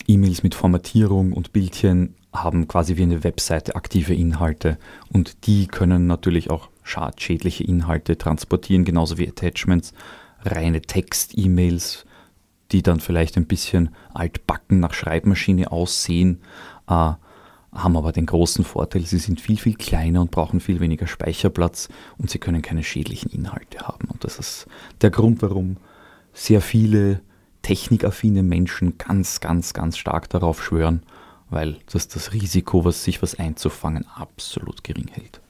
E-Mails 0.06 0.42
mit 0.42 0.54
Formatierung 0.54 1.32
und 1.32 1.52
Bildchen 1.52 2.14
haben 2.32 2.66
quasi 2.66 2.96
wie 2.96 3.02
eine 3.02 3.24
Webseite 3.24 3.76
aktive 3.76 4.14
Inhalte 4.14 4.78
und 5.12 5.46
die 5.46 5.66
können 5.66 6.06
natürlich 6.06 6.50
auch 6.50 6.70
schadschädliche 6.82 7.64
Inhalte 7.64 8.16
transportieren, 8.16 8.84
genauso 8.84 9.18
wie 9.18 9.28
Attachments, 9.28 9.92
reine 10.44 10.80
Text-E-Mails, 10.82 12.06
die 12.72 12.82
dann 12.82 13.00
vielleicht 13.00 13.36
ein 13.36 13.46
bisschen 13.46 13.90
altbacken 14.14 14.80
nach 14.80 14.94
Schreibmaschine 14.94 15.70
aussehen, 15.70 16.40
äh, 16.88 17.12
haben 17.74 17.96
aber 17.96 18.12
den 18.12 18.26
großen 18.26 18.64
Vorteil, 18.64 19.02
sie 19.02 19.18
sind 19.18 19.40
viel, 19.40 19.56
viel 19.56 19.74
kleiner 19.74 20.20
und 20.20 20.30
brauchen 20.30 20.60
viel 20.60 20.80
weniger 20.80 21.06
Speicherplatz 21.06 21.88
und 22.18 22.30
sie 22.30 22.38
können 22.38 22.60
keine 22.60 22.84
schädlichen 22.84 23.30
Inhalte 23.30 23.80
haben. 23.80 24.08
Und 24.08 24.24
das 24.24 24.38
ist 24.38 24.66
der 25.00 25.10
Grund, 25.10 25.40
warum 25.42 25.78
sehr 26.34 26.60
viele 26.60 27.20
technikaffine 27.62 28.42
Menschen 28.42 28.98
ganz, 28.98 29.40
ganz, 29.40 29.72
ganz 29.72 29.96
stark 29.96 30.28
darauf 30.28 30.62
schwören, 30.62 31.02
weil 31.50 31.78
das 31.90 32.08
das 32.08 32.32
Risiko, 32.32 32.84
was 32.84 33.04
sich 33.04 33.22
was 33.22 33.38
einzufangen, 33.38 34.06
absolut 34.14 34.84
gering 34.84 35.08
hält. 35.08 35.40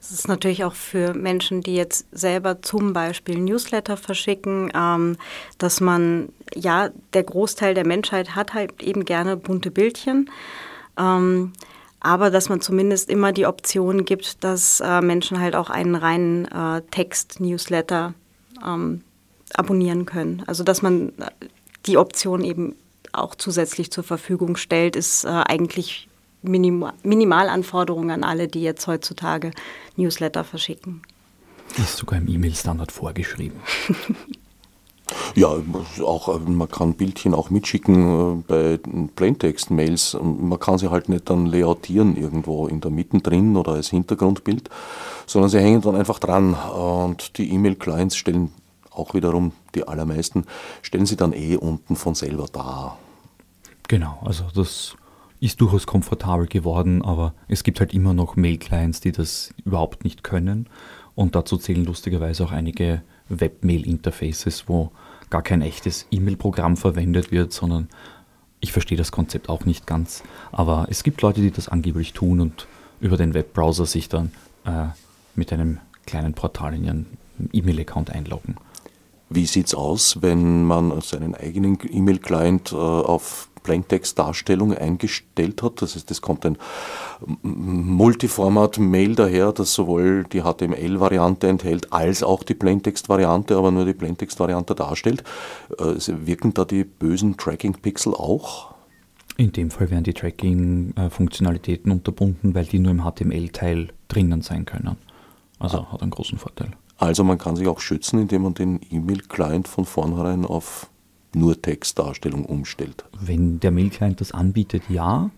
Es 0.00 0.10
ist 0.10 0.28
natürlich 0.28 0.64
auch 0.64 0.74
für 0.74 1.12
Menschen, 1.14 1.60
die 1.60 1.74
jetzt 1.74 2.06
selber 2.10 2.62
zum 2.62 2.92
Beispiel 2.92 3.38
Newsletter 3.38 3.96
verschicken, 3.96 4.72
ähm, 4.74 5.16
dass 5.58 5.80
man, 5.80 6.30
ja, 6.54 6.90
der 7.12 7.22
Großteil 7.22 7.74
der 7.74 7.86
Menschheit 7.86 8.34
hat 8.34 8.54
halt 8.54 8.82
eben 8.82 9.04
gerne 9.04 9.36
bunte 9.36 9.70
Bildchen. 9.70 10.30
Ähm, 10.98 11.52
aber 12.00 12.30
dass 12.30 12.48
man 12.48 12.60
zumindest 12.60 13.10
immer 13.10 13.32
die 13.32 13.46
Option 13.46 14.04
gibt, 14.04 14.42
dass 14.44 14.80
äh, 14.80 15.00
Menschen 15.00 15.40
halt 15.40 15.56
auch 15.56 15.70
einen 15.70 15.96
reinen 15.96 16.46
äh, 16.46 16.82
Text-Newsletter 16.90 18.14
ähm, 18.64 19.02
abonnieren 19.54 20.06
können. 20.06 20.42
Also 20.46 20.64
dass 20.64 20.82
man 20.82 21.12
die 21.86 21.98
Option 21.98 22.44
eben 22.44 22.74
auch 23.12 23.34
zusätzlich 23.34 23.90
zur 23.90 24.04
Verfügung 24.04 24.56
stellt, 24.56 24.96
ist 24.96 25.24
äh, 25.24 25.28
eigentlich 25.28 26.08
Minim 26.42 26.86
Minimalanforderung 27.02 28.10
an 28.10 28.24
alle, 28.24 28.48
die 28.48 28.62
jetzt 28.62 28.86
heutzutage 28.86 29.52
Newsletter 29.96 30.44
verschicken. 30.44 31.02
Ist 31.76 31.96
sogar 31.96 32.18
im 32.18 32.28
E-Mail-Standard 32.28 32.92
vorgeschrieben. 32.92 33.60
Ja, 35.36 35.54
auch, 36.02 36.28
äh, 36.28 36.50
man 36.50 36.68
kann 36.68 36.94
Bildchen 36.94 37.34
auch 37.34 37.50
mitschicken 37.50 38.40
äh, 38.40 38.42
bei 38.48 38.80
Plaintext-Mails. 39.14 40.16
Man 40.20 40.58
kann 40.58 40.78
sie 40.78 40.90
halt 40.90 41.08
nicht 41.08 41.30
dann 41.30 41.46
layoutieren 41.46 42.16
irgendwo 42.16 42.66
in 42.66 42.80
der 42.80 42.90
Mitte 42.90 43.18
drin 43.18 43.56
oder 43.56 43.72
als 43.72 43.90
Hintergrundbild, 43.90 44.68
sondern 45.26 45.50
sie 45.50 45.60
hängen 45.60 45.80
dann 45.80 45.94
einfach 45.94 46.18
dran. 46.18 46.54
Und 46.54 47.38
die 47.38 47.52
E-Mail-Clients 47.52 48.16
stellen 48.16 48.50
auch 48.96 49.14
wiederum 49.14 49.52
die 49.74 49.86
allermeisten, 49.86 50.44
stellen 50.82 51.06
sie 51.06 51.16
dann 51.16 51.32
eh 51.32 51.56
unten 51.56 51.96
von 51.96 52.14
selber 52.14 52.46
dar. 52.52 52.98
Genau, 53.88 54.20
also 54.24 54.44
das 54.54 54.96
ist 55.40 55.60
durchaus 55.60 55.86
komfortabel 55.86 56.46
geworden, 56.46 57.02
aber 57.02 57.34
es 57.48 57.62
gibt 57.62 57.80
halt 57.80 57.92
immer 57.94 58.14
noch 58.14 58.36
Mail-Clients, 58.36 59.00
die 59.00 59.12
das 59.12 59.54
überhaupt 59.64 60.04
nicht 60.04 60.24
können. 60.24 60.68
Und 61.14 61.34
dazu 61.34 61.56
zählen 61.56 61.84
lustigerweise 61.84 62.44
auch 62.44 62.52
einige 62.52 63.02
Webmail-Interfaces, 63.28 64.68
wo 64.68 64.90
gar 65.30 65.42
kein 65.42 65.62
echtes 65.62 66.06
E-Mail-Programm 66.10 66.76
verwendet 66.76 67.32
wird, 67.32 67.52
sondern 67.52 67.88
ich 68.60 68.72
verstehe 68.72 68.98
das 68.98 69.12
Konzept 69.12 69.48
auch 69.48 69.64
nicht 69.64 69.86
ganz. 69.86 70.22
Aber 70.52 70.86
es 70.90 71.02
gibt 71.02 71.22
Leute, 71.22 71.40
die 71.40 71.50
das 71.50 71.68
angeblich 71.68 72.12
tun 72.12 72.40
und 72.40 72.66
über 73.00 73.16
den 73.16 73.34
Webbrowser 73.34 73.86
sich 73.86 74.08
dann 74.08 74.32
äh, 74.64 74.86
mit 75.34 75.52
einem 75.52 75.78
kleinen 76.06 76.34
Portal 76.34 76.74
in 76.74 76.84
ihren 76.84 77.06
E-Mail-Account 77.52 78.10
einloggen. 78.10 78.56
Wie 79.28 79.46
sieht 79.46 79.66
es 79.66 79.74
aus, 79.74 80.22
wenn 80.22 80.64
man 80.64 81.00
seinen 81.00 81.34
eigenen 81.34 81.78
E-Mail-Client 81.90 82.72
äh, 82.72 82.76
auf 82.76 83.48
Plaintext-Darstellung 83.64 84.72
eingestellt 84.72 85.64
hat? 85.64 85.82
Das 85.82 85.96
heißt, 85.96 86.08
es 86.12 86.22
kommt 86.22 86.46
ein 86.46 86.56
Multiformat-Mail 87.42 89.16
daher, 89.16 89.52
das 89.52 89.74
sowohl 89.74 90.24
die 90.24 90.42
HTML-Variante 90.42 91.48
enthält 91.48 91.92
als 91.92 92.22
auch 92.22 92.44
die 92.44 92.54
Plaintext-Variante, 92.54 93.56
aber 93.56 93.72
nur 93.72 93.84
die 93.84 93.94
Plaintext-Variante 93.94 94.76
darstellt. 94.76 95.24
Äh, 95.78 95.94
wirken 96.24 96.54
da 96.54 96.64
die 96.64 96.84
bösen 96.84 97.36
Tracking-Pixel 97.36 98.14
auch? 98.14 98.76
In 99.36 99.50
dem 99.52 99.70
Fall 99.70 99.90
werden 99.90 100.04
die 100.04 100.14
Tracking-Funktionalitäten 100.14 101.90
unterbunden, 101.90 102.54
weil 102.54 102.64
die 102.64 102.78
nur 102.78 102.92
im 102.92 103.02
HTML-Teil 103.02 103.88
drinnen 104.08 104.42
sein 104.42 104.64
können. 104.64 104.96
Also 105.58 105.78
ah. 105.78 105.92
hat 105.92 106.02
einen 106.02 106.12
großen 106.12 106.38
Vorteil. 106.38 106.70
Also 106.98 107.24
man 107.24 107.38
kann 107.38 107.56
sich 107.56 107.68
auch 107.68 107.80
schützen, 107.80 108.20
indem 108.20 108.42
man 108.42 108.54
den 108.54 108.80
E-Mail-Client 108.90 109.68
von 109.68 109.84
vornherein 109.84 110.44
auf 110.44 110.88
nur 111.34 111.60
Textdarstellung 111.60 112.46
umstellt. 112.46 113.04
Wenn 113.20 113.60
der 113.60 113.70
Mail-Client 113.70 114.20
das 114.20 114.32
anbietet, 114.32 114.84
ja. 114.88 115.30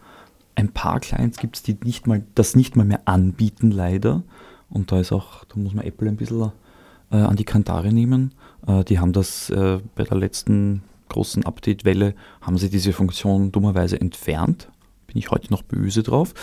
Ein 0.55 0.73
paar 0.73 1.01
Clients 1.01 1.39
gibt 1.39 1.57
es, 1.57 1.63
die 1.63 1.77
nicht 1.85 2.07
mal, 2.07 2.25
das 2.35 2.57
nicht 2.57 2.77
mal 2.77 2.85
mehr 2.85 3.03
anbieten, 3.05 3.71
leider. 3.71 4.23
Und 4.71 4.93
da 4.93 5.01
ist 5.01 5.13
auch, 5.13 5.45
da 5.45 5.59
muss 5.59 5.75
man 5.75 5.85
Apple 5.85 6.09
ein 6.09 6.17
bisschen 6.17 6.53
äh, 7.11 7.17
an 7.17 7.37
die 7.37 7.45
Kantare 7.45 7.93
nehmen. 7.93 8.35
Äh, 8.67 8.85
die 8.85 8.99
haben 8.99 9.13
das 9.13 9.51
äh, 9.51 9.79
bei 9.95 10.05
der 10.05 10.17
letzten 10.17 10.83
großen 11.09 11.45
Update-Welle, 11.45 12.15
haben 12.41 12.59
sie 12.59 12.71
diese 12.71 12.93
Funktion 12.93 13.51
dummerweise 13.51 14.01
entfernt. 14.01 14.69
Bin 15.07 15.17
ich 15.17 15.31
heute 15.31 15.51
noch 15.51 15.63
böse 15.63 16.03
drauf. 16.03 16.35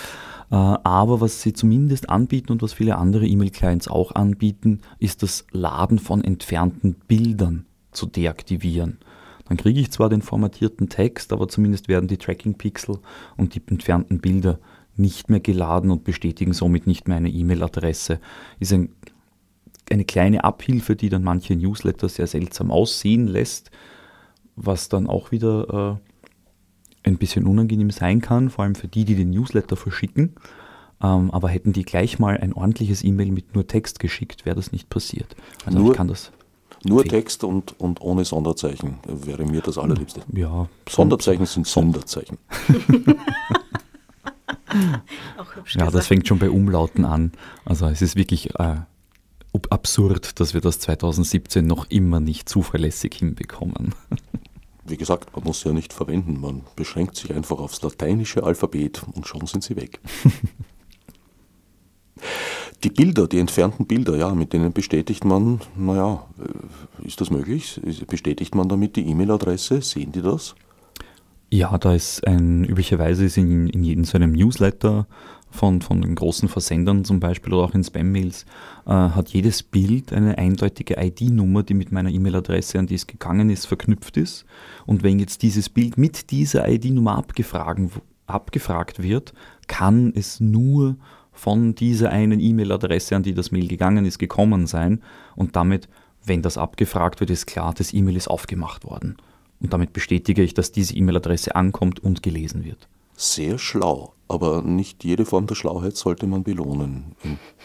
Äh, 0.51 0.55
aber 0.55 1.21
was 1.21 1.41
sie 1.41 1.53
zumindest 1.53 2.09
anbieten 2.09 2.51
und 2.51 2.61
was 2.61 2.73
viele 2.73 2.97
andere 2.97 3.25
E-Mail-Clients 3.25 3.87
auch 3.87 4.13
anbieten, 4.13 4.81
ist 4.99 5.23
das 5.23 5.45
Laden 5.51 5.99
von 5.99 6.23
entfernten 6.23 6.95
Bildern 7.07 7.65
zu 7.91 8.05
deaktivieren. 8.05 8.99
Dann 9.47 9.57
kriege 9.57 9.79
ich 9.79 9.91
zwar 9.91 10.09
den 10.09 10.21
formatierten 10.21 10.89
Text, 10.89 11.31
aber 11.31 11.47
zumindest 11.47 11.87
werden 11.87 12.07
die 12.07 12.17
Tracking-Pixel 12.17 12.99
und 13.37 13.55
die 13.55 13.61
entfernten 13.67 14.19
Bilder 14.19 14.59
nicht 14.97 15.29
mehr 15.29 15.39
geladen 15.39 15.91
und 15.91 16.03
bestätigen 16.03 16.53
somit 16.53 16.87
nicht 16.87 17.07
mehr 17.07 17.17
eine 17.17 17.29
E-Mail-Adresse. 17.29 18.19
Ist 18.59 18.73
ein, 18.73 18.89
eine 19.91 20.05
kleine 20.05 20.43
Abhilfe, 20.43 20.95
die 20.95 21.09
dann 21.09 21.23
manche 21.23 21.55
Newsletter 21.55 22.09
sehr 22.09 22.27
seltsam 22.27 22.71
aussehen 22.71 23.27
lässt, 23.27 23.71
was 24.55 24.89
dann 24.89 25.07
auch 25.07 25.31
wieder 25.31 25.99
äh, 26.01 26.14
ein 27.05 27.17
bisschen 27.17 27.45
unangenehm 27.45 27.91
sein 27.91 28.21
kann, 28.21 28.49
vor 28.49 28.63
allem 28.63 28.75
für 28.75 28.87
die, 28.87 29.05
die 29.05 29.15
den 29.15 29.29
Newsletter 29.29 29.75
verschicken. 29.75 30.35
Ähm, 31.01 31.31
aber 31.31 31.49
hätten 31.49 31.73
die 31.73 31.83
gleich 31.83 32.19
mal 32.19 32.37
ein 32.37 32.53
ordentliches 32.53 33.03
E-Mail 33.03 33.31
mit 33.31 33.53
nur 33.53 33.67
Text 33.67 33.99
geschickt, 33.99 34.45
wäre 34.45 34.55
das 34.55 34.71
nicht 34.71 34.89
passiert. 34.89 35.35
Also 35.65 35.77
nur, 35.79 35.91
ich 35.91 35.97
kann 35.97 36.07
das 36.07 36.31
nur. 36.83 37.03
Text 37.03 37.43
und, 37.43 37.79
und 37.79 38.01
ohne 38.01 38.25
Sonderzeichen 38.25 38.99
wäre 39.05 39.45
mir 39.45 39.61
das 39.61 39.77
allerliebste. 39.77 40.21
Ja, 40.33 40.67
Sonderzeichen 40.87 41.45
sind 41.45 41.67
Sonderzeichen. 41.67 42.37
ja, 45.73 45.91
das 45.91 46.07
fängt 46.07 46.27
schon 46.27 46.39
bei 46.39 46.49
Umlauten 46.49 47.05
an. 47.05 47.31
Also 47.65 47.87
es 47.87 48.01
ist 48.01 48.15
wirklich 48.15 48.57
äh, 48.59 48.77
absurd, 49.69 50.39
dass 50.39 50.53
wir 50.53 50.61
das 50.61 50.79
2017 50.79 51.65
noch 51.65 51.89
immer 51.89 52.19
nicht 52.19 52.47
zuverlässig 52.47 53.15
hinbekommen. 53.15 53.95
Wie 54.85 54.97
gesagt, 54.97 55.35
man 55.35 55.43
muss 55.43 55.61
sie 55.61 55.69
ja 55.69 55.73
nicht 55.73 55.93
verwenden. 55.93 56.39
Man 56.39 56.61
beschränkt 56.75 57.15
sich 57.15 57.33
einfach 57.33 57.57
aufs 57.57 57.81
lateinische 57.81 58.43
Alphabet 58.43 59.03
und 59.13 59.27
schon 59.27 59.45
sind 59.47 59.63
sie 59.63 59.75
weg. 59.75 59.99
Die 62.83 62.89
Bilder, 62.91 63.27
die 63.27 63.39
entfernten 63.39 63.87
Bilder, 63.87 64.15
ja, 64.15 64.35
mit 64.35 64.53
denen 64.53 64.71
bestätigt 64.71 65.25
man, 65.25 65.59
naja, 65.75 66.23
äh, 66.37 67.07
ist 67.07 67.19
das 67.19 67.31
möglich? 67.31 67.81
Bestätigt 68.07 68.53
man 68.53 68.69
damit 68.69 68.95
die 68.95 69.07
E-Mail-Adresse? 69.07 69.81
Sehen 69.81 70.11
die 70.11 70.21
das? 70.21 70.53
Ja, 71.49 71.77
da 71.77 71.95
ist 71.95 72.27
ein, 72.27 72.63
üblicherweise 72.63 73.25
ist 73.25 73.37
in, 73.37 73.69
in 73.69 73.83
jedem 73.83 74.03
so 74.03 74.17
einem 74.17 74.33
Newsletter 74.33 75.07
von, 75.55 75.81
von 75.81 76.01
den 76.01 76.13
großen 76.13 76.49
Versendern 76.49 77.05
zum 77.05 77.19
Beispiel 77.19 77.53
oder 77.53 77.63
auch 77.63 77.73
in 77.73 77.83
Spam-Mails, 77.83 78.45
äh, 78.85 78.91
hat 78.91 79.29
jedes 79.29 79.63
Bild 79.63 80.13
eine 80.13 80.37
eindeutige 80.37 80.95
ID-Nummer, 80.97 81.63
die 81.63 81.73
mit 81.73 81.91
meiner 81.91 82.09
E-Mail-Adresse, 82.09 82.77
an 82.77 82.87
die 82.87 82.95
es 82.95 83.07
gegangen 83.07 83.49
ist, 83.49 83.65
verknüpft 83.65 84.17
ist. 84.17 84.45
Und 84.85 85.01
wenn 85.01 85.19
jetzt 85.19 85.41
dieses 85.41 85.69
Bild 85.69 85.97
mit 85.97 86.29
dieser 86.31 86.69
ID-Nummer 86.69 87.17
abgefragt 88.27 89.01
wird, 89.01 89.33
kann 89.67 90.13
es 90.15 90.39
nur 90.39 90.97
von 91.31 91.75
dieser 91.75 92.09
einen 92.11 92.39
E-Mail-Adresse, 92.39 93.15
an 93.15 93.23
die 93.23 93.33
das 93.33 93.51
Mail 93.51 93.67
gegangen 93.67 94.05
ist, 94.05 94.19
gekommen 94.19 94.67
sein. 94.67 95.01
Und 95.35 95.55
damit, 95.55 95.87
wenn 96.23 96.41
das 96.41 96.57
abgefragt 96.57 97.19
wird, 97.19 97.29
ist 97.29 97.45
klar, 97.45 97.73
das 97.77 97.93
E-Mail 97.93 98.15
ist 98.15 98.29
aufgemacht 98.29 98.85
worden. 98.85 99.17
Und 99.59 99.73
damit 99.73 99.93
bestätige 99.93 100.43
ich, 100.43 100.53
dass 100.53 100.71
diese 100.71 100.95
E-Mail-Adresse 100.95 101.55
ankommt 101.55 101.99
und 101.99 102.23
gelesen 102.23 102.63
wird. 102.63 102.87
Sehr 103.17 103.57
schlau, 103.57 104.14
aber 104.27 104.61
nicht 104.61 105.03
jede 105.03 105.25
Form 105.25 105.47
der 105.47 105.55
Schlauheit 105.55 105.95
sollte 105.95 106.25
man 106.27 106.43
belohnen, 106.43 107.15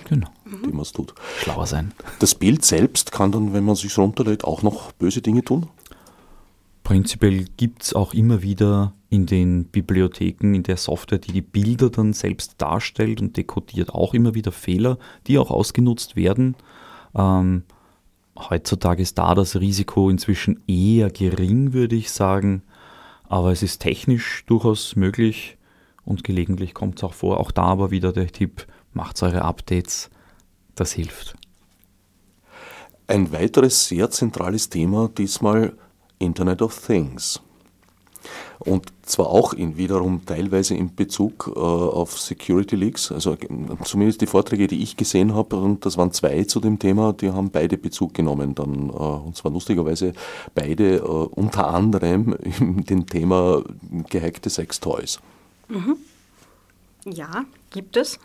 genau. 0.09 0.29
indem 0.45 0.73
man 0.73 0.83
es 0.83 0.93
tut. 0.93 1.15
Schlauer 1.39 1.67
sein. 1.67 1.93
Das 2.19 2.35
Bild 2.35 2.65
selbst 2.65 3.13
kann 3.13 3.33
dann, 3.33 3.53
wenn 3.53 3.65
man 3.65 3.75
es 3.75 3.81
sich 3.81 3.97
runterlädt, 3.97 4.45
auch 4.45 4.63
noch 4.63 4.93
böse 4.93 5.23
Dinge 5.23 5.43
tun? 5.43 5.69
Prinzipiell 6.85 7.45
gibt 7.57 7.85
es 7.85 7.95
auch 7.95 8.15
immer 8.15 8.43
wieder 8.43 8.95
in 9.11 9.27
den 9.27 9.65
Bibliotheken, 9.65 10.55
in 10.55 10.63
der 10.63 10.77
Software, 10.77 11.19
die 11.19 11.33
die 11.33 11.41
Bilder 11.41 11.89
dann 11.89 12.13
selbst 12.13 12.55
darstellt 12.59 13.21
und 13.21 13.37
dekodiert, 13.37 13.91
auch 13.91 14.13
immer 14.13 14.35
wieder 14.35 14.53
Fehler, 14.53 14.99
die 15.27 15.39
auch 15.39 15.51
ausgenutzt 15.51 16.17
werden. 16.17 16.57
Ähm, 17.15 17.65
heutzutage 18.39 19.03
ist 19.03 19.19
da 19.19 19.35
das 19.35 19.59
Risiko 19.59 20.11
inzwischen 20.11 20.63
eher 20.67 21.11
gering, 21.11 21.73
würde 21.73 21.97
ich 21.97 22.11
sagen, 22.11 22.63
aber 23.29 23.53
es 23.53 23.63
ist 23.63 23.81
technisch 23.81 24.45
durchaus 24.47 24.97
möglich 24.97 25.59
und 26.05 26.25
gelegentlich 26.25 26.75
kommt 26.75 26.99
es 26.99 27.05
auch 27.05 27.15
vor. 27.15 27.41
Auch 27.41 27.51
da 27.51 27.63
aber 27.63 27.91
wieder 27.91 28.13
der 28.13 28.29
Tipp, 28.29 28.67
macht 28.93 29.23
eure 29.23 29.43
Updates, 29.43 30.11
das 30.75 30.93
hilft. 30.93 31.35
Ein 33.07 33.33
weiteres 33.33 33.89
sehr 33.89 34.11
zentrales 34.11 34.69
Thema 34.69 35.09
diesmal 35.09 35.75
Internet 36.19 36.63
of 36.63 36.79
Things. 36.87 37.41
Und 38.59 38.93
zwar 39.03 39.29
auch 39.29 39.55
in 39.55 39.79
wiederum 39.79 40.27
teilweise 40.27 40.75
in 40.75 40.95
Bezug 40.95 41.51
äh, 41.57 41.59
auf 41.59 42.21
Security 42.21 42.77
Leaks. 42.77 43.11
Also 43.11 43.37
zumindest 43.85 44.21
die 44.21 44.27
Vorträge, 44.27 44.67
die 44.67 44.83
ich 44.83 44.99
gesehen 44.99 45.35
habe, 45.35 45.57
und 45.57 45.87
das 45.87 45.97
waren 45.97 46.13
zwei 46.13 46.45
zu 46.45 46.61
dem 46.61 46.79
Thema, 46.79 47.15
die 47.15 47.31
haben 47.31 47.51
beide 47.51 47.79
Bezug 47.79 48.13
genommen. 48.13 48.55
Dann, 48.55 48.91
äh, 48.91 48.93
und 48.93 49.35
zwar 49.35 49.51
lustigerweise 49.51 50.13
beide 50.55 50.97
äh, 50.97 51.01
unter 51.01 51.69
anderem 51.69 52.35
in 52.61 52.85
dem 52.85 53.07
Thema 53.07 53.63
gehackte 54.11 54.51
Sextoys. 54.51 55.21
Mhm. 55.71 55.97
Ja, 57.05 57.45
gibt 57.71 57.97
es. 57.97 58.19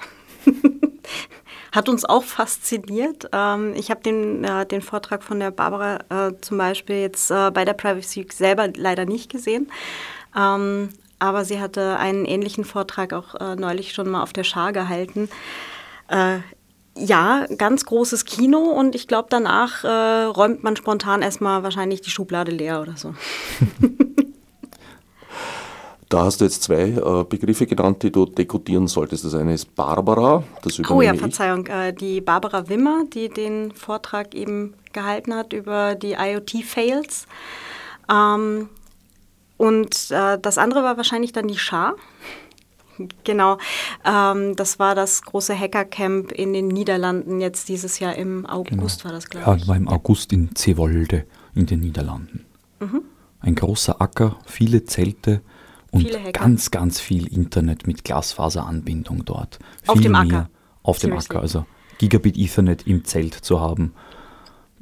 Hat 1.72 1.90
uns 1.90 2.06
auch 2.06 2.24
fasziniert. 2.24 3.30
Ähm, 3.34 3.74
ich 3.76 3.92
habe 3.92 4.02
den, 4.02 4.44
äh, 4.44 4.66
den 4.66 4.82
Vortrag 4.82 5.24
von 5.24 5.40
der 5.40 5.52
Barbara 5.52 6.00
äh, 6.10 6.34
zum 6.42 6.58
Beispiel 6.58 6.98
jetzt 6.98 7.32
äh, 7.32 7.52
bei 7.52 7.66
der 7.66 7.74
Privacy 7.74 8.22
Week 8.22 8.34
selber 8.34 8.70
leider 8.76 9.06
nicht 9.06 9.30
gesehen. 9.30 9.70
Ähm, 10.36 10.90
aber 11.20 11.46
sie 11.46 11.62
hatte 11.62 11.98
einen 11.98 12.26
ähnlichen 12.26 12.66
Vortrag 12.66 13.14
auch 13.14 13.56
neulich 13.56 13.94
schon 13.94 14.10
mal 14.10 14.22
auf 14.22 14.34
der 14.34 14.44
Schar 14.44 14.74
gehalten. 14.74 15.30
Ja, 16.98 17.46
ganz 17.58 17.86
großes 17.86 18.26
Kino 18.26 18.60
und 18.60 18.96
ich 18.96 19.08
glaube, 19.08 19.28
danach 19.32 19.86
räumt 19.86 20.64
man 20.64 20.76
spontan 20.76 21.22
erstmal 21.22 21.64
wahrscheinlich 21.64 22.02
die 22.02 22.10
Schublade 22.10 22.52
leer 22.52 22.82
oder 22.82 22.98
so. 22.98 23.16
Da 26.16 26.24
hast 26.24 26.40
du 26.40 26.46
jetzt 26.46 26.64
zwei 26.64 26.92
äh, 26.92 27.26
Begriffe 27.26 27.68
genannt, 27.68 28.02
die 28.02 28.10
du 28.10 28.26
dekodieren 28.26 28.88
solltest. 28.88 29.26
Das 29.26 29.36
eine 29.36 29.54
ist 29.54 29.76
Barbara, 29.76 30.46
das 30.62 30.80
übernehme 30.80 30.98
Oh 30.98 31.02
ja, 31.02 31.14
Verzeihung, 31.14 31.68
äh, 31.68 31.92
die 31.92 32.22
Barbara 32.22 32.70
Wimmer, 32.70 33.04
die 33.14 33.28
den 33.28 33.74
Vortrag 33.74 34.34
eben 34.34 34.76
gehalten 34.94 35.36
hat 35.36 35.52
über 35.52 35.94
die 35.96 36.14
IoT-Fails. 36.14 37.28
Ähm, 38.10 38.70
und 39.58 40.10
äh, 40.10 40.40
das 40.42 40.58
andere 40.58 40.84
war 40.84 40.96
wahrscheinlich 40.96 41.34
dann 41.34 41.50
die 41.50 41.58
Schar. 41.58 41.96
Genau, 43.26 43.58
ähm, 44.06 44.56
das 44.56 44.80
war 44.80 44.96
das 44.96 45.22
große 45.22 45.60
Hackercamp 45.60 46.32
in 46.32 46.54
den 46.54 46.70
Niederlanden 46.70 47.42
jetzt 47.42 47.68
dieses 47.68 48.00
Jahr 48.00 48.16
im 48.16 48.46
August 48.46 49.02
genau. 49.02 49.04
war 49.04 49.12
das, 49.12 49.30
glaube 49.30 49.58
ich. 49.58 49.64
Ja, 49.64 49.68
war 49.68 49.76
im 49.76 49.90
August 49.90 50.32
in 50.32 50.56
Zeewolde 50.56 51.26
in 51.56 51.66
den 51.66 51.82
Niederlanden. 51.82 52.46
Mhm. 52.80 53.02
Ein 53.42 53.56
großer 53.56 54.02
Acker, 54.02 54.38
viele 54.46 54.86
Zelte 54.86 55.42
und 55.96 56.34
ganz, 56.34 56.72
ganz 56.72 57.00
viel 57.00 57.28
Internet 57.28 57.88
mit 57.88 58.04
Glasfaseranbindung 58.04 59.26
dort. 59.26 59.60
Auf 59.88 59.98
viel 59.98 60.04
dem 60.04 60.16
Acker? 60.16 60.50
Auf 60.84 61.00
dem 61.00 61.14
Acker, 61.14 61.42
also 61.42 61.66
Gigabit 61.98 62.38
Ethernet 62.38 62.86
im 62.86 63.06
Zelt 63.06 63.34
zu 63.34 63.60
haben 63.60 63.94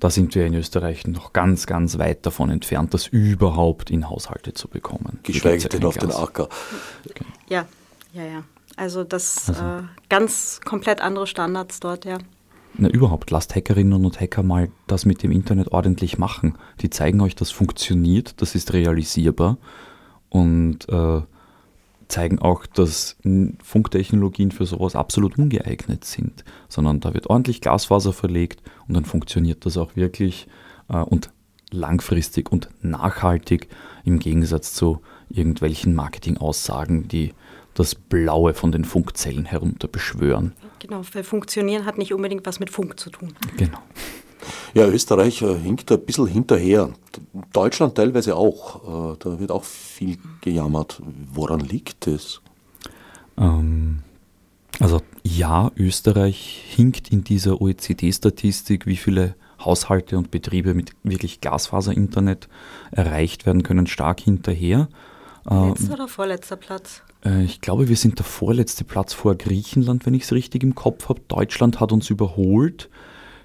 da 0.04 0.10
sind 0.10 0.36
wir 0.36 0.46
in 0.46 0.54
Österreich 0.54 1.08
noch 1.08 1.32
ganz, 1.32 1.66
ganz 1.66 1.98
weit 1.98 2.26
davon 2.26 2.50
entfernt, 2.50 2.94
das 2.94 3.08
überhaupt 3.08 3.90
in 3.90 4.10
Haushalte 4.10 4.54
zu 4.54 4.68
bekommen. 4.68 5.20
Geschweige 5.24 5.70
denn 5.70 5.86
auf 5.86 5.98
den 5.98 6.12
Acker. 6.12 6.50
Okay. 7.10 7.24
Ja, 7.48 7.66
ja, 8.12 8.24
ja. 8.26 8.44
Also 8.76 9.06
das 9.06 9.48
also, 9.48 9.64
äh, 9.64 9.84
ganz 10.10 10.60
komplett 10.66 11.00
andere 11.00 11.26
Standards 11.26 11.80
dort, 11.80 12.04
ja. 12.04 12.18
Na, 12.74 12.90
überhaupt, 12.90 13.32
lasst 13.32 13.56
Hackerinnen 13.56 14.04
und 14.04 14.20
Hacker 14.20 14.44
mal 14.44 14.70
das 14.88 15.06
mit 15.06 15.24
dem 15.24 15.32
Internet 15.32 15.72
ordentlich 15.72 16.18
machen. 16.18 16.58
Die 16.82 16.90
zeigen 16.90 17.22
euch, 17.22 17.36
das 17.36 17.52
funktioniert, 17.52 18.42
das 18.42 18.56
ist 18.56 18.74
realisierbar 18.74 19.58
und 20.34 20.90
äh, 20.90 21.22
zeigen 22.08 22.40
auch, 22.40 22.66
dass 22.66 23.16
Funktechnologien 23.64 24.52
für 24.52 24.66
sowas 24.66 24.96
absolut 24.96 25.38
ungeeignet 25.38 26.04
sind, 26.04 26.44
sondern 26.68 27.00
da 27.00 27.14
wird 27.14 27.30
ordentlich 27.30 27.62
Glasfaser 27.62 28.14
verlegt 28.14 28.62
und 28.88 28.96
dann 28.96 29.06
funktioniert 29.06 29.66
das 29.66 29.78
auch 29.78 29.96
wirklich 29.96 30.48
äh, 30.90 30.98
und 30.98 31.30
langfristig 31.72 32.52
und 32.52 32.70
nachhaltig 32.82 33.70
im 34.04 34.20
Gegensatz 34.20 34.74
zu 34.74 35.02
irgendwelchen 35.30 35.94
Marketingaussagen, 35.96 37.08
die 37.08 37.34
das 37.76 37.96
Blaue 37.96 38.54
von 38.54 38.72
den 38.72 38.86
Funkzellen 38.86 39.46
herunter 39.46 39.88
beschwören. 39.88 40.54
Genau, 40.80 41.02
weil 41.14 41.24
Funktionieren 41.24 41.86
hat 41.86 41.98
nicht 41.98 42.14
unbedingt 42.14 42.46
was 42.46 42.60
mit 42.60 42.70
Funk 42.70 43.00
zu 43.00 43.10
tun. 43.10 43.34
Genau. 43.58 43.80
Ja, 44.74 44.88
Österreich 44.88 45.42
äh, 45.42 45.56
hinkt 45.56 45.92
ein 45.92 46.02
bisschen 46.02 46.28
hinterher. 46.28 46.90
Deutschland 47.52 47.96
teilweise 47.96 48.36
auch. 48.36 49.14
Äh, 49.14 49.18
da 49.20 49.40
wird 49.40 49.52
auch 49.52 49.64
viel 49.64 50.18
gejammert. 50.42 51.02
Woran 51.34 51.60
liegt 51.60 52.08
es? 52.08 52.42
Ähm, 53.38 54.00
also 54.80 55.02
ja, 55.24 55.72
Österreich 55.78 56.64
hinkt 56.68 57.10
in 57.12 57.24
dieser 57.24 57.62
OECD-Statistik, 57.62 58.86
wie 58.86 58.98
viele 58.98 59.36
Haushalte 59.64 60.18
und 60.18 60.32
Betriebe 60.32 60.74
mit 60.74 60.92
wirklich 61.04 61.42
Glasfaser-Internet 61.42 62.50
erreicht 62.92 63.46
werden 63.46 63.64
können, 63.64 63.88
stark 63.88 64.20
hinterher. 64.20 64.90
Letzter 65.46 65.86
ähm, 65.86 65.94
oder 65.94 66.08
vorletzter 66.08 66.56
Platz? 66.56 67.02
Äh, 67.26 67.44
ich 67.44 67.62
glaube, 67.62 67.90
wir 67.90 67.96
sind 67.96 68.20
der 68.20 68.26
vorletzte 68.26 68.84
Platz 68.84 69.14
vor 69.14 69.36
Griechenland, 69.36 70.06
wenn 70.06 70.14
ich 70.14 70.24
es 70.24 70.32
richtig 70.32 70.64
im 70.64 70.76
Kopf 70.76 71.10
habe. 71.10 71.22
Deutschland 71.28 71.80
hat 71.80 71.92
uns 71.92 72.10
überholt. 72.10 72.90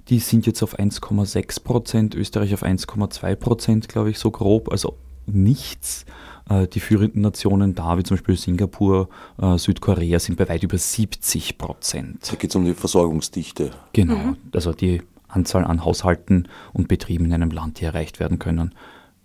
Die 0.08 0.18
sind 0.20 0.46
jetzt 0.46 0.62
auf 0.62 0.78
1,6 0.78 1.62
Prozent, 1.62 2.14
Österreich 2.14 2.54
auf 2.54 2.62
1,2 2.62 3.36
Prozent, 3.36 3.88
glaube 3.88 4.10
ich, 4.10 4.18
so 4.18 4.30
grob. 4.30 4.70
Also 4.70 4.96
nichts. 5.26 6.06
Äh, 6.48 6.66
die 6.66 6.80
führenden 6.80 7.22
Nationen 7.22 7.74
da, 7.74 7.98
wie 7.98 8.02
zum 8.02 8.16
Beispiel 8.16 8.36
Singapur, 8.36 9.08
äh, 9.40 9.58
Südkorea, 9.58 10.18
sind 10.18 10.36
bei 10.36 10.48
weit 10.48 10.62
über 10.62 10.78
70 10.78 11.58
Prozent. 11.58 12.30
Da 12.30 12.36
geht 12.36 12.50
es 12.50 12.56
um 12.56 12.64
die 12.64 12.74
Versorgungsdichte. 12.74 13.70
Genau, 13.92 14.16
mhm. 14.16 14.36
also 14.52 14.72
die 14.72 15.02
Anzahl 15.28 15.64
an 15.64 15.84
Haushalten 15.84 16.48
und 16.72 16.88
Betrieben 16.88 17.26
in 17.26 17.34
einem 17.34 17.50
Land, 17.50 17.80
die 17.80 17.84
erreicht 17.84 18.18
werden 18.18 18.38
können. 18.38 18.74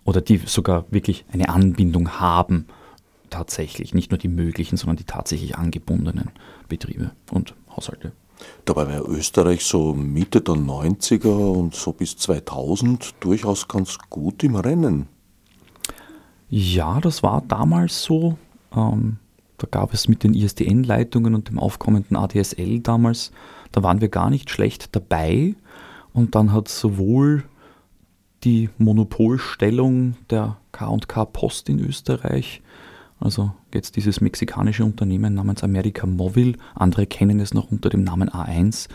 Oder 0.04 0.20
die 0.20 0.38
sogar 0.38 0.86
wirklich 0.92 1.24
eine 1.32 1.48
Anbindung 1.48 2.20
haben, 2.20 2.66
tatsächlich. 3.30 3.94
Nicht 3.94 4.12
nur 4.12 4.18
die 4.18 4.28
möglichen, 4.28 4.76
sondern 4.76 4.98
die 4.98 5.06
tatsächlich 5.06 5.58
angebundenen 5.58 6.30
Betriebe 6.68 7.12
und 7.32 7.56
Haushalte. 7.76 8.12
Dabei 8.66 8.88
war 8.88 9.08
Österreich 9.08 9.66
so 9.66 9.94
Mitte 9.94 10.42
der 10.42 10.56
90er 10.56 11.28
und 11.28 11.76
so 11.76 11.92
bis 11.92 12.18
2000 12.18 13.16
durchaus 13.20 13.68
ganz 13.68 13.98
gut 14.10 14.44
im 14.44 14.56
Rennen. 14.56 15.08
Ja, 16.50 17.00
das 17.00 17.24
war 17.24 17.42
damals 17.48 18.04
so. 18.04 18.38
Ähm, 18.76 19.18
da 19.58 19.68
gab 19.70 19.94
es 19.94 20.08
mit 20.08 20.24
den 20.24 20.34
ISDN-Leitungen 20.34 21.36
und 21.36 21.50
dem 21.50 21.60
aufkommenden 21.60 22.18
ADSL 22.18 22.80
damals, 22.80 23.32
da 23.72 23.84
waren 23.84 24.02
wir 24.02 24.10
gar 24.10 24.30
nicht 24.30 24.50
schlecht 24.50 24.96
dabei. 24.96 25.56
Und 26.14 26.36
dann 26.36 26.54
hat 26.54 26.68
sowohl 26.68 27.44
die 28.44 28.70
Monopolstellung 28.78 30.16
der 30.30 30.58
K&K 30.72 31.26
Post 31.26 31.70
in 31.70 31.80
Österreich, 31.80 32.62
also 33.24 33.52
jetzt 33.74 33.96
dieses 33.96 34.22
mexikanische 34.22 34.84
Unternehmen 34.84 35.34
namens 35.34 35.64
America 35.64 36.06
Movil, 36.06 36.58
andere 36.76 37.06
kennen 37.06 37.40
es 37.40 37.54
noch 37.54 37.72
unter 37.72 37.90
dem 37.90 38.04
Namen 38.04 38.30
A1, 38.30 38.90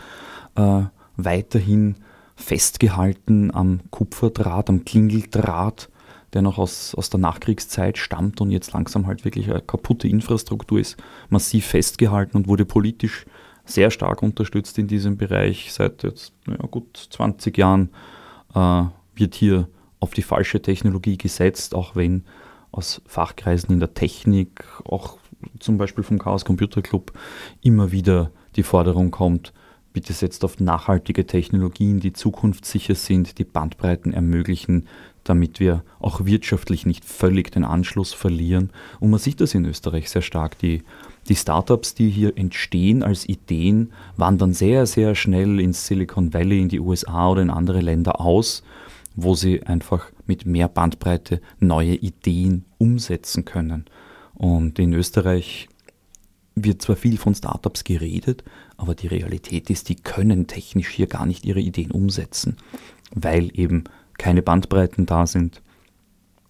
äh, 0.55 0.83
weiterhin 1.17 1.95
festgehalten 2.35 3.53
am 3.53 3.81
Kupferdraht, 3.89 4.69
am 4.69 4.85
Klingeldraht, 4.85 5.89
der 6.33 6.41
noch 6.43 6.57
aus, 6.59 6.93
aus 6.95 7.09
der 7.09 7.19
Nachkriegszeit 7.19 7.97
stammt 7.97 8.39
und 8.39 8.51
jetzt 8.51 8.71
langsam 8.73 9.07
halt 9.07 9.25
wirklich 9.25 9.49
eine 9.49 9.61
kaputte 9.61 10.07
Infrastruktur 10.07 10.79
ist, 10.79 10.97
massiv 11.29 11.65
festgehalten 11.65 12.37
und 12.37 12.47
wurde 12.47 12.65
politisch 12.65 13.25
sehr 13.65 13.91
stark 13.91 14.21
unterstützt 14.21 14.77
in 14.77 14.87
diesem 14.87 15.17
Bereich. 15.17 15.73
Seit 15.73 16.03
jetzt 16.03 16.33
ja, 16.47 16.55
gut 16.69 17.07
20 17.09 17.57
Jahren 17.57 17.89
äh, 18.53 18.83
wird 19.15 19.35
hier 19.35 19.67
auf 19.99 20.13
die 20.13 20.21
falsche 20.21 20.61
Technologie 20.61 21.17
gesetzt, 21.17 21.75
auch 21.75 21.95
wenn 21.95 22.23
aus 22.71 23.01
Fachkreisen 23.05 23.71
in 23.71 23.79
der 23.79 23.93
Technik, 23.93 24.65
auch 24.85 25.17
zum 25.59 25.77
Beispiel 25.77 26.03
vom 26.03 26.19
Chaos 26.19 26.45
Computer 26.45 26.81
Club, 26.81 27.11
immer 27.61 27.91
wieder 27.91 28.31
die 28.55 28.63
Forderung 28.63 29.11
kommt, 29.11 29.53
bitte 29.93 30.13
setzt 30.13 30.43
auf 30.43 30.59
nachhaltige 30.59 31.25
Technologien, 31.25 31.99
die 31.99 32.13
zukunftssicher 32.13 32.95
sind, 32.95 33.37
die 33.39 33.43
Bandbreiten 33.43 34.13
ermöglichen, 34.13 34.87
damit 35.23 35.59
wir 35.59 35.83
auch 35.99 36.25
wirtschaftlich 36.25 36.85
nicht 36.85 37.05
völlig 37.05 37.51
den 37.51 37.63
Anschluss 37.63 38.13
verlieren. 38.13 38.71
Und 38.99 39.09
man 39.09 39.19
sieht 39.19 39.41
das 39.41 39.53
in 39.53 39.65
Österreich 39.65 40.09
sehr 40.09 40.21
stark. 40.21 40.57
Die, 40.59 40.83
die 41.27 41.35
Startups, 41.35 41.93
die 41.93 42.09
hier 42.09 42.37
entstehen 42.37 43.03
als 43.03 43.27
Ideen, 43.27 43.91
wandern 44.15 44.53
sehr, 44.53 44.85
sehr 44.85 45.15
schnell 45.15 45.59
ins 45.59 45.85
Silicon 45.85 46.33
Valley, 46.33 46.61
in 46.61 46.69
die 46.69 46.79
USA 46.79 47.29
oder 47.29 47.41
in 47.41 47.49
andere 47.49 47.81
Länder 47.81 48.21
aus, 48.21 48.63
wo 49.15 49.35
sie 49.35 49.63
einfach 49.63 50.11
mit 50.25 50.45
mehr 50.45 50.67
Bandbreite 50.67 51.41
neue 51.59 51.95
Ideen 51.95 52.65
umsetzen 52.77 53.45
können. 53.45 53.85
Und 54.33 54.79
in 54.79 54.93
Österreich 54.93 55.67
wird 56.55 56.81
zwar 56.81 56.95
viel 56.95 57.17
von 57.17 57.35
Startups 57.35 57.83
geredet, 57.83 58.43
aber 58.77 58.95
die 58.95 59.07
Realität 59.07 59.69
ist, 59.69 59.89
die 59.89 59.95
können 59.95 60.47
technisch 60.47 60.89
hier 60.89 61.07
gar 61.07 61.25
nicht 61.25 61.45
ihre 61.45 61.59
Ideen 61.59 61.91
umsetzen, 61.91 62.57
weil 63.11 63.51
eben 63.57 63.85
keine 64.17 64.41
Bandbreiten 64.41 65.05
da 65.05 65.27
sind. 65.27 65.61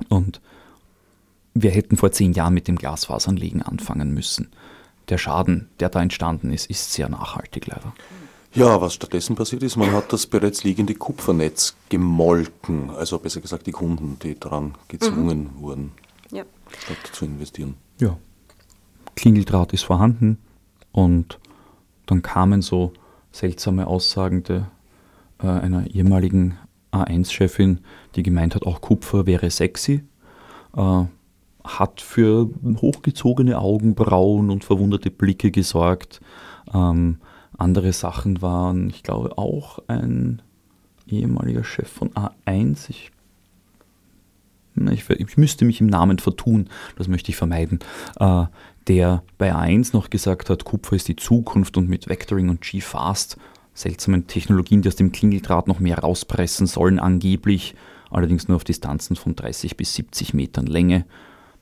Und 0.08 0.42
wir 1.54 1.72
hätten 1.72 1.98
vor 1.98 2.12
zehn 2.12 2.34
Jahren 2.34 2.54
mit 2.54 2.68
dem 2.68 2.78
Glasfaseranlegen 2.78 3.62
anfangen 3.62 4.14
müssen. 4.14 4.50
Der 5.10 5.18
Schaden, 5.18 5.70
der 5.80 5.90
da 5.90 6.02
entstanden 6.02 6.54
ist, 6.54 6.70
ist 6.70 6.94
sehr 6.94 7.10
nachhaltig 7.10 7.68
leider. 7.68 7.94
Ja, 8.54 8.82
was 8.82 8.96
stattdessen 8.96 9.36
passiert 9.36 9.62
ist, 9.62 9.76
man 9.76 9.92
hat 9.92 10.12
das 10.12 10.26
bereits 10.26 10.64
liegende 10.64 10.96
Kupfernetz 10.96 11.76
gemolken. 11.90 12.90
Also 12.90 13.20
besser 13.20 13.42
gesagt 13.42 13.68
die 13.68 13.72
Kunden, 13.72 14.18
die 14.24 14.40
daran 14.40 14.74
gezwungen 14.88 15.52
mhm. 15.56 15.62
wurden, 15.62 15.92
ja. 16.32 16.44
statt 16.78 16.98
zu 17.14 17.26
investieren. 17.26 17.76
Ja. 18.00 18.18
Klingeldraht 19.16 19.74
ist 19.74 19.84
vorhanden 19.84 20.40
und 20.92 21.40
dann 22.08 22.22
kamen 22.22 22.62
so 22.62 22.94
seltsame 23.32 23.86
Aussagen 23.86 24.44
de, 24.44 24.62
äh, 25.42 25.48
einer 25.48 25.88
ehemaligen 25.88 26.58
A1-Chefin, 26.92 27.80
die 28.16 28.24
gemeint 28.24 28.56
hat, 28.56 28.66
auch 28.66 28.82
Kupfer 28.82 29.28
wäre 29.28 29.52
sexy, 29.52 30.04
äh, 30.76 31.04
hat 31.64 32.02
für 32.02 32.50
hochgezogene 32.82 33.60
Augenbrauen 33.60 34.50
und 34.50 34.64
verwunderte 34.64 35.12
Blicke 35.12 35.52
gesorgt. 35.52 36.20
Ähm, 36.74 37.20
andere 37.58 37.94
Sachen 37.94 38.42
waren, 38.42 38.90
ich 38.90 39.04
glaube, 39.04 39.38
auch 39.38 39.80
ein 39.88 40.42
ehemaliger 41.08 41.64
Chef 41.64 41.90
von 41.90 42.12
A1. 42.12 42.90
Ich, 42.90 43.12
ich, 44.92 45.10
ich 45.10 45.38
müsste 45.38 45.66
mich 45.66 45.82
im 45.82 45.88
Namen 45.88 46.20
vertun, 46.20 46.70
das 46.98 47.08
möchte 47.08 47.32
ich 47.32 47.36
vermeiden. 47.36 47.80
Äh, 48.20 48.46
der 48.88 49.24
bei 49.38 49.54
A1 49.54 49.92
noch 49.94 50.10
gesagt 50.10 50.50
hat, 50.50 50.66
Kupfer 50.66 50.96
ist 50.96 51.08
die 51.08 51.16
Zukunft 51.16 51.78
und 51.78 51.90
mit 51.90 52.08
Vectoring 52.10 52.50
und 52.50 52.62
G-Fast 52.62 53.38
seltsamen 53.74 54.28
Technologien, 54.28 54.82
die 54.82 54.90
aus 54.90 54.96
dem 54.96 55.12
Klingeldraht 55.12 55.68
noch 55.68 55.80
mehr 55.80 56.00
rauspressen 56.00 56.68
sollen, 56.68 57.00
angeblich, 57.00 57.76
allerdings 58.10 58.48
nur 58.48 58.58
auf 58.58 58.64
Distanzen 58.64 59.16
von 59.16 59.36
30 59.36 59.78
bis 59.78 59.94
70 59.96 60.34
Metern 60.34 60.66
Länge. 60.66 61.06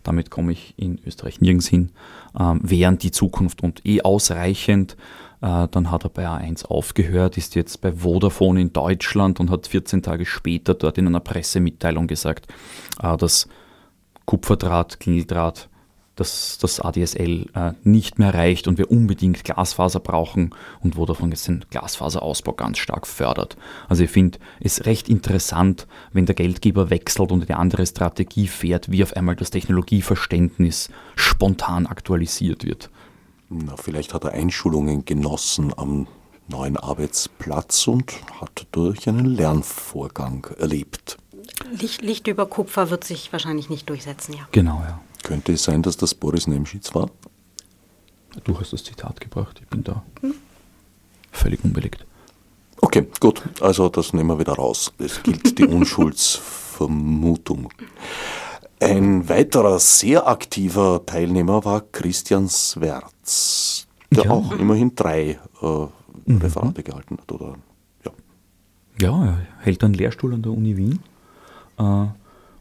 Damit 0.03 0.31
komme 0.31 0.53
ich 0.53 0.73
in 0.77 0.99
Österreich 1.05 1.41
nirgends 1.41 1.67
hin. 1.67 1.91
Ähm, 2.39 2.61
wären 2.63 2.97
die 2.97 3.11
Zukunft 3.11 3.61
und 3.61 3.85
eh 3.85 4.01
ausreichend. 4.01 4.95
Äh, 5.41 5.67
dann 5.69 5.91
hat 5.91 6.03
er 6.03 6.09
bei 6.09 6.27
A1 6.27 6.65
aufgehört, 6.65 7.37
ist 7.37 7.55
jetzt 7.55 7.81
bei 7.81 7.91
Vodafone 7.91 8.61
in 8.61 8.73
Deutschland 8.73 9.39
und 9.39 9.49
hat 9.49 9.67
14 9.67 10.01
Tage 10.01 10.25
später 10.25 10.73
dort 10.73 10.97
in 10.97 11.07
einer 11.07 11.19
Pressemitteilung 11.19 12.07
gesagt, 12.07 12.47
äh, 13.01 13.15
dass 13.17 13.47
Kupferdraht, 14.25 14.99
Klingeldraht 14.99 15.69
dass 16.17 16.57
das 16.57 16.79
ADSL 16.79 17.45
äh, 17.53 17.71
nicht 17.83 18.19
mehr 18.19 18.33
reicht 18.33 18.67
und 18.67 18.77
wir 18.77 18.91
unbedingt 18.91 19.43
Glasfaser 19.43 19.99
brauchen 19.99 20.53
und 20.81 20.97
wo 20.97 21.05
davon 21.05 21.29
jetzt 21.29 21.47
den 21.47 21.63
Glasfaserausbau 21.69 22.53
ganz 22.53 22.79
stark 22.79 23.07
fördert. 23.07 23.55
Also 23.87 24.03
ich 24.03 24.09
finde 24.09 24.39
es 24.59 24.85
recht 24.85 25.09
interessant, 25.09 25.87
wenn 26.11 26.25
der 26.25 26.35
Geldgeber 26.35 26.89
wechselt 26.89 27.31
und 27.31 27.47
eine 27.47 27.59
andere 27.59 27.85
Strategie 27.85 28.47
fährt, 28.47 28.91
wie 28.91 29.03
auf 29.03 29.15
einmal 29.15 29.35
das 29.35 29.51
Technologieverständnis 29.51 30.89
spontan 31.15 31.85
aktualisiert 31.85 32.65
wird. 32.65 32.89
Na, 33.49 33.77
vielleicht 33.77 34.13
hat 34.13 34.25
er 34.25 34.31
Einschulungen 34.31 35.05
genossen 35.05 35.73
am 35.77 36.07
neuen 36.49 36.77
Arbeitsplatz 36.77 37.87
und 37.87 38.13
hat 38.41 38.67
dadurch 38.71 39.07
einen 39.07 39.25
Lernvorgang 39.25 40.47
erlebt. 40.57 41.17
Licht, 41.71 42.01
Licht 42.01 42.27
über 42.27 42.45
Kupfer 42.45 42.89
wird 42.89 43.03
sich 43.03 43.31
wahrscheinlich 43.31 43.69
nicht 43.69 43.89
durchsetzen, 43.89 44.33
ja. 44.33 44.47
Genau, 44.51 44.81
ja. 44.85 44.99
Könnte 45.23 45.53
es 45.53 45.63
sein, 45.63 45.81
dass 45.81 45.97
das 45.97 46.13
Boris 46.13 46.47
Nemschitz 46.47 46.93
war? 46.93 47.09
Du 48.43 48.59
hast 48.59 48.73
das 48.73 48.83
Zitat 48.83 49.19
gebracht, 49.19 49.59
ich 49.61 49.67
bin 49.67 49.83
da 49.83 50.03
hm. 50.21 50.35
völlig 51.31 51.63
unbelegt. 51.63 52.05
Okay, 52.79 53.07
gut, 53.19 53.41
also 53.59 53.89
das 53.89 54.13
nehmen 54.13 54.29
wir 54.29 54.39
wieder 54.39 54.53
raus. 54.53 54.93
Es 54.99 55.23
gilt 55.23 55.57
die 55.57 55.65
Unschuldsvermutung. 55.65 57.69
Ein 58.79 59.27
weiterer 59.27 59.79
sehr 59.79 60.27
aktiver 60.27 61.03
Teilnehmer 61.05 61.65
war 61.65 61.81
Christian 61.91 62.47
Swerz, 62.47 63.87
der 64.11 64.25
ja. 64.25 64.31
auch 64.31 64.51
immerhin 64.51 64.93
drei 64.95 65.39
äh, 65.61 65.65
mhm. 66.25 66.37
Referate 66.37 66.83
gehalten 66.83 67.17
hat. 67.19 67.31
Oder, 67.31 67.55
ja. 68.05 68.11
ja, 69.01 69.25
er 69.25 69.37
hält 69.59 69.83
einen 69.83 69.95
Lehrstuhl 69.95 70.33
an 70.33 70.43
der 70.43 70.51
Uni 70.51 70.77
Wien 70.77 70.99
äh, 71.79 72.05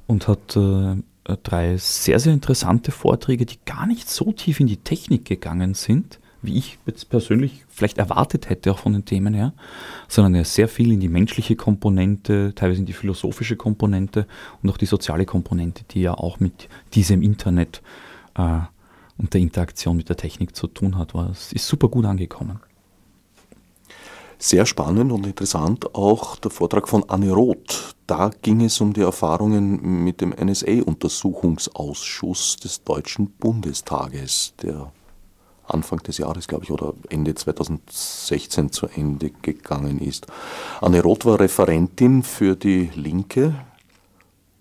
und 0.07 0.27
hat 0.27 0.57
äh, 0.57 0.97
drei 1.43 1.77
sehr, 1.77 2.19
sehr 2.19 2.33
interessante 2.33 2.93
Vorträge, 2.93 3.45
die 3.45 3.59
gar 3.67 3.87
nicht 3.87 4.09
so 4.09 4.33
tief 4.33 4.61
in 4.61 4.69
die 4.69 4.79
Technik 4.79 5.27
gegangen 5.27 5.75
sind, 5.75 6.19
wie 6.47 6.57
ich 6.57 6.78
jetzt 6.86 7.11
persönlich 7.11 7.64
vielleicht 7.68 7.99
erwartet 7.99 8.49
hätte, 8.49 8.70
auch 8.70 8.78
von 8.78 8.92
den 8.92 9.05
Themen 9.05 9.34
her, 9.34 9.53
sondern 10.09 10.44
sehr 10.44 10.68
viel 10.68 10.92
in 10.92 11.01
die 11.01 11.09
menschliche 11.09 11.57
Komponente, 11.57 12.53
teilweise 12.55 12.80
in 12.80 12.86
die 12.86 12.92
philosophische 12.92 13.57
Komponente 13.57 14.26
und 14.62 14.70
auch 14.70 14.78
die 14.78 14.86
soziale 14.86 15.26
Komponente, 15.26 15.84
die 15.90 16.03
ja 16.03 16.14
auch 16.14 16.40
mit 16.40 16.68
diesem 16.94 17.22
Internet 17.22 17.82
äh, 18.36 18.61
und 19.18 19.34
der 19.34 19.40
Interaktion 19.40 19.97
mit 19.97 20.09
der 20.09 20.16
Technik 20.16 20.57
zu 20.57 20.66
tun 20.66 20.97
hat. 20.97 21.14
Es 21.14 21.53
ist 21.53 21.66
super 21.66 21.88
gut 21.88 22.05
angekommen. 22.05 22.61
Sehr 24.38 24.66
spannend 24.66 25.12
und 25.12 25.26
interessant 25.26 25.94
auch 25.94 26.36
der 26.36 26.51
Vortrag 26.51 26.88
von 26.88 27.09
Anne 27.09 27.32
Roth. 27.32 27.94
Da 28.07 28.30
ging 28.42 28.61
es 28.61 28.82
um 28.82 28.92
die 28.92 29.01
Erfahrungen 29.01 30.05
mit 30.05 30.20
dem 30.20 30.28
NSA-Untersuchungsausschuss 30.30 32.57
des 32.57 32.84
Deutschen 32.84 33.30
Bundestages, 33.30 34.53
der 34.62 34.92
Anfang 35.69 35.99
des 36.01 36.19
Jahres, 36.19 36.49
glaube 36.49 36.64
ich, 36.64 36.71
oder 36.71 36.95
Ende 37.09 37.35
2016 37.35 38.73
zu 38.73 38.87
Ende 38.87 39.31
gegangen 39.43 40.01
ist. 40.01 40.27
Anne 40.81 41.03
Roth 41.03 41.25
war 41.25 41.41
Referentin 41.41 42.23
für 42.23 42.57
die 42.57 42.91
Linke 42.95 43.55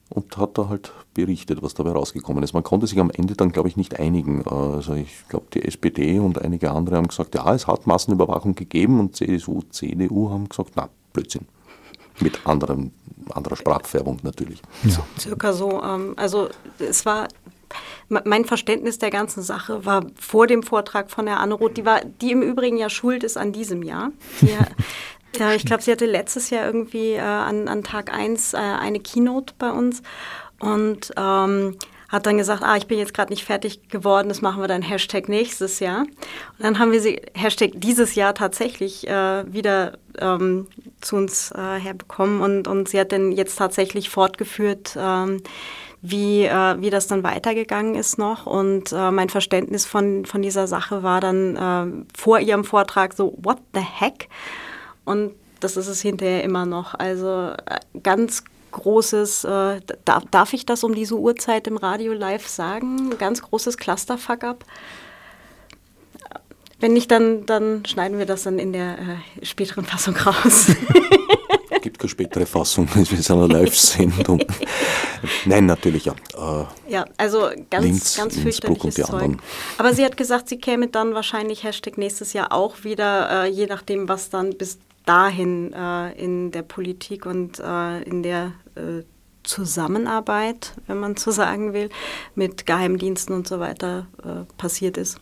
und 0.10 0.38
hat 0.38 0.58
da 0.58 0.70
halt 0.70 0.92
berichtet, 1.14 1.62
was 1.62 1.74
dabei 1.74 1.92
rausgekommen 1.92 2.44
ist. 2.44 2.54
Man 2.54 2.64
konnte 2.64 2.88
sich 2.88 3.00
am 3.00 3.10
Ende 3.10 3.36
dann, 3.36 3.52
glaube 3.52 3.70
ich, 3.70 3.78
nicht 3.78 4.00
einigen. 4.00 4.46
Also 4.48 4.94
ich 4.94 5.28
glaube, 5.30 5.48
die 5.54 5.64
SPD 5.64 6.20
und 6.20 6.42
einige 6.42 6.72
andere 6.72 6.98
haben 6.98 7.08
gesagt, 7.08 7.36
ja, 7.36 7.54
es 7.54 7.68
hat 7.68 7.88
Massenüberwachung 7.88 8.56
gegeben 8.56 9.00
und 9.00 9.16
CSU, 9.16 9.62
CDU 9.70 10.30
haben 10.30 10.50
gesagt, 10.50 10.72
na, 10.76 10.90
Blödsinn. 11.14 11.48
Mit 12.20 12.46
anderem, 12.46 12.92
anderer 13.30 13.56
Sprachfärbung 13.56 14.20
natürlich. 14.24 14.62
Ja. 14.84 15.06
Circa 15.20 15.54
so. 15.54 15.82
Ähm, 15.84 16.14
also 16.16 16.50
es 16.80 17.06
war 17.06 17.28
mein 18.10 18.46
Verständnis 18.46 19.00
der 19.00 19.10
ganzen 19.10 19.42
Sache 19.42 19.86
war 19.86 20.06
vor 20.20 20.48
dem 20.48 20.64
Vortrag 20.64 21.10
von 21.10 21.26
der 21.26 21.40
Anne 21.40 21.56
Roth, 21.56 21.78
die, 21.78 21.84
die 22.22 22.32
im 22.32 22.42
Übrigen 22.42 22.78
ja 22.78 22.90
schuld 22.90 23.24
ist 23.24 23.38
an 23.38 23.52
diesem 23.52 23.84
Jahr. 23.84 24.12
Die, 24.42 24.50
ja, 25.40 25.54
ich 25.54 25.66
glaube, 25.66 25.84
sie 25.84 25.92
hatte 25.92 26.06
letztes 26.06 26.50
Jahr 26.50 26.66
irgendwie 26.66 27.14
äh, 27.14 27.20
an, 27.20 27.68
an 27.68 27.84
Tag 27.84 28.14
1 28.14 28.54
äh, 28.54 28.58
eine 28.58 29.00
Keynote 29.00 29.54
bei 29.58 29.72
uns 29.72 30.02
und 30.60 31.12
ähm, 31.18 31.78
hat 32.10 32.26
dann 32.26 32.38
gesagt, 32.38 32.64
ah, 32.64 32.78
ich 32.78 32.88
bin 32.88 33.00
jetzt 33.00 33.14
gerade 33.14 33.32
nicht 33.32 33.44
fertig 33.44 33.90
geworden, 33.90 34.30
das 34.30 34.42
machen 34.42 34.62
wir 34.62 34.68
dann 34.68 34.82
Hashtag 34.82 35.28
nächstes 35.28 35.80
Jahr. 35.80 36.02
Und 36.02 36.60
dann 36.60 36.80
haben 36.80 36.92
wir 36.92 37.02
sie 37.02 37.22
Hashtag 37.34 37.72
dieses 37.76 38.16
Jahr 38.16 38.34
tatsächlich 38.34 39.08
äh, 39.08 39.52
wieder 39.52 39.98
ähm, 40.20 40.68
zu 41.02 41.16
uns 41.16 41.52
äh, 41.52 41.80
herbekommen 41.80 42.42
und, 42.42 42.68
und 42.68 42.88
sie 42.88 43.00
hat 43.00 43.12
dann 43.12 43.32
jetzt 43.32 43.58
tatsächlich 43.58 44.10
fortgeführt, 44.10 44.96
ähm, 44.98 45.42
wie, 46.02 46.46
äh, 46.46 46.82
wie 46.82 46.90
das 46.90 47.08
dann 47.08 47.24
weitergegangen 47.24 47.96
ist 47.96 48.18
noch. 48.18 48.46
Und 48.46 48.92
äh, 48.92 49.12
mein 49.12 49.30
Verständnis 49.30 49.86
von, 49.86 50.26
von 50.26 50.42
dieser 50.42 50.68
Sache 50.68 51.04
war 51.04 51.22
dann 51.22 51.56
äh, 51.56 52.06
vor 52.18 52.40
ihrem 52.40 52.64
Vortrag 52.64 53.14
so, 53.14 53.38
what 53.42 53.58
the 53.74 53.82
heck? 53.82 54.30
Und 55.04 55.34
das 55.60 55.78
ist 55.78 55.88
es 55.88 56.02
hinterher 56.02 56.44
immer 56.44 56.66
noch. 56.66 56.94
Also 56.94 57.54
äh, 57.66 58.00
ganz 58.04 58.44
großes, 58.72 59.46
äh, 59.46 59.80
darf, 60.04 60.24
darf 60.32 60.54
ich 60.54 60.66
das 60.66 60.84
um 60.84 60.94
diese 60.94 61.16
Uhrzeit 61.16 61.68
im 61.68 61.78
Radio 61.78 62.14
live 62.14 62.48
sagen? 62.48 63.18
Ganz 63.18 63.42
großes 63.42 63.78
Clusterfuck-up. 63.78 64.66
Wenn 66.80 66.94
nicht, 66.94 67.10
dann, 67.10 67.46
dann 67.46 67.86
schneiden 67.86 68.20
wir 68.20 68.26
das 68.26 68.44
dann 68.44 68.60
in 68.60 68.74
der 68.74 68.98
äh, 69.00 69.46
späteren 69.46 69.86
Fassung 69.86 70.16
raus. 70.18 70.68
keine 72.06 72.10
spätere 72.10 72.46
Fassung, 72.46 72.88
wir 72.94 73.06
sind 73.06 73.32
eine 73.32 73.48
Live-Sendung. 73.48 74.44
Nein, 75.46 75.66
natürlich 75.66 76.06
ja. 76.06 76.14
Äh, 76.38 76.92
ja, 76.92 77.06
also 77.18 77.50
ganz, 77.70 77.86
Linz, 77.86 78.18
ganz 78.18 78.38
fürchterliches 78.38 78.96
Zeug. 78.96 79.10
Anderen. 79.10 79.42
Aber 79.78 79.94
sie 79.94 80.06
hat 80.06 80.18
gesagt, 80.18 80.50
sie 80.50 80.58
käme 80.58 80.88
dann 80.88 81.14
wahrscheinlich 81.14 81.64
Hashtag 81.64 81.98
nächstes 81.98 82.34
Jahr 82.34 82.52
auch 82.52 82.84
wieder, 82.84 83.46
äh, 83.46 83.50
je 83.50 83.66
nachdem, 83.66 84.08
was 84.08 84.30
dann 84.30 84.58
bis 84.58 84.78
dahin 85.06 85.74
äh, 85.74 86.12
in 86.14 86.52
der 86.52 86.64
Politik 86.64 87.26
und 87.26 87.60
äh, 87.60 88.02
in 88.04 88.24
der 88.24 88.54
äh, 88.76 89.04
Zusammenarbeit, 89.44 90.74
wenn 90.88 91.00
man 91.00 91.18
so 91.18 91.32
sagen 91.42 91.74
will, 91.74 91.90
mit 92.36 92.66
Geheimdiensten 92.66 93.36
und 93.36 93.48
so 93.48 93.60
weiter 93.60 94.08
äh, 94.24 94.46
passiert 94.58 94.98
ist. 94.98 95.20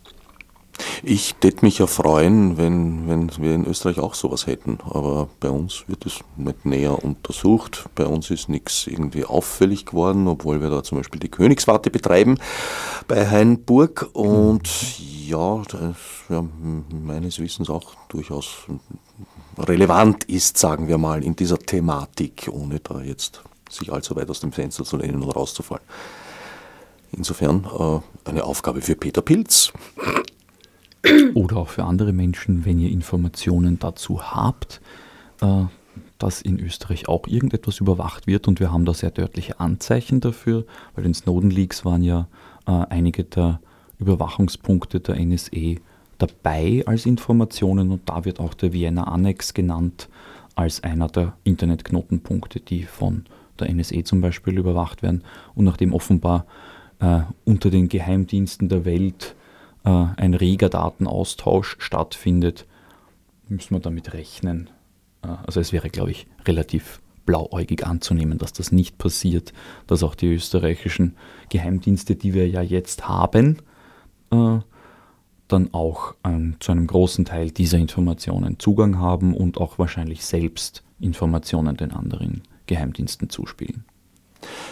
Ich 1.03 1.35
tät 1.35 1.63
mich 1.63 1.79
ja 1.79 1.87
freuen, 1.87 2.57
wenn, 2.57 3.07
wenn 3.07 3.31
wir 3.37 3.55
in 3.55 3.65
Österreich 3.65 3.99
auch 3.99 4.13
sowas 4.13 4.47
hätten. 4.47 4.79
Aber 4.83 5.29
bei 5.39 5.49
uns 5.49 5.83
wird 5.87 6.05
es 6.05 6.19
nicht 6.37 6.65
näher 6.65 7.03
untersucht. 7.03 7.85
Bei 7.95 8.05
uns 8.05 8.29
ist 8.31 8.49
nichts 8.49 8.87
irgendwie 8.87 9.25
auffällig 9.25 9.85
geworden, 9.85 10.27
obwohl 10.27 10.61
wir 10.61 10.69
da 10.69 10.83
zum 10.83 10.97
Beispiel 10.97 11.19
die 11.19 11.29
Königswarte 11.29 11.89
betreiben 11.89 12.37
bei 13.07 13.29
Hainburg. 13.29 14.09
Und 14.13 14.69
ja, 15.27 15.61
das 15.69 15.95
ja, 16.29 16.43
meines 16.89 17.39
Wissens 17.39 17.69
auch 17.69 17.95
durchaus 18.09 18.67
relevant 19.57 20.23
ist, 20.25 20.57
sagen 20.57 20.87
wir 20.87 20.97
mal, 20.97 21.23
in 21.23 21.35
dieser 21.35 21.59
Thematik, 21.59 22.49
ohne 22.51 22.79
da 22.79 23.01
jetzt 23.01 23.41
sich 23.69 23.91
allzu 23.91 24.15
weit 24.15 24.29
aus 24.29 24.39
dem 24.39 24.51
Fenster 24.51 24.83
zu 24.83 24.97
lehnen 24.97 25.23
oder 25.23 25.33
rauszufallen. 25.33 25.83
Insofern 27.11 27.65
äh, 27.65 28.29
eine 28.29 28.43
Aufgabe 28.43 28.81
für 28.81 28.95
Peter 28.95 29.21
Pilz. 29.21 29.71
Oder 31.33 31.57
auch 31.57 31.69
für 31.69 31.83
andere 31.83 32.13
Menschen, 32.13 32.65
wenn 32.65 32.79
ihr 32.79 32.89
Informationen 32.89 33.79
dazu 33.79 34.21
habt, 34.21 34.81
äh, 35.41 35.63
dass 36.17 36.41
in 36.41 36.59
Österreich 36.59 37.09
auch 37.09 37.27
irgendetwas 37.27 37.79
überwacht 37.79 38.27
wird. 38.27 38.47
Und 38.47 38.59
wir 38.59 38.71
haben 38.71 38.85
da 38.85 38.93
sehr 38.93 39.11
deutliche 39.11 39.59
Anzeichen 39.59 40.21
dafür, 40.21 40.65
weil 40.95 41.05
in 41.05 41.13
Snowden 41.13 41.49
Leaks 41.49 41.83
waren 41.83 42.03
ja 42.03 42.27
äh, 42.65 42.71
einige 42.89 43.25
der 43.25 43.59
Überwachungspunkte 43.99 45.01
der 45.01 45.19
NSA 45.23 45.75
dabei 46.17 46.83
als 46.85 47.05
Informationen. 47.05 47.91
Und 47.91 48.07
da 48.07 48.23
wird 48.23 48.39
auch 48.39 48.53
der 48.53 48.71
Vienna 48.71 49.03
Annex 49.03 49.53
genannt 49.53 50.07
als 50.55 50.83
einer 50.83 51.07
der 51.07 51.33
Internetknotenpunkte, 51.43 52.61
die 52.61 52.83
von 52.83 53.25
der 53.59 53.73
NSA 53.73 54.05
zum 54.05 54.21
Beispiel 54.21 54.57
überwacht 54.57 55.03
werden. 55.03 55.23
Und 55.55 55.65
nachdem 55.65 55.93
offenbar 55.93 56.45
äh, 56.99 57.21
unter 57.43 57.69
den 57.69 57.89
Geheimdiensten 57.89 58.69
der 58.69 58.85
Welt 58.85 59.35
äh, 59.85 60.05
ein 60.17 60.33
reger 60.33 60.69
Datenaustausch 60.69 61.75
stattfindet, 61.79 62.65
müssen 63.47 63.75
wir 63.75 63.79
damit 63.79 64.13
rechnen. 64.13 64.69
Äh, 65.23 65.29
also 65.45 65.59
es 65.59 65.73
wäre, 65.73 65.89
glaube 65.89 66.11
ich, 66.11 66.27
relativ 66.45 67.01
blauäugig 67.25 67.85
anzunehmen, 67.85 68.37
dass 68.37 68.53
das 68.53 68.71
nicht 68.71 68.97
passiert, 68.97 69.53
dass 69.87 70.03
auch 70.03 70.15
die 70.15 70.33
österreichischen 70.33 71.15
Geheimdienste, 71.49 72.15
die 72.15 72.33
wir 72.33 72.47
ja 72.49 72.61
jetzt 72.61 73.07
haben, 73.07 73.59
äh, 74.31 74.59
dann 75.47 75.73
auch 75.73 76.15
ähm, 76.23 76.55
zu 76.59 76.71
einem 76.71 76.87
großen 76.87 77.25
Teil 77.25 77.51
dieser 77.51 77.77
Informationen 77.77 78.59
Zugang 78.59 78.97
haben 78.97 79.33
und 79.33 79.57
auch 79.57 79.77
wahrscheinlich 79.77 80.25
selbst 80.25 80.83
Informationen 80.99 81.77
den 81.77 81.91
anderen 81.91 82.43
Geheimdiensten 82.65 83.29
zuspielen. 83.29 83.85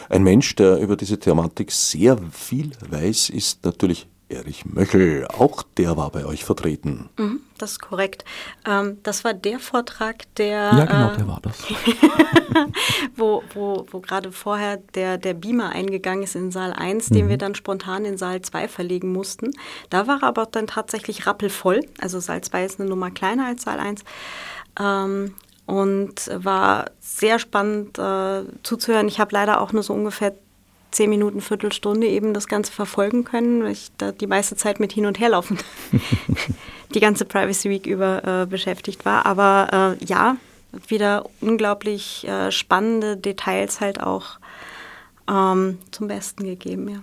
Ein 0.09 0.23
Mensch, 0.23 0.55
der 0.55 0.79
über 0.79 0.97
diese 0.97 1.19
Thematik 1.19 1.71
sehr 1.71 2.17
viel 2.31 2.71
weiß, 2.89 3.29
ist 3.29 3.63
natürlich 3.63 4.07
Erich 4.31 4.65
Möchel, 4.65 5.27
auch 5.27 5.63
der 5.77 5.97
war 5.97 6.09
bei 6.11 6.25
euch 6.25 6.45
vertreten. 6.45 7.09
Mhm, 7.17 7.41
das 7.57 7.73
ist 7.73 7.81
korrekt. 7.81 8.25
Ähm, 8.65 8.97
das 9.03 9.23
war 9.23 9.33
der 9.33 9.59
Vortrag, 9.59 10.23
der. 10.35 10.71
Ja, 10.73 10.85
genau, 10.85 11.11
äh, 11.11 11.17
der 11.17 11.27
war 11.27 11.39
das. 11.41 11.63
wo 13.15 13.43
wo, 13.53 13.85
wo 13.91 13.99
gerade 13.99 14.31
vorher 14.31 14.77
der, 14.95 15.17
der 15.17 15.33
Beamer 15.33 15.69
eingegangen 15.69 16.23
ist 16.23 16.35
in 16.35 16.51
Saal 16.51 16.73
1, 16.73 17.09
mhm. 17.09 17.15
den 17.15 17.29
wir 17.29 17.37
dann 17.37 17.55
spontan 17.55 18.05
in 18.05 18.17
Saal 18.17 18.41
2 18.41 18.67
verlegen 18.67 19.11
mussten. 19.11 19.51
Da 19.89 20.07
war 20.07 20.23
er 20.23 20.27
aber 20.27 20.45
dann 20.45 20.67
tatsächlich 20.67 21.27
rappelvoll. 21.27 21.81
Also 21.99 22.19
Saal 22.19 22.41
2 22.41 22.65
ist 22.65 22.79
eine 22.79 22.89
Nummer 22.89 23.11
kleiner 23.11 23.47
als 23.47 23.63
Saal 23.63 23.79
1. 23.79 24.03
Ähm, 24.79 25.35
und 25.65 26.29
war 26.33 26.91
sehr 26.99 27.39
spannend 27.39 27.97
äh, 27.97 28.43
zuzuhören. 28.63 29.07
Ich 29.07 29.19
habe 29.19 29.33
leider 29.33 29.61
auch 29.61 29.71
nur 29.71 29.83
so 29.83 29.93
ungefähr 29.93 30.33
zehn 30.91 31.09
Minuten, 31.09 31.41
Viertelstunde 31.41 32.07
eben 32.07 32.33
das 32.33 32.47
Ganze 32.47 32.71
verfolgen 32.71 33.23
können, 33.23 33.63
weil 33.63 33.71
ich 33.71 33.91
da 33.97 34.11
die 34.11 34.27
meiste 34.27 34.55
Zeit 34.55 34.79
mit 34.79 34.91
hin 34.91 35.05
und 35.05 35.19
her 35.19 35.29
laufen 35.29 35.57
die 36.93 36.99
ganze 36.99 37.25
Privacy 37.25 37.69
Week 37.69 37.87
über 37.87 38.43
äh, 38.43 38.45
beschäftigt 38.45 39.05
war. 39.05 39.25
Aber 39.25 39.97
äh, 39.99 40.05
ja, 40.05 40.37
wieder 40.87 41.29
unglaublich 41.39 42.27
äh, 42.27 42.51
spannende 42.51 43.17
Details 43.17 43.81
halt 43.81 44.01
auch 44.01 44.39
ähm, 45.29 45.79
zum 45.91 46.07
Besten 46.07 46.43
gegeben, 46.43 46.89
ja. 46.89 46.99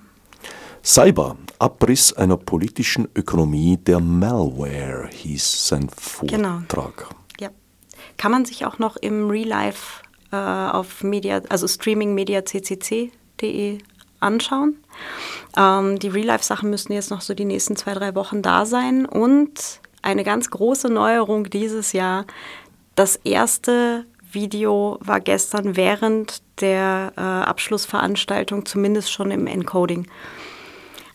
Cyber, 0.84 1.36
Abriss 1.58 2.12
einer 2.12 2.36
politischen 2.36 3.08
Ökonomie 3.14 3.76
der 3.76 4.00
Malware 4.00 5.08
hieß 5.10 5.68
sein 5.68 5.88
Vortrag. 5.90 6.30
Genau. 6.30 7.08
Ja. 7.40 7.50
Kann 8.16 8.30
man 8.30 8.44
sich 8.44 8.64
auch 8.64 8.78
noch 8.78 8.96
im 8.96 9.28
Real 9.28 9.48
Life 9.48 10.02
äh, 10.30 10.36
auf 10.36 11.02
Media, 11.02 11.42
also 11.48 11.66
Streaming 11.66 12.14
Media 12.14 12.44
CCC 12.44 13.10
www.real.de 13.38 13.78
anschauen. 14.20 14.76
Ähm, 15.56 15.98
die 15.98 16.08
Real-Life-Sachen 16.08 16.70
müssen 16.70 16.92
jetzt 16.92 17.10
noch 17.10 17.20
so 17.20 17.34
die 17.34 17.44
nächsten 17.44 17.76
zwei, 17.76 17.94
drei 17.94 18.14
Wochen 18.14 18.42
da 18.42 18.66
sein. 18.66 19.06
Und 19.06 19.80
eine 20.02 20.24
ganz 20.24 20.50
große 20.50 20.88
Neuerung 20.88 21.48
dieses 21.50 21.92
Jahr, 21.92 22.24
das 22.94 23.16
erste 23.16 24.04
Video 24.30 24.98
war 25.00 25.20
gestern 25.20 25.76
während 25.76 26.42
der 26.60 27.12
äh, 27.16 27.20
Abschlussveranstaltung 27.20 28.66
zumindest 28.66 29.12
schon 29.12 29.30
im 29.30 29.46
Encoding. 29.46 30.08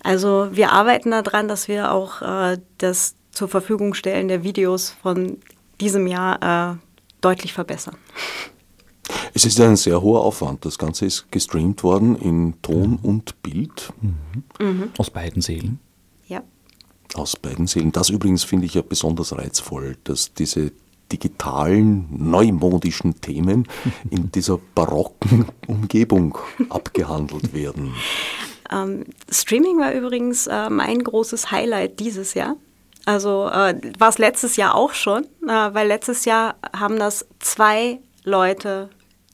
Also 0.02 0.48
wir 0.52 0.72
arbeiten 0.72 1.12
daran, 1.12 1.48
dass 1.48 1.68
wir 1.68 1.92
auch 1.92 2.22
äh, 2.22 2.58
das 2.78 3.16
zur 3.32 3.50
Verfügung 3.50 3.94
stellen 3.94 4.30
der 4.30 4.44
Videos 4.44 4.96
von 5.02 5.38
diesem 5.82 6.08
Jahr 6.08 6.74
äh, 6.74 6.78
deutlich 7.22 7.54
verbessern. 7.54 7.98
Es 9.34 9.46
ist 9.46 9.60
ein 9.60 9.76
sehr 9.76 10.02
hoher 10.02 10.22
Aufwand. 10.22 10.66
Das 10.66 10.78
Ganze 10.78 11.06
ist 11.06 11.32
gestreamt 11.32 11.84
worden 11.84 12.16
in 12.16 12.62
Ton 12.62 12.92
mhm. 12.92 13.00
und 13.02 13.42
Bild. 13.42 13.94
Mhm. 14.02 14.44
Mhm. 14.60 14.90
Aus 14.98 15.10
beiden 15.10 15.42
Seelen. 15.42 15.80
Ja. 16.28 16.42
Aus 17.16 17.36
beiden 17.36 17.68
Seelen. 17.68 17.92
Das 17.92 18.10
übrigens 18.10 18.44
finde 18.44 18.66
ich 18.66 18.74
ja 18.74 18.82
besonders 18.82 19.36
reizvoll, 19.38 19.98
dass 20.04 20.34
diese 20.34 20.72
digitalen, 21.12 22.08
neumodischen 22.10 23.22
Themen 23.22 23.68
in 24.10 24.32
dieser 24.36 24.60
barocken 24.76 25.46
Umgebung 25.68 26.38
abgehandelt 26.70 27.54
werden. 27.54 27.94
Ähm, 28.72 29.06
Streaming 29.30 29.80
war 29.80 29.94
übrigens 29.94 30.48
äh, 30.48 30.70
mein 30.70 31.04
großes 31.04 31.52
Highlight 31.52 32.00
dieses 32.00 32.34
Jahr. 32.34 32.56
Also 33.06 33.50
äh, 33.50 33.76
war 34.00 34.10
es 34.10 34.18
letztes 34.18 34.56
Jahr 34.56 34.76
auch 34.76 34.94
schon, 34.94 35.24
äh, 35.44 35.48
weil 35.48 35.88
letztes 35.88 36.26
Jahr 36.26 36.56
haben 36.76 36.98
das 36.98 37.26
zwei 37.40 38.00
Leute 38.24 38.90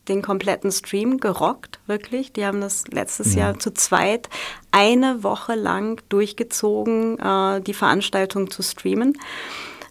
den 0.10 0.22
kompletten 0.22 0.72
Stream 0.72 1.20
gerockt, 1.20 1.80
wirklich. 1.88 2.34
Die 2.34 2.46
haben 2.46 2.62
das 2.62 2.88
letztes 2.88 3.36
ja. 3.36 3.42
Jahr 3.42 3.60
zu 3.60 3.74
zweit 3.74 4.30
eine 4.72 5.24
Woche 5.24 5.56
lang 5.56 6.02
durchgezogen, 6.10 7.18
äh, 7.20 7.62
die 7.62 7.74
Veranstaltung 7.74 8.50
zu 8.50 8.64
streamen. 8.64 9.18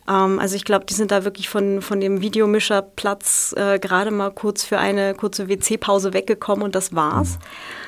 Ähm, 0.09 0.39
also 0.39 0.57
ich 0.57 0.65
glaube, 0.65 0.87
die 0.87 0.95
sind 0.95 1.11
da 1.11 1.25
wirklich 1.25 1.49
von, 1.49 1.83
von 1.83 2.01
dem 2.01 2.21
Videomischerplatz 2.21 3.55
äh, 3.57 3.79
gerade 3.79 4.11
mal 4.11 4.31
kurz 4.31 4.65
für 4.65 4.79
eine 4.79 5.15
kurze 5.15 5.49
WC-Pause 5.49 6.13
weggekommen 6.13 6.65
und 6.65 6.75
das 6.75 6.95
war's. 6.95 7.39
Mhm. 7.39 7.79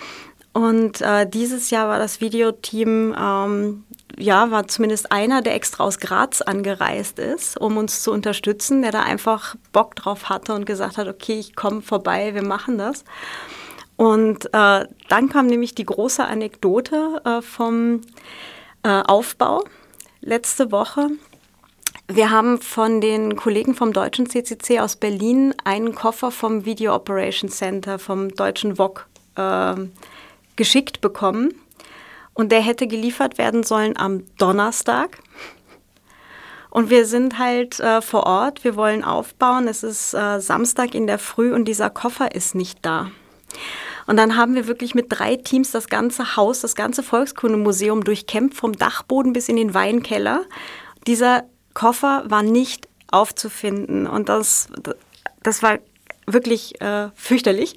Und 0.52 1.00
äh, 1.00 1.28
dieses 1.28 1.70
Jahr 1.70 1.88
war 1.88 1.98
das 1.98 2.20
Videoteam, 2.20 3.14
ähm, 3.18 3.84
ja, 4.18 4.50
war 4.50 4.68
zumindest 4.68 5.12
einer, 5.12 5.42
der 5.42 5.54
extra 5.54 5.84
aus 5.84 5.98
Graz 5.98 6.40
angereist 6.40 7.18
ist, 7.18 7.58
um 7.58 7.76
uns 7.76 8.02
zu 8.02 8.12
unterstützen, 8.12 8.82
der 8.82 8.92
da 8.92 9.02
einfach 9.02 9.56
Bock 9.72 9.96
drauf 9.96 10.28
hatte 10.28 10.54
und 10.54 10.66
gesagt 10.66 10.98
hat, 10.98 11.08
okay, 11.08 11.38
ich 11.38 11.56
komme 11.56 11.82
vorbei, 11.82 12.34
wir 12.34 12.44
machen 12.44 12.78
das. 12.78 13.04
Und 13.96 14.46
äh, 14.54 14.86
dann 15.08 15.28
kam 15.28 15.46
nämlich 15.46 15.74
die 15.74 15.84
große 15.84 16.24
Anekdote 16.24 17.20
äh, 17.24 17.42
vom 17.42 18.00
äh, 18.82 18.88
Aufbau 18.88 19.64
letzte 20.22 20.72
Woche. 20.72 21.10
Wir 22.08 22.30
haben 22.30 22.60
von 22.60 23.00
den 23.00 23.36
Kollegen 23.36 23.74
vom 23.74 23.92
deutschen 23.92 24.28
CCC 24.28 24.80
aus 24.80 24.96
Berlin 24.96 25.54
einen 25.64 25.94
Koffer 25.94 26.30
vom 26.30 26.64
Video 26.64 26.94
Operations 26.94 27.56
Center, 27.56 27.98
vom 27.98 28.30
deutschen 28.34 28.76
VOG, 28.78 29.06
äh, 29.36 29.74
geschickt 30.56 31.00
bekommen. 31.00 31.54
Und 32.34 32.52
der 32.52 32.60
hätte 32.60 32.86
geliefert 32.86 33.38
werden 33.38 33.62
sollen 33.62 33.96
am 33.96 34.24
Donnerstag. 34.38 35.18
Und 36.70 36.88
wir 36.88 37.04
sind 37.04 37.38
halt 37.38 37.80
äh, 37.80 38.00
vor 38.00 38.26
Ort, 38.26 38.62
wir 38.62 38.76
wollen 38.76 39.02
aufbauen. 39.04 39.66
Es 39.66 39.82
ist 39.82 40.14
äh, 40.14 40.40
Samstag 40.40 40.94
in 40.94 41.06
der 41.06 41.18
Früh 41.18 41.52
und 41.52 41.64
dieser 41.66 41.90
Koffer 41.90 42.34
ist 42.34 42.54
nicht 42.54 42.78
da. 42.82 43.10
Und 44.06 44.16
dann 44.16 44.36
haben 44.36 44.54
wir 44.54 44.66
wirklich 44.66 44.94
mit 44.94 45.06
drei 45.08 45.36
Teams 45.36 45.72
das 45.72 45.88
ganze 45.88 46.36
Haus, 46.36 46.60
das 46.60 46.74
ganze 46.74 47.02
Volkskundemuseum 47.02 48.04
durchkämpft, 48.04 48.56
vom 48.56 48.72
Dachboden 48.72 49.32
bis 49.32 49.48
in 49.48 49.56
den 49.56 49.74
Weinkeller. 49.74 50.42
Dieser 51.06 51.44
Koffer 51.74 52.24
war 52.26 52.42
nicht 52.42 52.88
aufzufinden. 53.10 54.06
Und 54.06 54.28
das, 54.28 54.68
das 55.42 55.62
war 55.62 55.78
wirklich 56.32 56.80
äh, 56.80 57.08
fürchterlich. 57.14 57.76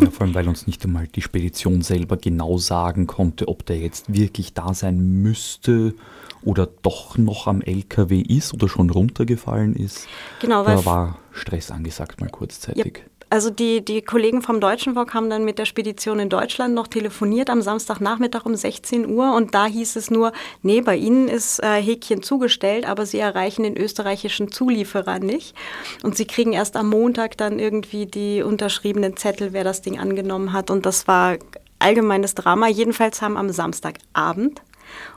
Ja, 0.00 0.10
vor 0.10 0.26
allem, 0.26 0.34
weil 0.34 0.48
uns 0.48 0.66
nicht 0.66 0.84
einmal 0.84 1.06
die 1.06 1.22
Spedition 1.22 1.82
selber 1.82 2.16
genau 2.16 2.58
sagen 2.58 3.06
konnte, 3.06 3.48
ob 3.48 3.66
der 3.66 3.78
jetzt 3.78 4.12
wirklich 4.12 4.54
da 4.54 4.74
sein 4.74 5.22
müsste 5.22 5.94
oder 6.42 6.68
doch 6.82 7.18
noch 7.18 7.46
am 7.46 7.60
LKW 7.60 8.20
ist 8.20 8.54
oder 8.54 8.68
schon 8.68 8.90
runtergefallen 8.90 9.74
ist. 9.74 10.08
Genau, 10.40 10.64
da 10.64 10.84
war 10.84 11.18
Stress 11.32 11.70
angesagt, 11.70 12.20
mal 12.20 12.30
kurzzeitig. 12.30 12.98
Ja, 12.98 13.09
also 13.30 13.48
die, 13.48 13.84
die 13.84 14.02
Kollegen 14.02 14.42
vom 14.42 14.60
Deutschen 14.60 14.96
Wok 14.96 15.14
haben 15.14 15.30
dann 15.30 15.44
mit 15.44 15.60
der 15.60 15.64
Spedition 15.64 16.18
in 16.18 16.28
Deutschland 16.28 16.74
noch 16.74 16.88
telefoniert 16.88 17.48
am 17.48 17.62
Samstagnachmittag 17.62 18.44
um 18.44 18.56
16 18.56 19.08
Uhr 19.08 19.34
und 19.34 19.54
da 19.54 19.66
hieß 19.66 19.94
es 19.94 20.10
nur, 20.10 20.32
nee, 20.62 20.80
bei 20.80 20.96
Ihnen 20.96 21.28
ist 21.28 21.62
äh, 21.62 21.80
Häkchen 21.80 22.24
zugestellt, 22.24 22.88
aber 22.88 23.06
Sie 23.06 23.20
erreichen 23.20 23.62
den 23.62 23.76
österreichischen 23.76 24.50
Zulieferer 24.50 25.20
nicht. 25.20 25.54
Und 26.02 26.16
Sie 26.16 26.26
kriegen 26.26 26.52
erst 26.52 26.76
am 26.76 26.88
Montag 26.88 27.36
dann 27.36 27.60
irgendwie 27.60 28.06
die 28.06 28.42
unterschriebenen 28.42 29.16
Zettel, 29.16 29.52
wer 29.52 29.62
das 29.62 29.80
Ding 29.80 29.98
angenommen 30.00 30.52
hat. 30.52 30.70
Und 30.70 30.84
das 30.84 31.06
war 31.06 31.38
allgemeines 31.78 32.34
Drama. 32.34 32.66
Jedenfalls 32.66 33.22
haben 33.22 33.36
am 33.36 33.50
Samstagabend 33.50 34.60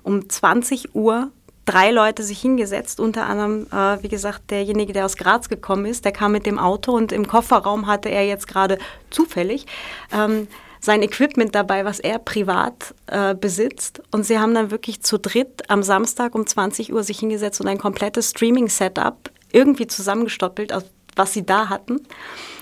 um 0.03 0.29
20 0.29 0.93
Uhr 0.93 1.31
drei 1.65 1.91
Leute 1.91 2.23
sich 2.23 2.39
hingesetzt, 2.39 2.99
unter 2.99 3.25
anderem, 3.27 3.67
äh, 3.71 4.01
wie 4.03 4.09
gesagt, 4.09 4.51
derjenige, 4.51 4.93
der 4.93 5.05
aus 5.05 5.17
Graz 5.17 5.49
gekommen 5.49 5.85
ist, 5.85 6.05
der 6.05 6.11
kam 6.11 6.31
mit 6.31 6.45
dem 6.45 6.59
Auto 6.59 6.91
und 6.91 7.11
im 7.11 7.27
Kofferraum 7.27 7.87
hatte 7.87 8.09
er 8.09 8.25
jetzt 8.25 8.47
gerade 8.47 8.77
zufällig 9.09 9.65
ähm, 10.11 10.47
sein 10.79 11.01
Equipment 11.01 11.55
dabei, 11.55 11.85
was 11.85 11.99
er 12.01 12.19
privat 12.19 12.93
äh, 13.07 13.33
besitzt. 13.35 14.01
Und 14.11 14.25
sie 14.25 14.37
haben 14.37 14.53
dann 14.53 14.69
wirklich 14.69 15.01
zu 15.01 15.17
dritt 15.17 15.69
am 15.69 15.81
Samstag 15.81 16.35
um 16.35 16.45
20 16.45 16.91
Uhr 16.91 17.03
sich 17.03 17.19
hingesetzt 17.19 17.61
und 17.61 17.67
ein 17.67 17.77
komplettes 17.77 18.31
Streaming-Setup 18.31 19.31
irgendwie 19.53 19.87
zusammengestoppelt, 19.87 20.73
was 21.15 21.31
sie 21.31 21.45
da 21.45 21.69
hatten. 21.69 22.01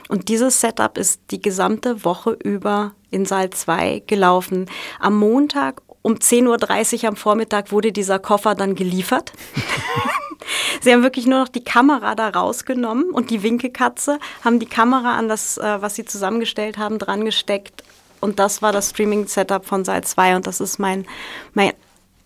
Und 0.07 0.29
dieses 0.29 0.61
Setup 0.61 0.97
ist 0.99 1.21
die 1.31 1.41
gesamte 1.41 2.03
Woche 2.03 2.37
über 2.43 2.93
in 3.09 3.25
Saal 3.25 3.49
2 3.49 4.03
gelaufen. 4.05 4.69
Am 4.99 5.17
Montag 5.17 5.81
um 6.01 6.15
10.30 6.15 7.03
Uhr 7.03 7.09
am 7.09 7.15
Vormittag 7.15 7.71
wurde 7.71 7.91
dieser 7.91 8.19
Koffer 8.19 8.55
dann 8.55 8.75
geliefert. 8.75 9.33
Sie 10.81 10.91
haben 10.91 11.03
wirklich 11.03 11.27
nur 11.27 11.39
noch 11.39 11.47
die 11.47 11.63
Kamera 11.63 12.15
da 12.15 12.29
rausgenommen 12.29 13.11
und 13.11 13.29
die 13.29 13.43
Winkelkatze, 13.43 14.19
haben 14.43 14.59
die 14.59 14.65
Kamera 14.65 15.17
an 15.17 15.29
das, 15.29 15.57
äh, 15.57 15.81
was 15.81 15.95
sie 15.95 16.05
zusammengestellt 16.05 16.77
haben, 16.77 16.97
dran 16.97 17.23
gesteckt. 17.23 17.83
Und 18.19 18.39
das 18.39 18.61
war 18.61 18.71
das 18.71 18.91
Streaming-Setup 18.91 19.65
von 19.65 19.85
Seil 19.85 20.03
2. 20.03 20.37
Und 20.37 20.47
das 20.47 20.59
ist 20.59 20.79
mein, 20.79 21.05
mein 21.53 21.73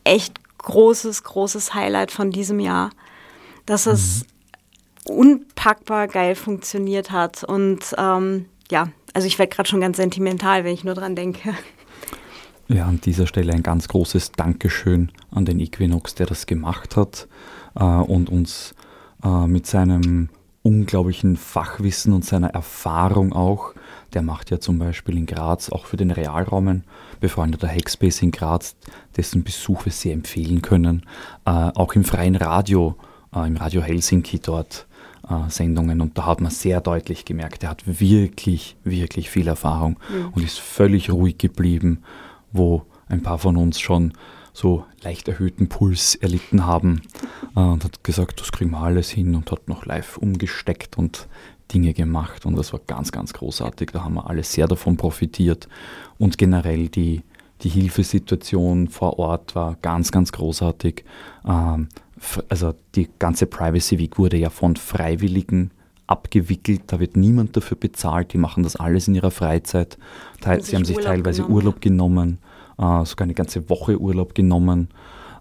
echt 0.03 0.39
großes, 0.59 1.23
großes 1.23 1.73
Highlight 1.73 2.11
von 2.11 2.31
diesem 2.31 2.59
Jahr. 2.59 2.91
Dass 3.65 3.87
es 3.87 4.25
mhm. 5.07 5.15
unpackbar 5.15 6.07
geil 6.07 6.35
funktioniert 6.35 7.11
hat. 7.11 7.43
Und 7.43 7.95
ähm, 7.97 8.45
ja, 8.69 8.89
also 9.13 9.27
ich 9.27 9.39
werde 9.39 9.53
gerade 9.55 9.69
schon 9.69 9.81
ganz 9.81 9.97
sentimental, 9.97 10.63
wenn 10.63 10.73
ich 10.73 10.83
nur 10.83 10.95
dran 10.95 11.15
denke. 11.15 11.55
Ja, 12.67 12.85
an 12.87 12.99
dieser 12.99 13.27
Stelle 13.27 13.53
ein 13.53 13.63
ganz 13.63 13.87
großes 13.87 14.31
Dankeschön 14.31 15.11
an 15.29 15.45
den 15.45 15.59
Equinox, 15.59 16.15
der 16.15 16.25
das 16.25 16.47
gemacht 16.47 16.95
hat 16.95 17.27
äh, 17.75 17.83
und 17.83 18.29
uns 18.29 18.73
äh, 19.23 19.45
mit 19.45 19.67
seinem 19.67 20.29
unglaublichen 20.63 21.37
Fachwissen 21.37 22.11
und 22.11 22.25
seiner 22.25 22.49
Erfahrung 22.49 23.33
auch, 23.33 23.75
der 24.13 24.23
macht 24.23 24.49
ja 24.49 24.59
zum 24.59 24.79
Beispiel 24.79 25.15
in 25.15 25.27
Graz 25.27 25.69
auch 25.69 25.85
für 25.85 25.97
den 25.97 26.09
Realraum 26.09 26.81
befreundeter 27.19 27.67
Hackspace 27.67 28.23
in 28.23 28.31
Graz, 28.31 28.75
dessen 29.15 29.43
Besuch 29.43 29.85
wir 29.85 29.91
sehr 29.91 30.13
empfehlen 30.13 30.63
können, 30.63 31.03
äh, 31.45 31.51
auch 31.51 31.93
im 31.93 32.03
freien 32.03 32.35
Radio, 32.35 32.95
äh, 33.35 33.45
im 33.45 33.57
Radio 33.57 33.83
Helsinki 33.83 34.39
dort 34.39 34.87
äh, 35.29 35.49
Sendungen 35.49 36.01
und 36.01 36.17
da 36.17 36.25
hat 36.25 36.41
man 36.41 36.49
sehr 36.49 36.81
deutlich 36.81 37.25
gemerkt, 37.25 37.61
er 37.61 37.69
hat 37.69 37.83
wirklich, 37.99 38.75
wirklich 38.83 39.29
viel 39.29 39.47
Erfahrung 39.47 39.99
mhm. 40.09 40.29
und 40.33 40.43
ist 40.43 40.59
völlig 40.59 41.11
ruhig 41.11 41.37
geblieben 41.37 42.01
wo 42.57 42.83
ein 43.07 43.21
paar 43.21 43.37
von 43.37 43.57
uns 43.57 43.79
schon 43.79 44.13
so 44.53 44.85
leicht 45.03 45.27
erhöhten 45.27 45.67
Puls 45.67 46.15
erlitten 46.15 46.65
haben 46.65 47.01
äh, 47.55 47.59
und 47.59 47.83
hat 47.83 48.03
gesagt, 48.03 48.39
das 48.39 48.51
kriegen 48.51 48.71
wir 48.71 48.79
alles 48.79 49.09
hin 49.09 49.35
und 49.35 49.51
hat 49.51 49.67
noch 49.67 49.85
live 49.85 50.17
umgesteckt 50.17 50.97
und 50.97 51.27
Dinge 51.73 51.93
gemacht 51.93 52.45
und 52.45 52.55
das 52.55 52.73
war 52.73 52.79
ganz, 52.87 53.11
ganz 53.11 53.33
großartig. 53.33 53.89
Da 53.91 54.03
haben 54.03 54.15
wir 54.15 54.29
alle 54.29 54.43
sehr 54.43 54.67
davon 54.67 54.97
profitiert 54.97 55.67
und 56.17 56.37
generell 56.37 56.89
die, 56.89 57.23
die 57.61 57.69
Hilfesituation 57.69 58.87
vor 58.87 59.19
Ort 59.19 59.55
war 59.55 59.75
ganz, 59.81 60.11
ganz 60.11 60.31
großartig. 60.31 61.03
Ähm, 61.45 61.89
also 62.47 62.73
die 62.95 63.09
ganze 63.19 63.45
Privacy 63.47 63.99
Week 63.99 64.17
wurde 64.17 64.37
ja 64.37 64.49
von 64.49 64.75
Freiwilligen 64.77 65.71
abgewickelt, 66.07 66.83
da 66.87 66.99
wird 66.99 67.17
niemand 67.17 67.57
dafür 67.57 67.77
bezahlt, 67.77 68.31
die 68.33 68.37
machen 68.37 68.63
das 68.63 68.75
alles 68.75 69.07
in 69.07 69.15
ihrer 69.15 69.31
Freizeit. 69.31 69.97
Sie 70.61 70.75
haben 70.75 70.85
sich 70.85 70.97
Urlaub 70.97 71.11
teilweise 71.11 71.41
genommen. 71.41 71.55
Urlaub 71.55 71.81
genommen, 71.81 72.37
äh, 72.77 73.05
sogar 73.05 73.25
eine 73.25 73.33
ganze 73.33 73.69
Woche 73.69 73.99
Urlaub 73.99 74.35
genommen 74.35 74.89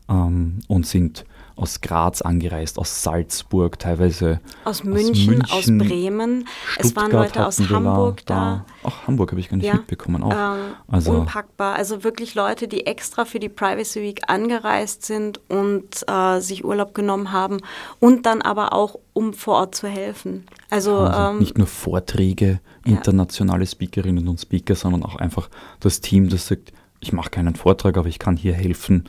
ähm, 0.09 0.61
und 0.69 0.87
sind 0.87 1.25
aus 1.57 1.81
Graz 1.81 2.21
angereist, 2.21 2.79
aus 2.79 3.03
Salzburg, 3.03 3.79
teilweise 3.79 4.41
aus 4.65 4.83
München, 4.83 5.43
aus, 5.43 5.67
München, 5.67 5.81
aus 5.81 5.89
Bremen. 5.89 6.49
Stuttgart 6.67 6.85
es 6.85 6.97
waren 6.97 7.13
Leute 7.13 7.47
aus 7.47 7.61
Hamburg 7.71 8.27
da. 8.27 8.65
da. 8.83 8.89
Auch 8.89 9.07
Hamburg 9.07 9.31
habe 9.31 9.41
ich 9.41 9.49
gar 9.49 9.57
nicht 9.59 9.67
ja. 9.67 9.75
mitbekommen. 9.75 10.25
Auch. 10.25 10.33
Ähm, 10.33 10.75
also, 10.89 11.13
unpackbar. 11.13 11.77
Also 11.77 12.03
wirklich 12.03 12.35
Leute, 12.35 12.67
die 12.67 12.87
extra 12.87 13.25
für 13.25 13.39
die 13.39 13.49
Privacy 13.49 14.03
Week 14.03 14.23
angereist 14.27 15.05
sind 15.05 15.41
und 15.49 16.05
äh, 16.09 16.41
sich 16.41 16.65
Urlaub 16.65 16.93
genommen 16.93 17.31
haben 17.31 17.59
und 18.01 18.27
dann 18.27 18.43
aber 18.43 18.73
auch, 18.73 18.99
um 19.13 19.33
vor 19.33 19.55
Ort 19.55 19.77
zu 19.77 19.87
helfen. 19.87 20.47
Also, 20.71 20.97
also 20.97 21.31
ähm, 21.31 21.39
nicht 21.39 21.57
nur 21.57 21.69
Vorträge, 21.69 22.59
internationale 22.85 23.63
ja. 23.63 23.71
Speakerinnen 23.71 24.27
und 24.27 24.41
Speaker, 24.41 24.75
sondern 24.75 25.05
auch 25.05 25.17
einfach 25.17 25.49
das 25.79 26.01
Team, 26.01 26.29
das 26.29 26.49
sagt, 26.49 26.73
ich 27.05 27.13
mache 27.13 27.31
keinen 27.31 27.55
Vortrag, 27.55 27.99
aber 27.99 28.09
ich 28.09 28.19
kann 28.19 28.37
hier 28.37 28.55
helfen, 28.55 29.05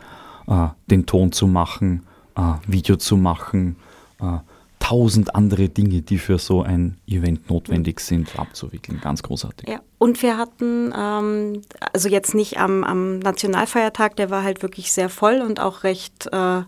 äh, 0.48 0.68
den 0.88 1.06
Ton 1.06 1.32
zu 1.32 1.48
machen, 1.48 2.06
äh, 2.36 2.54
Video 2.68 2.98
zu 2.98 3.16
machen, 3.16 3.78
äh, 4.20 4.40
tausend 4.80 5.34
andere 5.34 5.70
Dinge, 5.70 6.02
die 6.02 6.18
für 6.18 6.38
so 6.38 6.62
ein 6.62 6.98
Event 7.08 7.50
notwendig 7.50 8.02
sind, 8.02 8.38
abzuwickeln. 8.38 9.00
Ganz 9.02 9.24
großartig. 9.24 9.68
Ja, 9.68 9.80
und 9.98 10.22
wir 10.22 10.38
hatten, 10.38 10.94
ähm, 10.96 11.62
also 11.94 12.10
jetzt 12.10 12.36
nicht 12.36 12.60
am, 12.60 12.84
am, 12.84 13.20
Nationalfeiertag, 13.20 14.16
der 14.18 14.30
war 14.30 14.44
halt 14.44 14.62
wirklich 14.62 14.92
sehr 14.92 15.10
voll 15.10 15.42
und 15.42 15.60
auch 15.60 15.84
recht 15.84 16.28
äh, 16.32 16.62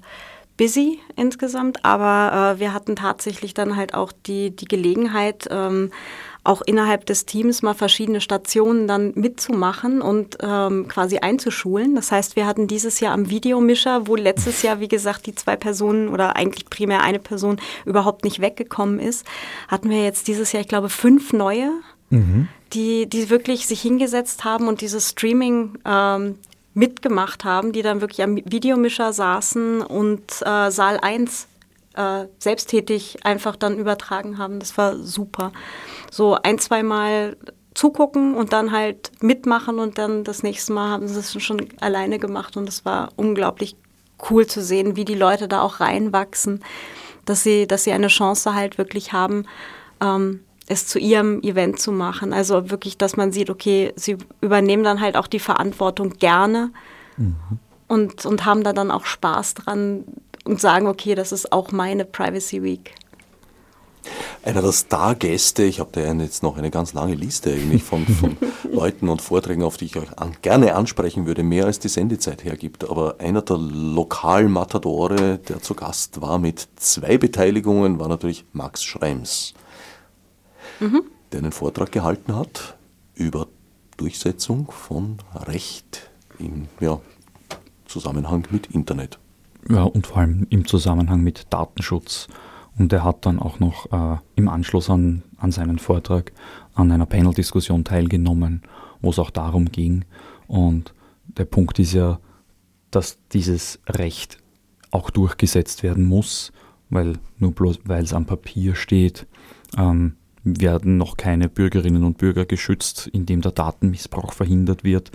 busy 0.57 0.99
insgesamt, 1.15 1.85
aber 1.85 2.55
äh, 2.55 2.59
wir 2.59 2.73
hatten 2.73 2.95
tatsächlich 2.95 3.53
dann 3.53 3.75
halt 3.75 3.93
auch 3.93 4.11
die, 4.11 4.55
die 4.55 4.65
Gelegenheit, 4.65 5.47
ähm, 5.51 5.91
auch 6.47 6.61
innerhalb 6.61 7.05
des 7.05 7.25
Teams 7.25 7.61
mal 7.61 7.73
verschiedene 7.73 8.21
Stationen 8.21 8.87
dann 8.87 9.11
mitzumachen 9.15 10.01
und 10.01 10.37
ähm, 10.41 10.87
quasi 10.87 11.17
einzuschulen. 11.19 11.95
Das 11.95 12.11
heißt, 12.11 12.35
wir 12.35 12.47
hatten 12.47 12.67
dieses 12.67 12.99
Jahr 12.99 13.13
am 13.13 13.29
Videomischer, 13.29 14.07
wo 14.07 14.15
letztes 14.15 14.61
Jahr, 14.61 14.79
wie 14.79 14.87
gesagt, 14.87 15.25
die 15.25 15.35
zwei 15.35 15.55
Personen 15.55 16.09
oder 16.09 16.35
eigentlich 16.35 16.69
primär 16.69 17.01
eine 17.01 17.19
Person 17.19 17.57
überhaupt 17.85 18.23
nicht 18.23 18.39
weggekommen 18.39 18.99
ist, 18.99 19.25
hatten 19.67 19.89
wir 19.89 20.03
jetzt 20.03 20.27
dieses 20.27 20.51
Jahr, 20.51 20.61
ich 20.61 20.69
glaube, 20.69 20.89
fünf 20.89 21.33
neue, 21.33 21.71
mhm. 22.09 22.47
die, 22.73 23.07
die 23.07 23.29
wirklich 23.29 23.67
sich 23.67 23.81
hingesetzt 23.81 24.45
haben 24.45 24.67
und 24.67 24.81
dieses 24.81 25.09
Streaming 25.09 25.77
ähm, 25.85 26.35
mitgemacht 26.73 27.43
haben, 27.43 27.73
die 27.73 27.81
dann 27.81 28.01
wirklich 28.01 28.23
am 28.23 28.37
Videomischer 28.37 29.11
saßen 29.11 29.81
und 29.81 30.21
äh, 30.45 30.71
Saal 30.71 30.99
1 31.01 31.47
äh, 31.97 32.27
selbsttätig 32.39 33.25
einfach 33.25 33.55
dann 33.55 33.77
übertragen 33.77 34.37
haben. 34.37 34.59
Das 34.59 34.77
war 34.77 34.97
super. 34.97 35.51
So 36.11 36.37
ein, 36.41 36.59
zweimal 36.59 37.35
zugucken 37.73 38.35
und 38.35 38.53
dann 38.53 38.71
halt 38.71 39.11
mitmachen 39.21 39.79
und 39.79 39.97
dann 39.97 40.23
das 40.23 40.41
nächste 40.41 40.73
Mal 40.73 40.89
haben 40.89 41.07
sie 41.07 41.19
es 41.19 41.41
schon 41.41 41.67
alleine 41.79 42.17
gemacht 42.17 42.57
und 42.57 42.67
es 42.67 42.85
war 42.85 43.09
unglaublich 43.15 43.75
cool 44.29 44.47
zu 44.47 44.63
sehen, 44.63 44.95
wie 44.95 45.05
die 45.05 45.15
Leute 45.15 45.47
da 45.47 45.61
auch 45.61 45.79
reinwachsen, 45.79 46.63
dass 47.25 47.43
sie, 47.43 47.67
dass 47.67 47.83
sie 47.83 47.91
eine 47.91 48.07
Chance 48.07 48.55
halt 48.55 48.77
wirklich 48.79 49.13
haben, 49.13 49.45
ähm, 50.01 50.39
es 50.67 50.87
zu 50.87 50.97
ihrem 50.97 51.41
Event 51.43 51.79
zu 51.79 51.91
machen. 51.91 52.33
Also 52.33 52.71
wirklich, 52.71 52.97
dass 52.97 53.15
man 53.15 53.31
sieht, 53.31 53.49
okay, 53.49 53.93
sie 53.95 54.17
übernehmen 54.41 54.83
dann 54.83 54.99
halt 54.99 55.15
auch 55.15 55.27
die 55.27 55.39
Verantwortung 55.39 56.17
gerne 56.17 56.71
mhm. 57.15 57.35
und, 57.87 58.25
und 58.25 58.45
haben 58.45 58.63
da 58.63 58.73
dann 58.73 58.89
auch 58.89 59.05
Spaß 59.05 59.53
dran, 59.53 60.03
und 60.47 60.61
sagen, 60.61 60.87
okay, 60.87 61.15
das 61.15 61.31
ist 61.31 61.51
auch 61.51 61.71
meine 61.71 62.05
Privacy 62.05 62.63
Week. 62.63 62.95
Einer 64.43 64.61
der 64.61 64.71
Stargäste, 64.71 65.63
ich 65.63 65.81
habe 65.81 65.89
da 65.91 66.13
jetzt 66.13 66.41
noch 66.41 66.57
eine 66.57 66.71
ganz 66.71 66.93
lange 66.93 67.15
Liste 67.15 67.51
eigentlich 67.51 67.83
von, 67.83 68.05
von 68.05 68.37
Leuten 68.71 69.09
und 69.09 69.21
Vorträgen, 69.21 69.63
auf 69.63 69.75
die 69.75 69.85
ich 69.85 69.97
euch 69.97 70.17
an, 70.17 70.37
gerne 70.41 70.75
ansprechen 70.75 71.25
würde, 71.25 71.43
mehr 71.43 71.65
als 71.65 71.79
die 71.79 71.89
Sendezeit 71.89 72.45
hergibt. 72.45 72.89
Aber 72.89 73.15
einer 73.19 73.41
der 73.41 73.57
Lokalmatadore, 73.57 75.39
der 75.39 75.61
zu 75.61 75.73
Gast 75.73 76.21
war 76.21 76.39
mit 76.39 76.67
zwei 76.77 77.17
Beteiligungen, 77.17 77.99
war 77.99 78.07
natürlich 78.07 78.45
Max 78.53 78.83
Schrems, 78.83 79.53
mhm. 80.79 81.03
der 81.33 81.39
einen 81.39 81.51
Vortrag 81.51 81.91
gehalten 81.91 82.33
hat 82.33 82.77
über 83.15 83.47
Durchsetzung 83.97 84.71
von 84.71 85.17
Recht 85.35 86.09
im 86.39 86.67
ja, 86.79 87.01
Zusammenhang 87.87 88.47
mit 88.51 88.67
Internet. 88.67 89.19
Ja, 89.69 89.83
und 89.83 90.07
vor 90.07 90.17
allem 90.17 90.47
im 90.49 90.65
Zusammenhang 90.65 91.21
mit 91.21 91.47
Datenschutz. 91.49 92.27
Und 92.77 92.93
er 92.93 93.03
hat 93.03 93.25
dann 93.25 93.39
auch 93.39 93.59
noch 93.59 93.91
äh, 93.91 94.19
im 94.35 94.47
Anschluss 94.47 94.89
an, 94.89 95.23
an 95.37 95.51
seinen 95.51 95.79
Vortrag 95.79 96.31
an 96.75 96.91
einer 96.91 97.07
Panel-Diskussion 97.07 97.83
teilgenommen, 97.83 98.61
wo 99.01 99.09
es 99.09 99.19
auch 99.19 99.31
darum 99.31 99.71
ging. 99.71 100.05
Und 100.47 100.93
der 101.25 101.45
Punkt 101.45 101.79
ist 101.79 101.93
ja, 101.93 102.19
dass 102.91 103.17
dieses 103.33 103.79
Recht 103.87 104.37
auch 104.91 105.09
durchgesetzt 105.09 105.83
werden 105.83 106.05
muss, 106.05 106.53
weil 106.89 107.13
nur 107.37 107.51
bloß 107.51 107.79
weil 107.83 108.03
es 108.03 108.13
am 108.13 108.25
Papier 108.25 108.75
steht, 108.75 109.27
ähm, 109.77 110.15
werden 110.43 110.97
noch 110.97 111.17
keine 111.17 111.49
Bürgerinnen 111.49 112.05
und 112.05 112.17
Bürger 112.17 112.45
geschützt, 112.45 113.07
indem 113.11 113.41
der 113.41 113.51
Datenmissbrauch 113.51 114.31
verhindert 114.31 114.85
wird, 114.85 115.11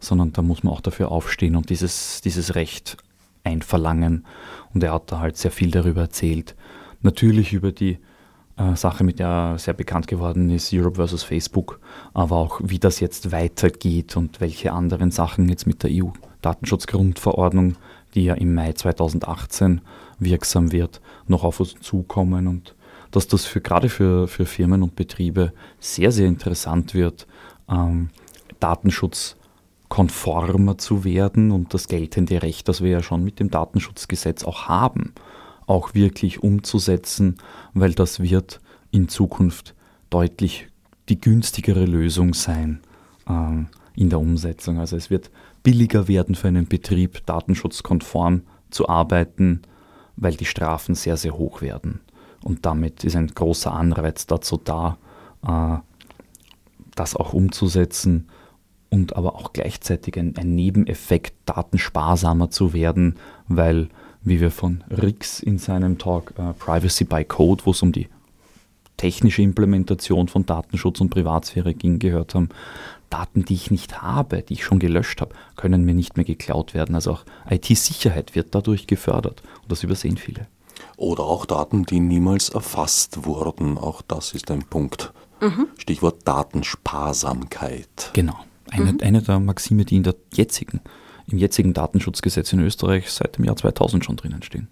sondern 0.00 0.32
da 0.32 0.42
muss 0.42 0.64
man 0.64 0.72
auch 0.72 0.80
dafür 0.80 1.12
aufstehen 1.12 1.54
und 1.54 1.70
dieses, 1.70 2.20
dieses 2.22 2.56
Recht 2.56 2.96
einverlangen. 3.44 4.24
Und 4.74 4.82
er 4.82 4.92
hat 4.92 5.12
da 5.12 5.18
halt 5.20 5.36
sehr 5.36 5.50
viel 5.50 5.70
darüber 5.70 6.02
erzählt. 6.02 6.54
Natürlich 7.02 7.52
über 7.52 7.72
die 7.72 7.98
äh, 8.56 8.76
Sache, 8.76 9.04
mit 9.04 9.18
der 9.18 9.28
er 9.28 9.58
sehr 9.58 9.74
bekannt 9.74 10.06
geworden 10.06 10.50
ist, 10.50 10.72
Europe 10.72 10.96
versus 10.96 11.22
Facebook, 11.22 11.80
aber 12.14 12.36
auch 12.36 12.60
wie 12.62 12.78
das 12.78 13.00
jetzt 13.00 13.32
weitergeht 13.32 14.16
und 14.16 14.40
welche 14.40 14.72
anderen 14.72 15.10
Sachen 15.10 15.48
jetzt 15.48 15.66
mit 15.66 15.82
der 15.82 15.90
EU-Datenschutzgrundverordnung, 15.92 17.76
die 18.14 18.24
ja 18.24 18.34
im 18.34 18.54
Mai 18.54 18.72
2018 18.72 19.80
wirksam 20.18 20.72
wird, 20.72 21.00
noch 21.26 21.44
auf 21.44 21.60
uns 21.60 21.74
zukommen 21.80 22.46
und 22.46 22.74
dass 23.10 23.26
das 23.26 23.44
für, 23.44 23.60
gerade 23.60 23.88
für, 23.88 24.28
für 24.28 24.46
Firmen 24.46 24.82
und 24.82 24.96
Betriebe 24.96 25.52
sehr, 25.80 26.12
sehr 26.12 26.28
interessant 26.28 26.94
wird, 26.94 27.26
ähm, 27.68 28.10
Datenschutz 28.60 29.36
konformer 29.92 30.78
zu 30.78 31.04
werden 31.04 31.50
und 31.50 31.74
das 31.74 31.86
geltende 31.86 32.42
Recht, 32.42 32.66
das 32.66 32.80
wir 32.80 32.88
ja 32.88 33.02
schon 33.02 33.22
mit 33.22 33.38
dem 33.38 33.50
Datenschutzgesetz 33.50 34.42
auch 34.42 34.66
haben, 34.66 35.12
auch 35.66 35.92
wirklich 35.92 36.42
umzusetzen, 36.42 37.36
weil 37.74 37.92
das 37.92 38.20
wird 38.20 38.62
in 38.90 39.10
Zukunft 39.10 39.74
deutlich 40.08 40.68
die 41.10 41.20
günstigere 41.20 41.84
Lösung 41.84 42.32
sein 42.32 42.80
äh, 43.28 43.64
in 43.94 44.08
der 44.08 44.18
Umsetzung. 44.18 44.78
Also 44.78 44.96
es 44.96 45.10
wird 45.10 45.30
billiger 45.62 46.08
werden 46.08 46.36
für 46.36 46.48
einen 46.48 46.68
Betrieb, 46.68 47.26
datenschutzkonform 47.26 48.44
zu 48.70 48.88
arbeiten, 48.88 49.60
weil 50.16 50.36
die 50.36 50.46
Strafen 50.46 50.94
sehr, 50.94 51.18
sehr 51.18 51.36
hoch 51.36 51.60
werden. 51.60 52.00
Und 52.42 52.64
damit 52.64 53.04
ist 53.04 53.14
ein 53.14 53.26
großer 53.26 53.74
Anreiz 53.74 54.26
dazu 54.26 54.56
da, 54.56 54.96
äh, 55.46 55.76
das 56.94 57.14
auch 57.14 57.34
umzusetzen 57.34 58.30
und 58.92 59.16
aber 59.16 59.36
auch 59.36 59.52
gleichzeitig 59.52 60.18
ein, 60.18 60.34
ein 60.36 60.54
Nebeneffekt, 60.54 61.34
datensparsamer 61.46 62.50
zu 62.50 62.74
werden, 62.74 63.16
weil, 63.48 63.88
wie 64.22 64.40
wir 64.40 64.50
von 64.50 64.84
Rix 64.90 65.40
in 65.40 65.58
seinem 65.58 65.98
Talk 65.98 66.34
äh, 66.38 66.52
Privacy 66.52 67.04
by 67.04 67.24
Code, 67.24 67.64
wo 67.64 67.70
es 67.70 67.82
um 67.82 67.92
die 67.92 68.08
technische 68.98 69.40
Implementation 69.40 70.28
von 70.28 70.44
Datenschutz 70.44 71.00
und 71.00 71.08
Privatsphäre 71.08 71.72
ging, 71.72 71.98
gehört 71.98 72.34
haben, 72.34 72.50
Daten, 73.08 73.44
die 73.44 73.54
ich 73.54 73.70
nicht 73.70 74.02
habe, 74.02 74.42
die 74.42 74.54
ich 74.54 74.64
schon 74.64 74.78
gelöscht 74.78 75.22
habe, 75.22 75.34
können 75.56 75.84
mir 75.84 75.94
nicht 75.94 76.16
mehr 76.16 76.24
geklaut 76.24 76.74
werden. 76.74 76.94
Also 76.94 77.12
auch 77.12 77.24
IT-Sicherheit 77.48 78.34
wird 78.34 78.54
dadurch 78.54 78.86
gefördert 78.86 79.42
und 79.62 79.72
das 79.72 79.82
übersehen 79.82 80.18
viele. 80.18 80.46
Oder 80.98 81.24
auch 81.24 81.46
Daten, 81.46 81.84
die 81.84 82.00
niemals 82.00 82.50
erfasst 82.50 83.24
wurden. 83.24 83.78
Auch 83.78 84.02
das 84.02 84.34
ist 84.34 84.50
ein 84.50 84.64
Punkt. 84.64 85.12
Mhm. 85.40 85.68
Stichwort 85.78 86.28
Datensparsamkeit. 86.28 88.10
Genau. 88.12 88.36
Eine, 88.72 88.92
mhm. 88.92 88.98
eine 89.02 89.22
der 89.22 89.38
Maxime, 89.38 89.84
die 89.84 89.96
in 89.96 90.02
der 90.02 90.14
jetzigen, 90.32 90.80
im 91.26 91.38
jetzigen 91.38 91.74
Datenschutzgesetz 91.74 92.52
in 92.52 92.60
Österreich 92.60 93.10
seit 93.10 93.36
dem 93.36 93.44
Jahr 93.44 93.56
2000 93.56 94.04
schon 94.04 94.16
drinnen 94.16 94.42
stehen. 94.42 94.68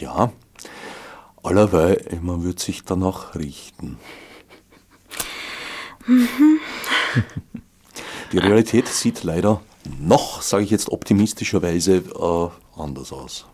Ja, 0.00 0.32
allerweil, 1.42 2.18
man 2.22 2.42
wird 2.42 2.58
sich 2.58 2.84
danach 2.84 3.34
richten. 3.34 3.98
Mhm. 6.06 6.28
Die 8.32 8.38
Realität 8.38 8.88
sieht 8.88 9.24
leider 9.24 9.62
noch, 9.98 10.42
sage 10.42 10.64
ich 10.64 10.70
jetzt 10.70 10.90
optimistischerweise, 10.90 11.96
äh, 11.96 12.80
anders 12.80 13.12
aus. 13.12 13.46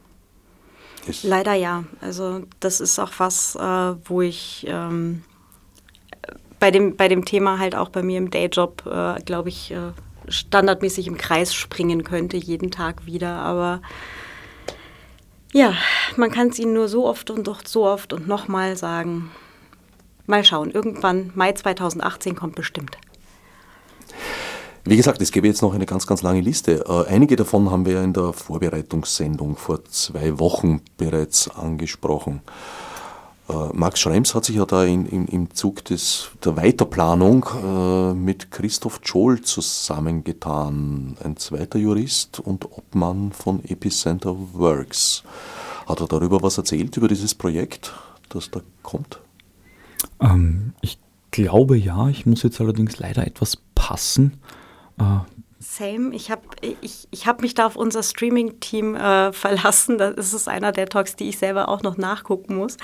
Es 1.06 1.22
leider 1.22 1.54
ja. 1.54 1.84
Also 2.00 2.42
das 2.60 2.80
ist 2.80 2.98
auch 2.98 3.12
was, 3.18 3.56
äh, 3.56 3.94
wo 4.04 4.22
ich 4.22 4.66
ähm, 4.68 5.22
bei 6.64 6.70
dem, 6.70 6.96
bei 6.96 7.08
dem 7.08 7.26
Thema 7.26 7.58
halt 7.58 7.76
auch 7.76 7.90
bei 7.90 8.02
mir 8.02 8.16
im 8.16 8.30
Dayjob, 8.30 8.86
äh, 8.86 9.22
glaube 9.22 9.50
ich, 9.50 9.70
äh, 9.70 9.92
standardmäßig 10.28 11.06
im 11.08 11.18
Kreis 11.18 11.52
springen 11.52 12.04
könnte, 12.04 12.38
jeden 12.38 12.70
Tag 12.70 13.04
wieder. 13.04 13.34
Aber 13.34 13.82
ja, 15.52 15.74
man 16.16 16.30
kann 16.30 16.48
es 16.48 16.58
ihnen 16.58 16.72
nur 16.72 16.88
so 16.88 17.06
oft 17.06 17.28
und 17.28 17.46
doch 17.46 17.60
so 17.66 17.84
oft 17.84 18.14
und 18.14 18.26
nochmal 18.28 18.78
sagen. 18.78 19.30
Mal 20.24 20.42
schauen, 20.42 20.70
irgendwann, 20.70 21.32
Mai 21.34 21.52
2018 21.52 22.34
kommt 22.34 22.54
bestimmt. 22.54 22.96
Wie 24.84 24.96
gesagt, 24.96 25.20
es 25.20 25.32
gäbe 25.32 25.46
jetzt 25.46 25.60
noch 25.60 25.74
eine 25.74 25.84
ganz, 25.84 26.06
ganz 26.06 26.22
lange 26.22 26.40
Liste. 26.40 26.86
Äh, 26.88 27.12
einige 27.12 27.36
davon 27.36 27.70
haben 27.70 27.84
wir 27.84 28.02
in 28.02 28.14
der 28.14 28.32
Vorbereitungssendung 28.32 29.58
vor 29.58 29.84
zwei 29.84 30.38
Wochen 30.38 30.80
bereits 30.96 31.46
angesprochen. 31.50 32.40
Äh, 33.48 33.52
Max 33.74 34.00
Schrems 34.00 34.34
hat 34.34 34.44
sich 34.44 34.56
ja 34.56 34.64
da 34.64 34.84
in, 34.84 35.06
in, 35.06 35.26
im 35.26 35.50
Zug 35.54 35.84
des, 35.84 36.30
der 36.44 36.56
Weiterplanung 36.56 37.46
äh, 37.62 38.14
mit 38.14 38.50
Christoph 38.50 39.00
Scholl 39.02 39.42
zusammengetan, 39.42 41.16
ein 41.22 41.36
zweiter 41.36 41.78
Jurist 41.78 42.40
und 42.40 42.70
Obmann 42.72 43.32
von 43.32 43.62
Epicenter 43.64 44.34
Works. 44.54 45.24
Hat 45.86 46.00
er 46.00 46.08
darüber 46.08 46.42
was 46.42 46.56
erzählt, 46.56 46.96
über 46.96 47.08
dieses 47.08 47.34
Projekt, 47.34 47.92
das 48.30 48.50
da 48.50 48.60
kommt? 48.82 49.20
Ähm, 50.20 50.72
ich 50.80 50.98
glaube 51.30 51.76
ja, 51.76 52.08
ich 52.08 52.24
muss 52.24 52.42
jetzt 52.42 52.60
allerdings 52.60 52.98
leider 52.98 53.26
etwas 53.26 53.58
passen. 53.74 54.40
Äh, 54.98 55.18
Same. 55.64 56.14
Ich 56.14 56.30
habe 56.30 56.42
ich, 56.80 57.08
ich 57.10 57.26
hab 57.26 57.40
mich 57.40 57.54
da 57.54 57.66
auf 57.66 57.76
unser 57.76 58.02
Streaming-Team 58.02 58.94
äh, 58.94 59.32
verlassen. 59.32 59.98
Das 59.98 60.32
ist 60.32 60.48
einer 60.48 60.72
der 60.72 60.88
Talks, 60.88 61.16
die 61.16 61.28
ich 61.28 61.38
selber 61.38 61.68
auch 61.68 61.82
noch 61.82 61.96
nachgucken 61.96 62.56
muss, 62.56 62.76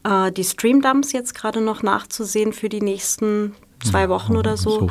äh, 0.04 0.32
die 0.32 0.44
Streamdumps 0.44 1.12
jetzt 1.12 1.36
gerade 1.36 1.62
noch 1.62 1.84
nachzusehen 1.84 2.52
für 2.52 2.70
die 2.70 2.82
nächsten 2.82 3.54
zwei 3.84 4.10
Wochen 4.10 4.36
oder 4.36 4.58
so. 4.58 4.90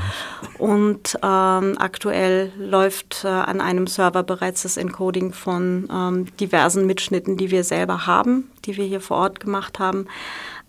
Und 0.59 1.19
ähm, 1.23 1.77
aktuell 1.79 2.53
läuft 2.59 3.25
äh, 3.25 3.29
an 3.29 3.61
einem 3.61 3.87
Server 3.87 4.23
bereits 4.23 4.63
das 4.63 4.77
Encoding 4.77 5.33
von 5.33 5.89
ähm, 5.93 6.37
diversen 6.37 6.87
Mitschnitten, 6.87 7.37
die 7.37 7.51
wir 7.51 7.65
selber 7.65 8.07
haben, 8.07 8.51
die 8.65 8.77
wir 8.77 8.85
hier 8.85 9.01
vor 9.01 9.19
Ort 9.19 9.41
gemacht 9.41 9.79
haben. 9.79 10.07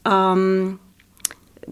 Ähm, 0.05 0.79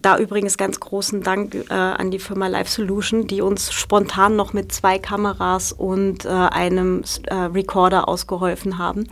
da 0.02 0.18
übrigens 0.18 0.58
ganz 0.58 0.80
großen 0.80 1.24
Dank 1.24 1.56
äh, 1.56 1.74
an 1.74 2.12
die 2.12 2.20
Firma 2.20 2.48
Live 2.48 2.70
Solution, 2.70 3.28
die 3.28 3.42
uns 3.42 3.74
spontan 3.74 4.36
noch 4.36 4.54
mit 4.54 4.72
zwei 4.72 5.00
Kameras 5.00 5.72
und 5.72 6.26
äh, 6.26 6.30
einem 6.30 7.04
äh, 7.24 7.34
Recorder 7.36 8.08
ausgeholfen 8.08 8.78
haben. 8.78 9.08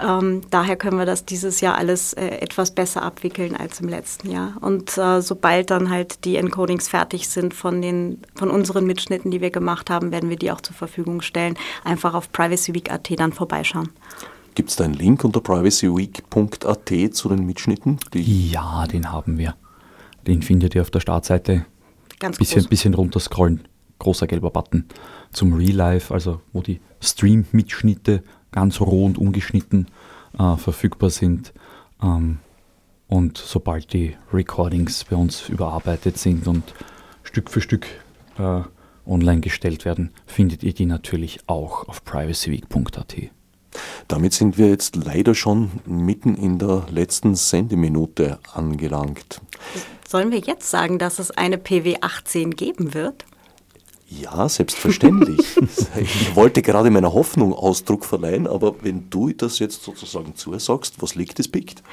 Ähm, 0.00 0.42
daher 0.50 0.76
können 0.76 0.98
wir 0.98 1.06
das 1.06 1.24
dieses 1.24 1.60
Jahr 1.60 1.76
alles 1.76 2.12
äh, 2.12 2.26
etwas 2.26 2.72
besser 2.72 3.02
abwickeln 3.02 3.56
als 3.56 3.80
im 3.80 3.88
letzten 3.88 4.30
Jahr. 4.30 4.54
Und 4.60 4.96
äh, 4.96 5.20
sobald 5.20 5.70
dann 5.70 5.90
halt 5.90 6.24
die 6.24 6.36
Encodings 6.36 6.88
fertig 6.88 7.28
sind 7.28 7.54
von, 7.54 7.82
den, 7.82 8.22
von 8.34 8.50
unseren 8.50 8.86
Mitschnitten, 8.86 9.30
die 9.30 9.40
wir 9.40 9.50
gemacht 9.50 9.90
haben, 9.90 10.12
werden 10.12 10.30
wir 10.30 10.36
die 10.36 10.52
auch 10.52 10.60
zur 10.60 10.76
Verfügung 10.76 11.22
stellen. 11.22 11.56
Einfach 11.84 12.14
auf 12.14 12.32
privacyweek.at 12.32 13.08
dann 13.18 13.32
vorbeischauen. 13.32 13.90
Gibt 14.54 14.70
es 14.70 14.76
da 14.76 14.84
einen 14.84 14.94
Link 14.94 15.24
unter 15.24 15.40
privacyweek.at 15.40 17.14
zu 17.14 17.28
den 17.28 17.46
Mitschnitten? 17.46 17.98
ja, 18.14 18.86
den 18.86 19.12
haben 19.12 19.38
wir. 19.38 19.54
Den 20.26 20.42
findet 20.42 20.74
ihr 20.74 20.82
auf 20.82 20.90
der 20.90 21.00
Startseite. 21.00 21.66
Ganz 22.18 22.38
bisschen, 22.38 22.60
groß. 22.60 22.68
bisschen 22.68 22.94
runterscrollen. 22.94 23.62
Großer 23.98 24.26
gelber 24.26 24.50
Button 24.50 24.86
zum 25.30 25.52
Real 25.52 25.76
Life, 25.76 26.12
also 26.12 26.40
wo 26.52 26.62
die 26.62 26.80
Stream-Mitschnitte 27.00 28.22
ganz 28.50 28.80
roh 28.80 29.04
und 29.04 29.18
ungeschnitten 29.18 29.88
äh, 30.38 30.56
verfügbar 30.56 31.10
sind. 31.10 31.52
Ähm, 32.02 32.38
und 33.08 33.38
sobald 33.38 33.92
die 33.92 34.16
Recordings 34.32 35.04
bei 35.04 35.16
uns 35.16 35.48
überarbeitet 35.48 36.16
sind 36.16 36.46
und 36.46 36.74
Stück 37.24 37.50
für 37.50 37.60
Stück 37.60 37.86
äh, 38.38 38.62
online 39.06 39.40
gestellt 39.40 39.84
werden, 39.84 40.12
findet 40.26 40.62
ihr 40.62 40.72
die 40.72 40.86
natürlich 40.86 41.40
auch 41.46 41.88
auf 41.88 42.04
privacyweek.at. 42.04 43.30
Damit 44.08 44.32
sind 44.32 44.58
wir 44.58 44.68
jetzt 44.68 44.96
leider 44.96 45.34
schon 45.34 45.70
mitten 45.86 46.34
in 46.34 46.58
der 46.58 46.86
letzten 46.90 47.34
Sendeminute 47.34 48.38
angelangt. 48.52 49.40
Sollen 50.08 50.32
wir 50.32 50.40
jetzt 50.40 50.70
sagen, 50.70 50.98
dass 50.98 51.18
es 51.18 51.30
eine 51.30 51.58
PW 51.58 51.98
18 52.00 52.50
geben 52.56 52.94
wird? 52.94 53.24
Ja, 54.12 54.48
selbstverständlich. 54.48 55.56
ich 55.96 56.34
wollte 56.34 56.62
gerade 56.62 56.90
meiner 56.90 57.12
Hoffnung 57.12 57.54
Ausdruck 57.54 58.04
verleihen, 58.04 58.48
aber 58.48 58.82
wenn 58.82 59.08
du 59.08 59.32
das 59.32 59.60
jetzt 59.60 59.84
sozusagen 59.84 60.34
zusagst, 60.34 61.00
was 61.00 61.14
liegt 61.14 61.38
es 61.38 61.46
biegt? 61.46 61.84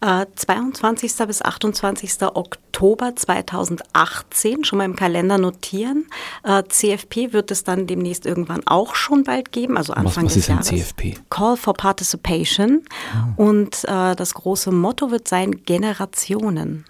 Äh, 0.00 0.24
22. 0.34 1.12
bis 1.26 1.42
28. 1.42 2.22
Oktober 2.22 3.14
2018, 3.14 4.64
schon 4.64 4.78
mal 4.78 4.86
im 4.86 4.96
Kalender 4.96 5.36
notieren. 5.36 6.06
Äh, 6.42 6.62
CFP 6.66 7.34
wird 7.34 7.50
es 7.50 7.64
dann 7.64 7.86
demnächst 7.86 8.24
irgendwann 8.24 8.66
auch 8.66 8.94
schon 8.94 9.24
bald 9.24 9.52
geben, 9.52 9.76
also 9.76 9.92
Anfang 9.92 10.24
was, 10.24 10.30
was 10.30 10.34
des 10.34 10.42
ist 10.44 10.48
Jahres. 10.48 10.70
Ein 10.70 10.78
CFP? 10.78 11.14
Call 11.28 11.58
for 11.58 11.74
Participation. 11.74 12.82
Oh. 13.36 13.42
Und 13.42 13.84
äh, 13.84 14.16
das 14.16 14.32
große 14.32 14.72
Motto 14.72 15.10
wird 15.10 15.28
sein 15.28 15.64
Generationen. 15.64 16.86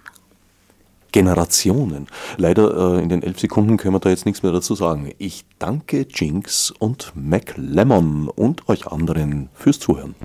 Generationen. 1.11 2.07
Leider 2.37 2.97
äh, 2.97 3.01
in 3.01 3.09
den 3.09 3.23
elf 3.23 3.39
Sekunden 3.39 3.77
können 3.77 3.95
wir 3.95 3.99
da 3.99 4.09
jetzt 4.09 4.25
nichts 4.25 4.43
mehr 4.43 4.51
dazu 4.51 4.75
sagen. 4.75 5.11
Ich 5.17 5.45
danke 5.57 6.05
Jinx 6.13 6.71
und 6.71 7.13
McLemmon 7.15 8.27
und 8.29 8.67
euch 8.69 8.87
anderen 8.87 9.49
fürs 9.53 9.79
Zuhören. 9.79 10.15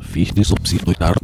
Fichte 0.00 0.44
subsidiar 0.44 1.14